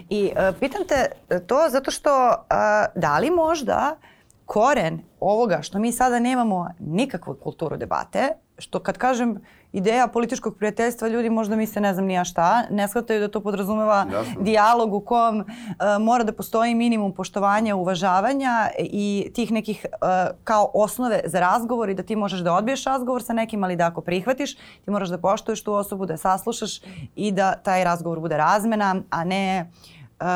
I 0.08 0.32
uh, 0.32 0.56
pitam 0.60 0.82
te 0.88 1.10
to 1.46 1.58
zato 1.70 1.90
što 1.90 2.28
uh, 2.28 2.36
da 2.94 3.18
li 3.18 3.30
možda 3.30 3.96
koren 4.46 5.00
ovoga 5.20 5.62
što 5.62 5.78
mi 5.78 5.92
sada 5.92 6.18
nemamo 6.18 6.68
nikakvu 6.78 7.34
kulturu 7.34 7.76
debate, 7.76 8.28
što 8.58 8.80
kad 8.80 8.98
kažem 8.98 9.40
ideja 9.74 10.06
političkog 10.06 10.56
prijateljstva, 10.56 11.08
ljudi 11.08 11.30
možda 11.30 11.56
misle 11.56 11.82
ne 11.82 11.94
znam 11.94 12.06
nija 12.06 12.24
šta, 12.24 12.62
ne 12.70 12.88
shvataju 12.88 13.20
da 13.20 13.28
to 13.28 13.40
podrazumeva 13.40 14.06
Jasno. 14.12 14.42
dijalog 14.42 14.94
u 14.94 15.00
kom 15.00 15.40
uh, 15.40 15.44
mora 16.00 16.24
da 16.24 16.32
postoji 16.32 16.74
minimum 16.74 17.12
poštovanja, 17.12 17.76
uvažavanja 17.76 18.68
i 18.78 19.30
tih 19.34 19.52
nekih 19.52 19.86
uh, 19.92 20.36
kao 20.44 20.70
osnove 20.74 21.20
za 21.24 21.40
razgovor 21.40 21.88
i 21.88 21.94
da 21.94 22.02
ti 22.02 22.16
možeš 22.16 22.40
da 22.40 22.54
odbiješ 22.54 22.84
razgovor 22.84 23.22
sa 23.22 23.32
nekim, 23.32 23.64
ali 23.64 23.76
da 23.76 23.86
ako 23.86 24.00
prihvatiš, 24.00 24.54
ti 24.54 24.90
moraš 24.90 25.08
da 25.08 25.18
poštuješ 25.18 25.64
tu 25.64 25.72
osobu, 25.72 26.06
da 26.06 26.14
je 26.14 26.18
saslušaš 26.18 26.80
i 27.16 27.32
da 27.32 27.54
taj 27.54 27.84
razgovor 27.84 28.20
bude 28.20 28.36
razmena, 28.36 28.96
a 29.10 29.24
ne 29.24 29.70
uh, 30.20 30.26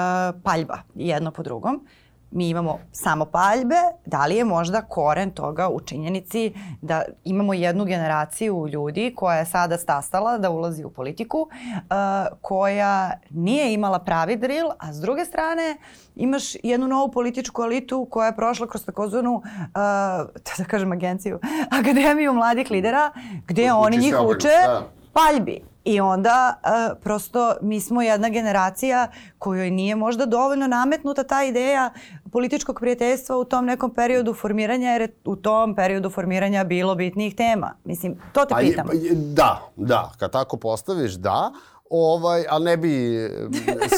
paljba 0.42 0.78
jedno 0.94 1.30
po 1.30 1.42
drugom. 1.42 1.86
Mi 2.30 2.48
imamo 2.48 2.78
samo 2.92 3.24
paljbe, 3.24 3.76
da 4.06 4.26
li 4.26 4.36
je 4.36 4.44
možda 4.44 4.82
koren 4.82 5.30
toga 5.30 5.68
u 5.68 5.80
činjenici 5.80 6.52
da 6.82 7.02
imamo 7.24 7.54
jednu 7.54 7.84
generaciju 7.84 8.66
ljudi 8.68 9.12
koja 9.16 9.36
je 9.36 9.46
sada 9.46 9.78
stasala 9.78 10.38
da 10.38 10.50
ulazi 10.50 10.84
u 10.84 10.90
politiku, 10.90 11.38
uh, 11.38 11.48
koja 12.42 13.12
nije 13.30 13.72
imala 13.72 13.98
pravi 13.98 14.36
drill, 14.36 14.70
a 14.78 14.92
s 14.92 15.00
druge 15.00 15.24
strane 15.24 15.76
imaš 16.16 16.54
jednu 16.62 16.88
novu 16.88 17.12
političku 17.12 17.62
elitu 17.62 18.06
koja 18.10 18.26
je 18.26 18.36
prošla 18.36 18.66
kroz 18.66 18.84
takozvanu, 18.84 19.34
uh, 19.34 19.42
da 20.58 20.64
kažem 20.66 20.92
agenciju, 20.92 21.38
Akademiju 21.80 22.32
mladih 22.32 22.70
lidera, 22.70 23.10
gde 23.46 23.72
oni 23.72 23.96
njih 23.96 24.14
uče 24.28 24.48
da. 24.66 24.97
Paljbi. 25.12 25.60
I 25.84 26.00
onda 26.00 26.60
uh, 26.62 26.98
prosto 27.02 27.54
mi 27.60 27.80
smo 27.80 28.02
jedna 28.02 28.28
generacija 28.28 29.08
kojoj 29.38 29.70
nije 29.70 29.96
možda 29.96 30.26
dovoljno 30.26 30.66
nametnuta 30.66 31.24
ta 31.24 31.44
ideja 31.44 31.90
političkog 32.32 32.80
prijateljstva 32.80 33.36
u 33.36 33.44
tom 33.44 33.64
nekom 33.64 33.94
periodu 33.94 34.34
formiranja, 34.34 34.90
jer 34.90 35.00
je 35.00 35.16
u 35.24 35.36
tom 35.36 35.74
periodu 35.74 36.10
formiranja 36.10 36.64
bilo 36.64 36.94
bitnijih 36.94 37.34
tema. 37.34 37.74
Mislim, 37.84 38.16
to 38.32 38.44
te 38.44 38.54
pitam. 38.60 38.86
Pa, 38.86 38.92
da, 39.14 39.60
da. 39.76 40.12
Kad 40.18 40.32
tako 40.32 40.56
postaviš, 40.56 41.12
da. 41.12 41.52
Ovaj, 41.90 42.44
ali 42.48 42.64
ne 42.64 42.76
bi 42.76 43.18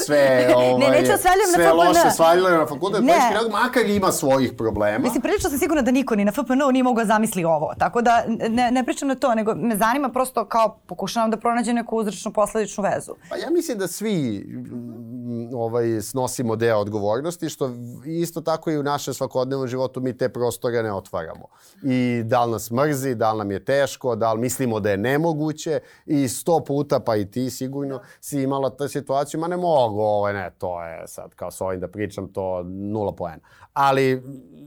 sve, 0.05 0.47
ovaj, 0.55 0.89
ne, 0.91 1.01
neću 1.01 1.11
sve 1.21 1.63
na 1.65 1.73
loše 1.73 2.11
svaljile 2.15 2.51
na 2.51 2.67
fakultet, 2.67 3.03
ne. 3.03 3.13
pa 3.33 3.57
makar 3.59 3.85
ima 3.85 4.11
svojih 4.11 4.53
problema. 4.57 4.99
Mislim, 4.99 5.21
prilično 5.21 5.49
sam 5.49 5.59
sigurna 5.59 5.81
da 5.81 5.91
niko 5.91 6.15
ni 6.15 6.25
na 6.25 6.31
FPN-u 6.31 6.71
nije 6.71 6.83
mogao 6.83 7.05
zamisli 7.05 7.43
ovo. 7.43 7.73
Tako 7.77 8.01
da 8.01 8.23
ne, 8.49 8.71
ne 8.71 8.83
pričam 8.83 9.07
na 9.07 9.15
to, 9.15 9.35
nego 9.35 9.55
me 9.55 9.75
zanima 9.75 10.09
prosto 10.09 10.45
kao 10.45 10.79
pokušavam 10.85 11.31
da 11.31 11.37
pronađem 11.37 11.75
neku 11.75 11.97
uzračno 11.97 12.31
posledičnu 12.31 12.83
vezu. 12.83 13.15
Pa 13.29 13.35
ja 13.35 13.49
mislim 13.49 13.77
da 13.77 13.87
svi 13.87 14.45
ovaj, 15.53 16.01
snosimo 16.01 16.55
deo 16.55 16.77
odgovornosti, 16.77 17.49
što 17.49 17.69
isto 18.05 18.41
tako 18.41 18.71
i 18.71 18.77
u 18.77 18.83
našem 18.83 19.13
svakodnevnom 19.13 19.67
životu 19.67 20.01
mi 20.01 20.17
te 20.17 20.29
prostore 20.29 20.83
ne 20.83 20.93
otvaramo. 20.93 21.45
I 21.83 22.21
da 22.25 22.45
li 22.45 22.51
nas 22.51 22.71
mrzi, 22.71 23.15
da 23.15 23.31
li 23.31 23.37
nam 23.37 23.51
je 23.51 23.65
teško, 23.65 24.15
da 24.15 24.33
li 24.33 24.39
mislimo 24.39 24.79
da 24.79 24.91
je 24.91 24.97
nemoguće 24.97 25.79
i 26.05 26.27
sto 26.27 26.63
puta, 26.63 26.99
pa 26.99 27.15
i 27.15 27.31
ti 27.31 27.49
sigurno, 27.49 27.99
si 28.21 28.41
imala 28.41 28.69
tu 28.69 28.87
situaciju, 28.87 29.39
ma 29.39 29.47
ne 29.47 29.57
mogu, 29.57 30.01
ovaj, 30.01 30.33
ne, 30.33 30.51
to 30.57 30.83
je 30.83 31.07
sad 31.07 31.35
kao 31.35 31.51
s 31.51 31.61
ovim 31.61 31.79
da 31.79 31.87
pričam, 31.87 32.33
to 32.33 32.63
nula 32.63 33.15
poena. 33.15 33.41
Ali, 33.73 34.23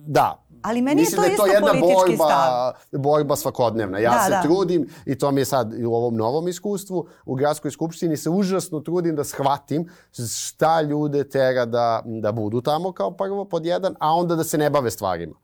da, 0.06 0.43
Ali 0.64 0.82
meni 0.82 1.00
Mislim 1.00 1.24
je 1.24 1.36
to, 1.36 1.44
da 1.44 1.52
je 1.52 1.60
to 1.60 1.66
jedna 1.66 1.80
borba, 1.80 2.24
stav. 2.24 3.00
borba 3.00 3.36
svakodnevna. 3.36 3.98
Ja 3.98 4.10
da, 4.10 4.24
se 4.24 4.30
da. 4.30 4.42
trudim, 4.42 4.86
i 5.06 5.18
to 5.18 5.30
mi 5.30 5.40
je 5.40 5.44
sad 5.44 5.74
u 5.86 5.94
ovom 5.94 6.16
novom 6.16 6.48
iskustvu, 6.48 7.06
u 7.26 7.34
gradskoj 7.34 7.70
skupštini 7.70 8.16
se 8.16 8.30
užasno 8.30 8.80
trudim 8.80 9.16
da 9.16 9.24
shvatim 9.24 9.88
šta 10.36 10.80
ljude 10.82 11.28
tera 11.28 11.64
da, 11.66 12.02
da 12.04 12.32
budu 12.32 12.60
tamo 12.60 12.92
kao 12.92 13.10
prvo 13.10 13.44
pod 13.44 13.66
jedan, 13.66 13.94
a 14.00 14.14
onda 14.14 14.36
da 14.36 14.44
se 14.44 14.58
ne 14.58 14.70
bave 14.70 14.90
stvarima. 14.90 15.34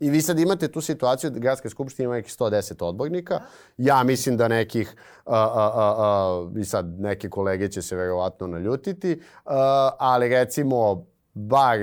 I 0.00 0.10
vi 0.10 0.22
sad 0.22 0.38
imate 0.38 0.68
tu 0.68 0.80
situaciju 0.80 1.30
da 1.30 1.38
gradska 1.38 1.70
skupština 1.70 2.04
ima 2.04 2.14
nekih 2.14 2.32
110 2.32 2.84
odbornika. 2.84 3.40
Ja 3.76 4.02
mislim 4.02 4.36
da 4.36 4.48
nekih, 4.48 4.96
a, 5.26 5.36
a, 5.36 5.72
a, 5.74 5.94
a, 5.98 6.50
i 6.60 6.64
sad 6.64 7.00
neke 7.00 7.30
kolege 7.30 7.68
će 7.68 7.82
se 7.82 7.96
verovatno 7.96 8.46
naljutiti, 8.46 9.22
a, 9.44 9.90
ali 9.98 10.28
recimo 10.28 11.06
bar 11.34 11.78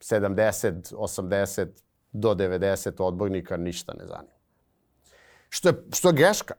70, 0.00 0.94
80 0.94 1.83
do 2.14 2.34
90 2.34 3.02
odbornika 3.02 3.56
ništa 3.56 3.92
ne 3.98 4.06
zanima. 4.06 4.34
Što 5.48 5.68
je, 5.68 5.74
što 5.92 6.08
je 6.08 6.12
greška. 6.12 6.54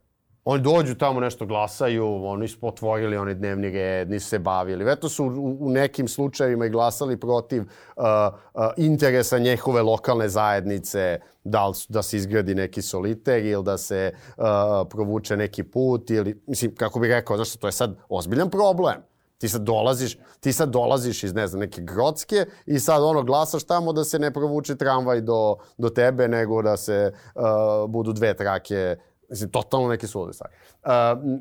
Oni 0.46 0.64
dođu 0.64 0.96
tamo 0.96 1.20
nešto 1.20 1.46
glasaju, 1.46 2.26
oni 2.26 2.48
su 2.48 2.60
potvorili 2.60 3.18
oni 3.18 3.34
dnevni 3.36 3.70
red, 3.70 4.10
nisu 4.10 4.28
se 4.28 4.40
bavili. 4.40 4.92
Eto 4.92 5.10
su 5.10 5.26
u, 5.26 5.58
u 5.60 5.70
nekim 5.70 6.08
slučajevima 6.08 6.66
i 6.66 6.70
glasali 6.70 7.20
protiv 7.20 7.62
uh, 7.62 8.04
uh, 8.04 8.62
interesa 8.78 9.38
njehove 9.40 9.82
lokalne 9.82 10.30
zajednice, 10.30 11.20
da, 11.44 11.68
li, 11.68 11.74
da 11.90 12.04
se 12.04 12.18
izgradi 12.18 12.56
neki 12.56 12.82
soliter 12.82 13.46
ili 13.46 13.64
da 13.64 13.78
se 13.78 14.14
uh, 14.38 14.44
provuče 14.90 15.38
neki 15.38 15.64
put 15.64 16.10
ili, 16.10 16.42
mislim, 16.48 16.76
kako 16.76 17.00
bih 17.00 17.10
rekao, 17.10 17.38
znaš, 17.38 17.56
to 17.56 17.68
je 17.68 17.72
sad 17.72 17.98
ozbiljan 18.10 18.50
problem. 18.50 19.15
Ti 19.38 19.50
sad 19.50 19.62
dolaziš, 19.62 20.18
ti 20.40 20.54
sad 20.54 20.70
dolaziš 20.70 21.24
iz, 21.24 21.34
ne 21.34 21.48
znam, 21.48 21.60
neke 21.60 21.82
grotske 21.82 22.46
i 22.66 22.80
sad 22.80 23.04
ono 23.04 23.24
glasaš 23.24 23.64
tamo 23.64 23.94
da 23.94 24.04
se 24.04 24.20
ne 24.20 24.34
provuče 24.34 24.76
tramvaj 24.76 25.22
do, 25.22 25.56
do 25.78 25.90
tebe, 25.90 26.28
nego 26.28 26.62
da 26.62 26.78
se 26.78 27.12
uh, 27.36 27.90
budu 27.90 28.14
dve 28.14 28.34
trake 28.34 28.96
Mislim, 29.30 29.50
totalno 29.50 29.88
neke 29.88 30.08
sulude 30.08 30.34
stvari. 30.34 30.54
Uh, 30.84 30.92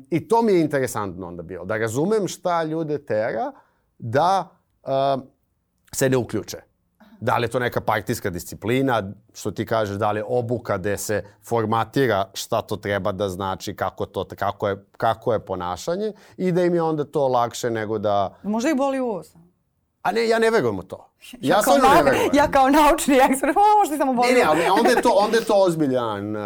I 0.09 0.27
to 0.27 0.41
mi 0.41 0.53
je 0.53 0.61
interesantno 0.61 1.27
onda 1.27 1.43
bilo. 1.43 1.65
Da 1.65 1.77
razumem 1.77 2.27
šta 2.27 2.63
ljude 2.63 3.05
tera 3.05 3.51
da 3.97 4.49
uh, 4.83 5.23
se 5.93 6.09
ne 6.09 6.17
uključe. 6.17 6.57
Da 7.19 7.37
li 7.37 7.43
je 7.43 7.49
to 7.49 7.59
neka 7.59 7.81
partijska 7.81 8.29
disciplina, 8.29 9.03
što 9.33 9.51
ti 9.51 9.65
kažeš, 9.65 9.97
da 9.97 10.11
li 10.11 10.19
je 10.19 10.25
obuka 10.27 10.77
gde 10.77 10.97
se 10.97 11.23
formatira 11.43 12.25
šta 12.33 12.61
to 12.61 12.75
treba 12.75 13.11
da 13.11 13.29
znači, 13.29 13.75
kako, 13.75 14.05
to, 14.05 14.25
kako, 14.35 14.67
je, 14.67 14.85
kako 14.97 15.33
je 15.33 15.39
ponašanje 15.39 16.13
i 16.37 16.51
da 16.51 16.63
im 16.63 16.75
je 16.75 16.81
onda 16.81 17.03
to 17.03 17.27
lakše 17.27 17.69
nego 17.69 17.97
da... 17.97 18.35
Možda 18.43 18.69
ih 18.69 18.75
boli 18.75 18.99
uvoz. 18.99 19.35
A 20.01 20.11
ne, 20.11 20.27
ja 20.27 20.39
ne 20.39 20.49
verujem 20.49 20.79
u 20.79 20.83
to. 20.83 21.09
Ja, 21.31 21.55
ja 21.55 21.61
kao, 21.61 21.77
ne 21.77 22.03
verujem. 22.03 22.29
Ja 22.33 22.51
kao 22.51 22.69
naučni 22.69 23.15
ekspert, 23.15 23.55
možda 23.79 23.97
samo 23.97 24.13
boli. 24.13 24.27
Ne, 24.27 24.39
ne, 24.39 24.43
ali 24.45 24.61
onda 24.79 24.89
je 24.89 25.01
to, 25.01 25.09
onda 25.09 25.37
je 25.37 25.43
to 25.43 25.53
ozbiljan 25.55 26.35
uh, 26.35 26.41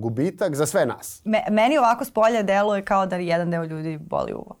gubitak 0.00 0.54
za 0.54 0.66
sve 0.66 0.86
nas. 0.86 1.22
Me, 1.24 1.44
meni 1.50 1.78
ovako 1.78 2.04
s 2.04 2.10
polja 2.10 2.42
deluje 2.42 2.84
kao 2.84 3.06
da 3.06 3.16
jedan 3.16 3.50
deo 3.50 3.64
ljudi 3.64 3.98
boli 3.98 4.32
uvo. 4.32 4.59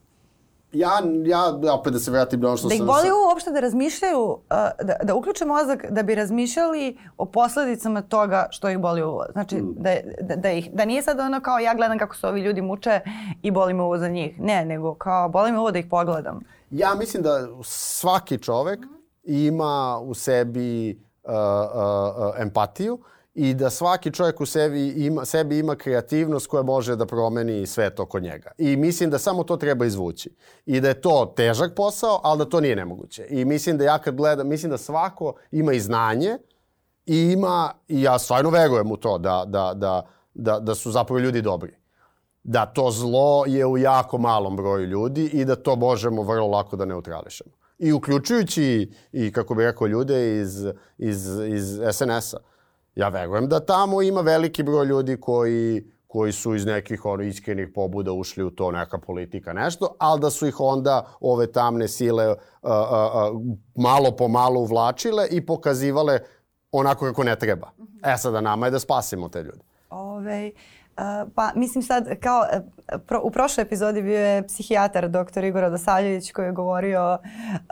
Ja, 0.72 0.90
ja, 1.24 1.74
opet 1.74 1.92
da 1.92 1.98
se 1.98 2.10
vratim 2.10 2.40
na 2.40 2.48
ono 2.48 2.56
što 2.56 2.68
da 2.68 2.74
sam... 2.74 2.86
Da 2.86 2.92
ih 2.92 2.96
boli 2.96 3.10
uopšte 3.28 3.50
da 3.50 3.60
razmišljaju, 3.60 4.22
uh, 4.22 4.38
da, 4.86 4.96
da 5.02 5.14
uključe 5.14 5.44
mozak 5.44 5.84
da 5.90 6.02
bi 6.02 6.14
razmišljali 6.14 6.98
o 7.16 7.24
posledicama 7.24 8.02
toga 8.02 8.46
što 8.50 8.70
ih 8.70 8.78
boli 8.78 9.02
uvo. 9.02 9.24
Znači, 9.32 9.56
mm. 9.56 9.74
da, 9.76 9.90
da, 10.20 10.36
da, 10.36 10.50
ih, 10.50 10.70
da 10.72 10.84
nije 10.84 11.02
sad 11.02 11.20
ono 11.20 11.40
kao 11.40 11.58
ja 11.58 11.74
gledam 11.74 11.98
kako 11.98 12.16
se 12.16 12.26
ovi 12.26 12.40
ljudi 12.40 12.62
muče 12.62 13.00
i 13.42 13.50
boli 13.50 13.74
me 13.74 13.82
uvo 13.82 13.98
za 13.98 14.08
njih. 14.08 14.40
Ne, 14.40 14.64
nego 14.64 14.94
kao 14.94 15.28
boli 15.28 15.52
me 15.52 15.58
uvo 15.58 15.70
da 15.70 15.78
ih 15.78 15.86
pogledam. 15.90 16.40
Ja 16.70 16.94
mislim 16.94 17.22
da 17.22 17.48
svaki 17.62 18.38
čovek 18.38 18.80
ima 19.22 19.98
u 20.02 20.14
sebi 20.14 21.00
uh, 21.24 21.32
uh, 21.32 22.26
uh, 22.28 22.40
empatiju 22.40 22.98
i 23.34 23.54
da 23.54 23.70
svaki 23.70 24.10
čovjek 24.10 24.40
u 24.40 24.46
sebi 24.46 24.88
ima, 24.88 25.24
sebi 25.24 25.58
ima 25.58 25.76
kreativnost 25.76 26.46
koja 26.46 26.62
može 26.62 26.96
da 26.96 27.06
promeni 27.06 27.66
svet 27.66 28.00
oko 28.00 28.20
njega. 28.20 28.50
I 28.58 28.76
mislim 28.76 29.10
da 29.10 29.18
samo 29.18 29.44
to 29.44 29.56
treba 29.56 29.84
izvući. 29.86 30.36
I 30.66 30.80
da 30.80 30.88
je 30.88 31.00
to 31.00 31.32
težak 31.36 31.74
posao, 31.74 32.20
ali 32.22 32.38
da 32.38 32.44
to 32.44 32.60
nije 32.60 32.76
nemoguće. 32.76 33.26
I 33.30 33.44
mislim 33.44 33.78
da 33.78 33.84
ja 33.84 33.98
kad 33.98 34.16
gledam, 34.16 34.48
mislim 34.48 34.70
da 34.70 34.78
svako 34.78 35.34
ima 35.50 35.72
i 35.72 35.80
znanje 35.80 36.38
i 37.06 37.32
ima, 37.32 37.72
i 37.88 38.02
ja 38.02 38.18
stvarno 38.18 38.50
verujem 38.50 38.92
u 38.92 38.96
to 38.96 39.18
da, 39.18 39.44
da, 39.46 39.72
da, 39.74 40.06
da, 40.34 40.60
da 40.60 40.74
su 40.74 40.90
zapravo 40.90 41.18
ljudi 41.18 41.42
dobri. 41.42 41.72
Da 42.42 42.66
to 42.66 42.90
zlo 42.90 43.44
je 43.46 43.66
u 43.66 43.78
jako 43.78 44.18
malom 44.18 44.56
broju 44.56 44.86
ljudi 44.86 45.24
i 45.24 45.44
da 45.44 45.56
to 45.56 45.76
možemo 45.76 46.22
vrlo 46.22 46.46
lako 46.46 46.76
da 46.76 46.84
neutrališemo. 46.84 47.50
I 47.78 47.92
uključujući 47.92 48.92
i, 49.12 49.32
kako 49.32 49.54
bih 49.54 49.64
rekao, 49.64 49.86
ljude 49.86 50.40
iz, 50.40 50.66
iz, 50.98 51.26
iz 51.48 51.80
SNS-a 51.92 52.49
ja 52.94 53.08
verujem 53.08 53.48
da 53.48 53.60
tamo 53.60 54.02
ima 54.02 54.20
veliki 54.20 54.62
broj 54.62 54.86
ljudi 54.86 55.16
koji 55.20 55.84
koji 56.12 56.32
su 56.32 56.54
iz 56.54 56.66
nekih 56.66 57.04
ono 57.04 57.22
iskrenih 57.22 57.68
pobuda 57.74 58.12
ušli 58.12 58.44
u 58.44 58.50
to 58.50 58.70
neka 58.70 58.98
politika 58.98 59.52
nešto, 59.52 59.94
ali 59.98 60.20
da 60.20 60.30
su 60.30 60.46
ih 60.46 60.60
onda 60.60 61.06
ove 61.20 61.52
tamne 61.52 61.88
sile 61.88 62.28
uh, 62.28 62.36
uh, 62.62 62.70
uh, 62.70 63.42
malo 63.74 64.16
po 64.16 64.28
malo 64.28 64.60
uvlačile 64.60 65.26
i 65.30 65.46
pokazivale 65.46 66.18
onako 66.72 67.04
kako 67.04 67.24
ne 67.24 67.36
treba. 67.36 67.70
E 68.04 68.16
sada 68.16 68.40
nama 68.40 68.66
je 68.66 68.70
da 68.70 68.78
spasimo 68.78 69.28
te 69.28 69.42
ljude. 69.42 69.60
Ove, 69.90 70.50
pa 71.34 71.52
mislim 71.54 71.82
sad 71.82 72.18
kao 72.20 72.40
uh, 72.40 73.00
pro, 73.06 73.20
u 73.24 73.30
prošloj 73.30 73.62
epizodi 73.62 74.02
bio 74.02 74.20
je 74.20 74.46
psihijatar 74.46 75.08
dr. 75.08 75.44
Igor 75.44 75.64
Odosavljević 75.64 76.32
koji 76.32 76.46
je 76.46 76.52
govorio 76.52 77.18
uh, 77.22 77.68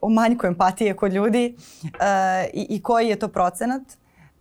o 0.00 0.08
manjku 0.08 0.46
empatije 0.46 0.96
kod 0.96 1.12
ljudi 1.12 1.56
uh, 1.82 1.90
i, 2.52 2.66
i 2.68 2.82
koji 2.82 3.08
je 3.08 3.18
to 3.18 3.28
procenat 3.28 3.82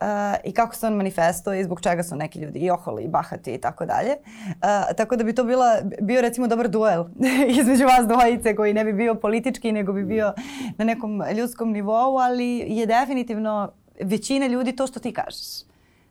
uh, 0.01 0.07
i 0.43 0.51
kako 0.51 0.75
se 0.75 0.87
on 0.87 0.93
manifestuje 0.93 1.59
i 1.59 1.63
zbog 1.63 1.81
čega 1.81 2.03
su 2.03 2.15
neki 2.15 2.39
ljudi 2.39 2.59
i 2.59 2.71
oholi 2.71 3.03
i 3.03 3.07
bahati 3.07 3.53
i 3.53 3.57
tako 3.57 3.85
dalje. 3.85 4.15
Uh, 4.47 4.95
tako 4.97 5.15
da 5.15 5.23
bi 5.23 5.35
to 5.35 5.43
bila, 5.43 5.77
bio 6.01 6.21
recimo 6.21 6.47
dobar 6.47 6.67
duel 6.69 7.05
između 7.59 7.85
vas 7.85 8.07
dvojice 8.07 8.55
koji 8.55 8.73
ne 8.73 8.83
bi 8.83 8.93
bio 8.93 9.15
politički 9.15 9.71
nego 9.71 9.93
bi 9.93 10.03
bio 10.03 10.33
na 10.77 10.85
nekom 10.85 11.21
ljudskom 11.37 11.71
nivou, 11.71 12.17
ali 12.17 12.63
je 12.67 12.85
definitivno 12.85 13.71
većina 14.01 14.47
ljudi 14.47 14.75
to 14.75 14.87
što 14.87 14.99
ti 14.99 15.13
kažeš. 15.13 15.47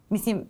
Mislim, 0.08 0.44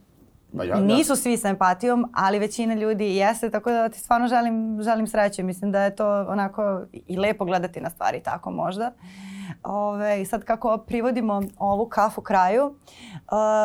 Pa 0.56 0.64
ja, 0.64 0.80
Nisu 0.80 1.16
svi 1.16 1.36
sa 1.36 1.48
empatijom, 1.48 2.06
ali 2.14 2.38
većina 2.38 2.74
ljudi 2.74 3.16
jeste, 3.16 3.50
tako 3.50 3.70
da 3.70 3.88
ti 3.88 3.98
stvarno 3.98 4.28
želim, 4.28 4.82
želim 4.82 5.06
sreće. 5.06 5.42
Mislim 5.42 5.72
da 5.72 5.82
je 5.82 5.96
to 5.96 6.20
onako 6.28 6.82
i 6.92 7.16
lepo 7.16 7.44
gledati 7.44 7.80
na 7.80 7.90
stvari 7.90 8.20
tako 8.22 8.50
možda. 8.50 8.92
Uh, 8.96 9.30
Ove, 9.62 10.24
sad 10.24 10.44
kako 10.44 10.78
privodimo 10.78 11.42
ovu 11.58 11.88
kafu 11.88 12.20
kraju, 12.20 12.66
uh, 12.66 12.74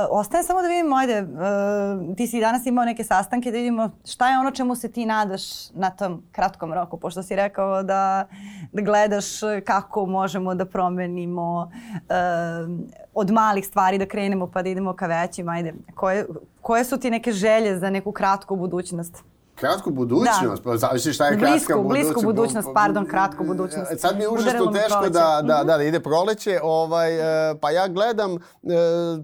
ostaje 0.09 0.43
samo 0.43 0.61
da 0.61 0.67
vidimo, 0.67 0.95
ajde, 0.95 1.21
uh, 1.21 2.15
ti 2.15 2.27
si 2.27 2.39
danas 2.39 2.65
imao 2.65 2.85
neke 2.85 3.03
sastanke 3.03 3.51
da 3.51 3.57
vidimo 3.57 3.89
šta 4.05 4.29
je 4.29 4.39
ono 4.39 4.51
čemu 4.51 4.75
se 4.75 4.91
ti 4.91 5.05
nadaš 5.05 5.69
na 5.69 5.89
tom 5.89 6.23
kratkom 6.31 6.73
roku, 6.73 6.97
pošto 6.97 7.23
si 7.23 7.35
rekao 7.35 7.83
da, 7.83 8.27
da 8.71 8.81
gledaš 8.81 9.25
kako 9.65 10.05
možemo 10.05 10.55
da 10.55 10.65
promenimo 10.65 11.71
uh, 11.93 12.69
od 13.13 13.31
malih 13.31 13.65
stvari 13.65 13.97
da 13.97 14.05
krenemo 14.05 14.47
pa 14.47 14.61
da 14.61 14.69
idemo 14.69 14.93
ka 14.93 15.07
većim, 15.07 15.49
ajde, 15.49 15.73
koje, 15.95 16.25
koje 16.61 16.83
su 16.83 16.97
ti 16.97 17.09
neke 17.09 17.31
želje 17.31 17.79
za 17.79 17.89
neku 17.89 18.11
kratku 18.11 18.55
budućnost? 18.55 19.34
Kratku 19.55 19.91
budućnost, 19.91 20.63
da. 20.63 20.71
pa 20.71 20.77
zavisi 20.77 21.13
šta 21.13 21.27
je 21.27 21.37
blisku, 21.37 21.67
kratka 21.67 21.75
budućnost. 21.75 22.05
Blisku 22.05 22.21
budućnost, 22.21 22.69
pardon, 22.73 23.05
kratku 23.05 23.43
budućnost. 23.43 23.91
E, 23.91 23.97
sad 23.97 24.17
mi 24.17 24.23
je 24.23 24.29
užasno 24.29 24.65
teško 24.65 25.09
da, 25.09 25.41
da, 25.43 25.63
da, 25.63 25.77
da 25.77 25.83
ide 25.83 25.99
proleće, 25.99 26.59
ovaj, 26.63 27.49
e, 27.51 27.55
pa 27.59 27.71
ja 27.71 27.87
gledam 27.87 28.35
e, 28.35 28.37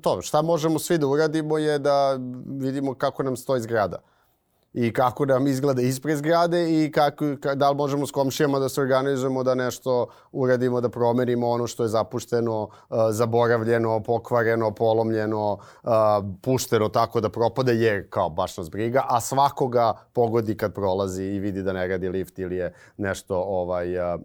to, 0.01 0.21
šta 0.21 0.41
možemo 0.41 0.79
svi 0.79 0.97
da 0.97 1.07
uradimo 1.07 1.57
je 1.57 1.79
da 1.79 2.17
vidimo 2.59 2.93
kako 2.93 3.23
nam 3.23 3.37
stoji 3.37 3.61
zgrada 3.61 3.97
i 4.73 4.93
kako 4.93 5.25
nam 5.25 5.47
izgleda 5.47 5.81
ispred 5.81 6.17
zgrade 6.17 6.83
i 6.83 6.91
kako, 6.91 7.25
da 7.55 7.69
li 7.69 7.75
možemo 7.75 8.07
s 8.07 8.11
komšijama 8.11 8.59
da 8.59 8.69
se 8.69 8.81
organizujemo 8.81 9.43
da 9.43 9.55
nešto 9.55 10.07
uradimo, 10.31 10.81
da 10.81 10.89
promenimo 10.89 11.49
ono 11.49 11.67
što 11.67 11.83
je 11.83 11.89
zapušteno, 11.89 12.63
uh, 12.63 12.97
zaboravljeno, 13.09 14.03
pokvareno, 14.03 14.71
polomljeno, 14.71 15.53
uh, 15.83 15.91
pušteno 16.41 16.89
tako 16.89 17.21
da 17.21 17.29
propade 17.29 17.73
je 17.73 18.07
kao 18.09 18.29
baš 18.29 18.57
nas 18.57 18.69
briga, 18.69 19.03
a 19.09 19.21
svakoga 19.21 19.93
pogodi 20.13 20.57
kad 20.57 20.73
prolazi 20.73 21.23
i 21.23 21.39
vidi 21.39 21.63
da 21.63 21.73
ne 21.73 21.87
radi 21.87 22.09
lift 22.09 22.39
ili 22.39 22.55
je 22.55 22.73
nešto 22.97 23.37
ovaj 23.37 23.97
uh, 23.97 24.21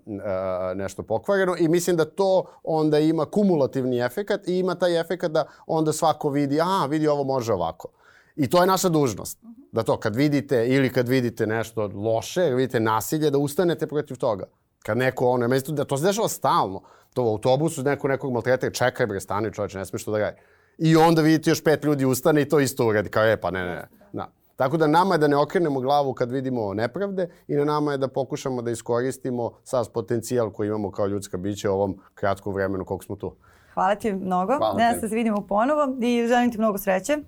nešto 0.74 1.02
pokvareno 1.02 1.56
i 1.58 1.68
mislim 1.68 1.96
da 1.96 2.04
to 2.04 2.44
onda 2.64 2.98
ima 2.98 3.24
kumulativni 3.24 3.98
efekat 3.98 4.48
i 4.48 4.58
ima 4.58 4.74
taj 4.74 5.00
efekat 5.00 5.30
da 5.32 5.44
onda 5.66 5.92
svako 5.92 6.28
vidi, 6.28 6.60
aha, 6.60 6.86
vidi 6.86 7.08
ovo 7.08 7.24
može 7.24 7.52
ovako. 7.52 7.88
I 8.36 8.48
to 8.50 8.60
je 8.60 8.66
naša 8.66 8.88
dužnost. 8.88 9.38
Da 9.72 9.82
to 9.82 9.96
kad 9.96 10.16
vidite 10.16 10.66
ili 10.68 10.92
kad 10.92 11.08
vidite 11.08 11.46
nešto 11.46 11.90
loše, 11.94 12.42
vidite 12.42 12.80
nasilje, 12.80 13.30
da 13.30 13.38
ustanete 13.38 13.86
protiv 13.86 14.16
toga. 14.16 14.44
Kad 14.82 14.98
neko 14.98 15.28
ono, 15.28 15.48
meni 15.48 15.62
da 15.68 15.84
to 15.84 15.98
se 15.98 16.06
dešava 16.06 16.28
stalno. 16.28 16.82
To 17.14 17.24
u 17.24 17.28
autobusu 17.28 17.82
neko 17.82 18.08
nekog 18.08 18.32
maltreta, 18.32 18.70
čekaj 18.70 19.06
bre, 19.06 19.20
stani 19.20 19.52
čoveče, 19.52 19.78
ne 19.78 19.86
smiješ 19.86 20.04
to 20.04 20.12
da 20.12 20.18
radi. 20.18 20.36
I 20.78 20.96
onda 20.96 21.22
vidite 21.22 21.50
još 21.50 21.64
pet 21.64 21.84
ljudi 21.84 22.04
ustane 22.04 22.42
i 22.42 22.48
to 22.48 22.60
isto 22.60 22.86
uradi. 22.86 23.08
Kao, 23.08 23.24
e, 23.24 23.36
pa 23.36 23.50
ne, 23.50 23.64
ne, 23.64 23.74
ne. 23.74 23.88
Da. 24.12 24.30
Tako 24.56 24.76
da 24.76 24.86
nama 24.86 25.14
je 25.14 25.18
da 25.18 25.28
ne 25.28 25.36
okrenemo 25.36 25.80
glavu 25.80 26.14
kad 26.14 26.30
vidimo 26.30 26.74
nepravde 26.74 27.28
i 27.48 27.54
na 27.54 27.64
nama 27.64 27.92
je 27.92 27.98
da 27.98 28.08
pokušamo 28.08 28.62
da 28.62 28.70
iskoristimo 28.70 29.52
sav 29.64 29.88
potencijal 29.94 30.50
koji 30.50 30.68
imamo 30.68 30.90
kao 30.90 31.06
ljudska 31.06 31.36
bića 31.36 31.70
u 31.70 31.74
ovom 31.74 31.98
kratkom 32.14 32.54
vremenu 32.54 32.84
koliko 32.84 33.04
smo 33.04 33.16
tu. 33.16 33.36
Hvala 33.76 33.94
ti 33.94 34.12
mnogo. 34.12 34.56
Hvala 34.56 34.82
ja 34.82 35.00
se 35.00 35.06
vidimo 35.06 35.40
ponovo 35.40 35.96
i 36.00 36.26
želim 36.28 36.52
ti 36.52 36.58
mnogo 36.58 36.78
sreće. 36.78 37.18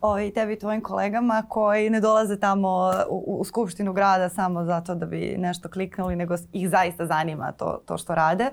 O, 0.00 0.18
I 0.18 0.30
tebi 0.30 0.52
i 0.52 0.58
tvojim 0.58 0.80
kolegama 0.82 1.42
koji 1.48 1.90
ne 1.90 2.00
dolaze 2.00 2.40
tamo 2.40 2.92
u, 3.08 3.38
u 3.40 3.44
Skupštinu 3.44 3.92
grada 3.92 4.28
samo 4.28 4.64
zato 4.64 4.94
da 4.94 5.06
bi 5.06 5.34
nešto 5.38 5.68
kliknuli, 5.68 6.16
nego 6.16 6.34
ih 6.52 6.70
zaista 6.70 7.06
zanima 7.06 7.52
to, 7.52 7.80
to 7.86 7.98
što 7.98 8.14
rade. 8.14 8.50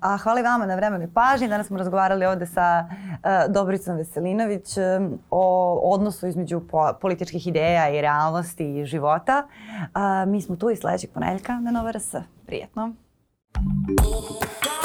A, 0.00 0.16
hvala 0.16 0.40
i 0.40 0.42
vama 0.42 0.66
na 0.66 0.74
vremenu 0.74 1.04
i 1.04 1.14
pažnji. 1.14 1.48
Danas 1.48 1.66
smo 1.66 1.78
razgovarali 1.78 2.26
ovde 2.26 2.46
sa 2.46 2.84
uh, 2.88 3.52
Dobricom 3.54 3.96
Veselinović 3.96 4.76
um, 4.76 5.18
o 5.30 5.74
odnosu 5.94 6.26
između 6.26 6.60
po, 6.70 6.92
političkih 7.00 7.46
ideja 7.46 7.88
i 7.88 8.00
realnosti 8.00 8.78
i 8.78 8.84
života. 8.84 9.46
Uh, 9.80 10.30
mi 10.32 10.42
smo 10.42 10.56
tu 10.56 10.70
i 10.70 10.76
sledećeg 10.76 11.10
ponedeljka 11.10 11.60
na 11.60 11.70
Nova 11.70 11.90
RS. 11.90 12.14
Prijetno. 12.46 12.92
Thank 13.52 14.64
you. 14.64 14.79